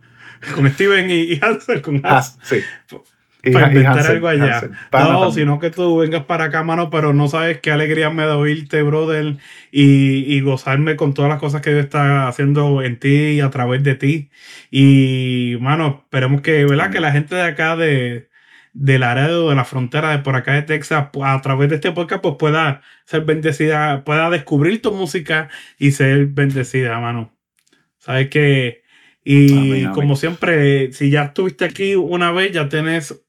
Con 0.56 0.68
Steven 0.72 1.12
y, 1.12 1.34
y 1.34 1.40
Hansel. 1.40 1.84
Con 1.84 2.04
Haas. 2.04 2.40
sí 2.42 2.64
para 3.54 3.68
inventar 3.68 4.06
algo 4.06 4.28
allá. 4.28 4.70
no, 4.92 5.32
sino 5.32 5.60
que 5.60 5.70
tú 5.70 6.00
vengas 6.00 6.26
para 6.26 6.46
acá, 6.46 6.64
mano, 6.64 6.90
pero 6.90 7.14
no 7.14 7.30
sabes 7.30 7.60
qué 7.60 7.72
alegría 7.72 8.10
me 8.10 8.26
da 8.26 8.36
oírte, 8.36 8.82
brother, 8.82 9.38
y, 9.72 10.42
gozarme 10.42 10.96
con 10.96 11.14
todas 11.14 11.30
las 11.30 11.40
cosas 11.40 11.62
que 11.62 11.70
Dios 11.70 11.86
está 11.86 12.28
haciendo 12.28 12.82
en 12.82 13.00
ti 13.00 13.10
y 13.10 13.40
a 13.42 13.50
través 13.50 13.84
de 13.84 13.96
ti. 13.96 14.30
Y, 14.72 15.58
mano, 15.62 16.02
esperemos 16.04 16.42
que, 16.42 16.66
¿verdad? 16.66 16.92
Que 16.92 17.00
la 17.00 17.12
gente 17.12 17.36
de 17.36 17.44
acá 17.44 17.78
de 17.78 18.28
del 18.80 19.04
área 19.04 19.28
de 19.28 19.56
la 19.56 19.66
frontera 19.66 20.12
de 20.12 20.20
por 20.20 20.36
acá 20.36 20.54
de 20.54 20.62
Texas, 20.62 21.10
a 21.24 21.42
través 21.42 21.70
de 21.70 21.76
este 21.76 21.92
podcast, 21.92 22.22
pues 22.22 22.36
pueda 22.38 22.82
ser 23.06 23.26
bendecida, 23.26 24.04
pueda 24.04 24.30
descubrir 24.30 24.82
tu 24.82 24.92
música 24.92 25.50
y 25.80 25.92
ser 25.92 26.28
bendecida, 26.28 27.00
mano. 27.00 27.34
Sabes 27.98 28.30
que, 28.30 28.84
y 29.24 29.86
como 29.88 30.16
siempre, 30.16 30.94
si 30.94 31.10
ya 31.10 31.24
estuviste 31.24 31.66
aquí 31.66 31.96
una 31.96 32.32
vez, 32.32 32.52
ya 32.52 32.70
tienes 32.70 33.28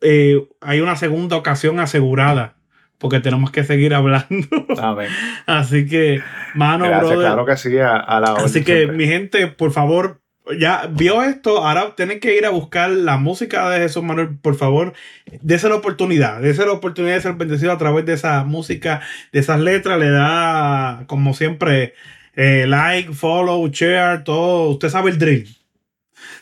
eh, 0.00 0.46
hay 0.60 0.80
una 0.80 0.96
segunda 0.96 1.36
ocasión 1.36 1.80
asegurada. 1.80 2.56
Porque 2.98 3.20
tenemos 3.20 3.50
que 3.50 3.64
seguir 3.64 3.94
hablando. 3.94 4.26
Así 5.46 5.86
que, 5.86 6.22
mano, 6.54 6.84
Claro 6.84 7.46
que 7.46 7.56
sí, 7.56 7.78
a, 7.78 8.20
la 8.20 8.34
Así 8.34 8.62
que, 8.62 8.88
mi 8.88 9.06
gente, 9.06 9.46
por 9.46 9.72
favor, 9.72 10.20
ya 10.58 10.88
vio 10.90 11.22
esto, 11.22 11.64
ahora 11.64 11.94
tienen 11.96 12.20
que 12.20 12.36
ir 12.36 12.46
a 12.46 12.50
buscar 12.50 12.90
la 12.90 13.16
música 13.16 13.70
de 13.70 13.80
Jesús 13.80 14.02
Manuel, 14.02 14.36
por 14.40 14.56
favor, 14.56 14.94
dése 15.42 15.68
la 15.68 15.76
oportunidad, 15.76 16.40
dése 16.40 16.66
la 16.66 16.72
oportunidad 16.72 17.14
de 17.14 17.22
ser 17.22 17.34
bendecido 17.34 17.72
a 17.72 17.78
través 17.78 18.04
de 18.06 18.14
esa 18.14 18.44
música, 18.44 19.00
de 19.32 19.40
esas 19.40 19.60
letras, 19.60 19.98
le 19.98 20.10
da, 20.10 21.04
como 21.06 21.34
siempre, 21.34 21.94
eh, 22.34 22.64
like, 22.66 23.12
follow, 23.12 23.68
share, 23.68 24.24
todo, 24.24 24.70
usted 24.70 24.88
sabe 24.88 25.10
el 25.10 25.18
drill. 25.18 25.60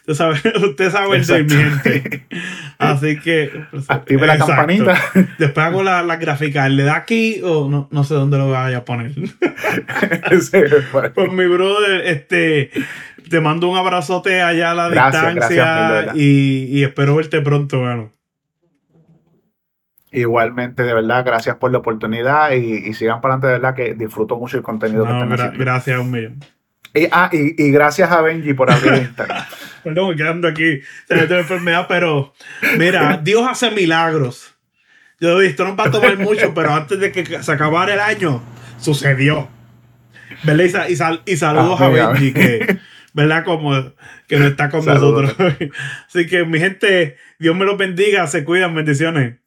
Usted 0.08 0.14
sabe, 0.14 0.58
usted 0.66 0.90
sabe 0.90 1.16
el 1.16 1.26
de 1.26 2.22
Así 2.78 3.18
que. 3.18 3.50
Pues, 3.70 3.90
Active 3.90 4.26
la 4.26 4.38
campanita. 4.38 4.98
Después 5.38 5.66
hago 5.66 5.82
la, 5.82 6.02
la 6.02 6.16
gráfica. 6.16 6.68
¿Le 6.68 6.84
da 6.84 6.96
aquí 6.96 7.40
o 7.42 7.68
no, 7.68 7.88
no 7.90 8.04
sé 8.04 8.14
dónde 8.14 8.38
lo 8.38 8.50
vaya 8.50 8.78
a 8.78 8.84
poner? 8.84 9.12
pues 11.14 11.32
mi 11.32 11.46
brother, 11.46 12.06
este. 12.06 12.70
Te 13.30 13.40
mando 13.40 13.68
un 13.68 13.76
abrazote 13.76 14.42
allá 14.42 14.72
a 14.72 14.74
la 14.74 14.88
distancia 14.90 16.12
y, 16.14 16.64
y, 16.70 16.84
espero 16.84 17.16
verte 17.16 17.40
pronto, 17.40 17.80
bueno. 17.80 18.12
Igualmente, 20.10 20.84
de 20.84 20.94
verdad, 20.94 21.24
gracias 21.24 21.56
por 21.56 21.70
la 21.70 21.78
oportunidad 21.78 22.52
y, 22.52 22.88
y 22.88 22.94
sigan 22.94 23.20
para 23.20 23.34
adelante, 23.34 23.46
de 23.46 23.52
verdad, 23.52 23.74
que 23.74 23.94
disfruto 23.94 24.36
mucho 24.36 24.56
el 24.56 24.62
contenido 24.62 25.04
que 25.04 25.12
están 25.12 25.32
haciendo. 25.32 25.58
Gracias 25.58 26.00
un 26.00 26.10
millón. 26.10 26.40
Y, 26.94 27.06
ah, 27.12 27.28
y, 27.32 27.62
y, 27.62 27.70
gracias 27.70 28.10
a 28.10 28.22
Benji 28.22 28.54
por 28.54 28.70
abrir 28.70 28.94
Instagram. 28.94 29.44
Perdón, 29.84 30.16
quedando 30.16 30.48
aquí, 30.48 30.80
se 31.06 31.14
me 31.14 31.22
enfermedad, 31.22 31.86
pero 31.88 32.32
mira, 32.78 33.20
Dios 33.22 33.46
hace 33.48 33.70
milagros. 33.70 34.54
Yo 35.20 35.40
he 35.40 35.48
visto, 35.48 35.64
no 35.64 35.76
va 35.76 35.84
a 35.84 35.90
tomar 35.90 36.16
mucho, 36.18 36.54
pero 36.54 36.72
antes 36.72 36.98
de 36.98 37.12
que 37.12 37.42
se 37.42 37.52
acabara 37.52 37.92
el 37.94 38.00
año, 38.00 38.42
sucedió. 38.78 39.48
¿Verdad? 40.44 40.88
Y, 40.88 40.96
sal, 40.96 41.22
y 41.26 41.36
saludos 41.36 41.80
ah, 41.80 41.86
a 41.86 41.88
Benji, 41.88 42.32
que, 42.32 42.78
¿verdad? 43.18 43.44
Como 43.44 43.72
que 44.28 44.38
no 44.38 44.46
está 44.46 44.70
con 44.70 44.84
nosotros. 44.84 45.34
Así 46.06 46.28
que, 46.28 46.44
mi 46.44 46.60
gente, 46.60 47.16
Dios 47.40 47.56
me 47.56 47.64
los 47.64 47.76
bendiga, 47.76 48.24
se 48.28 48.44
cuidan, 48.44 48.76
bendiciones. 48.76 49.38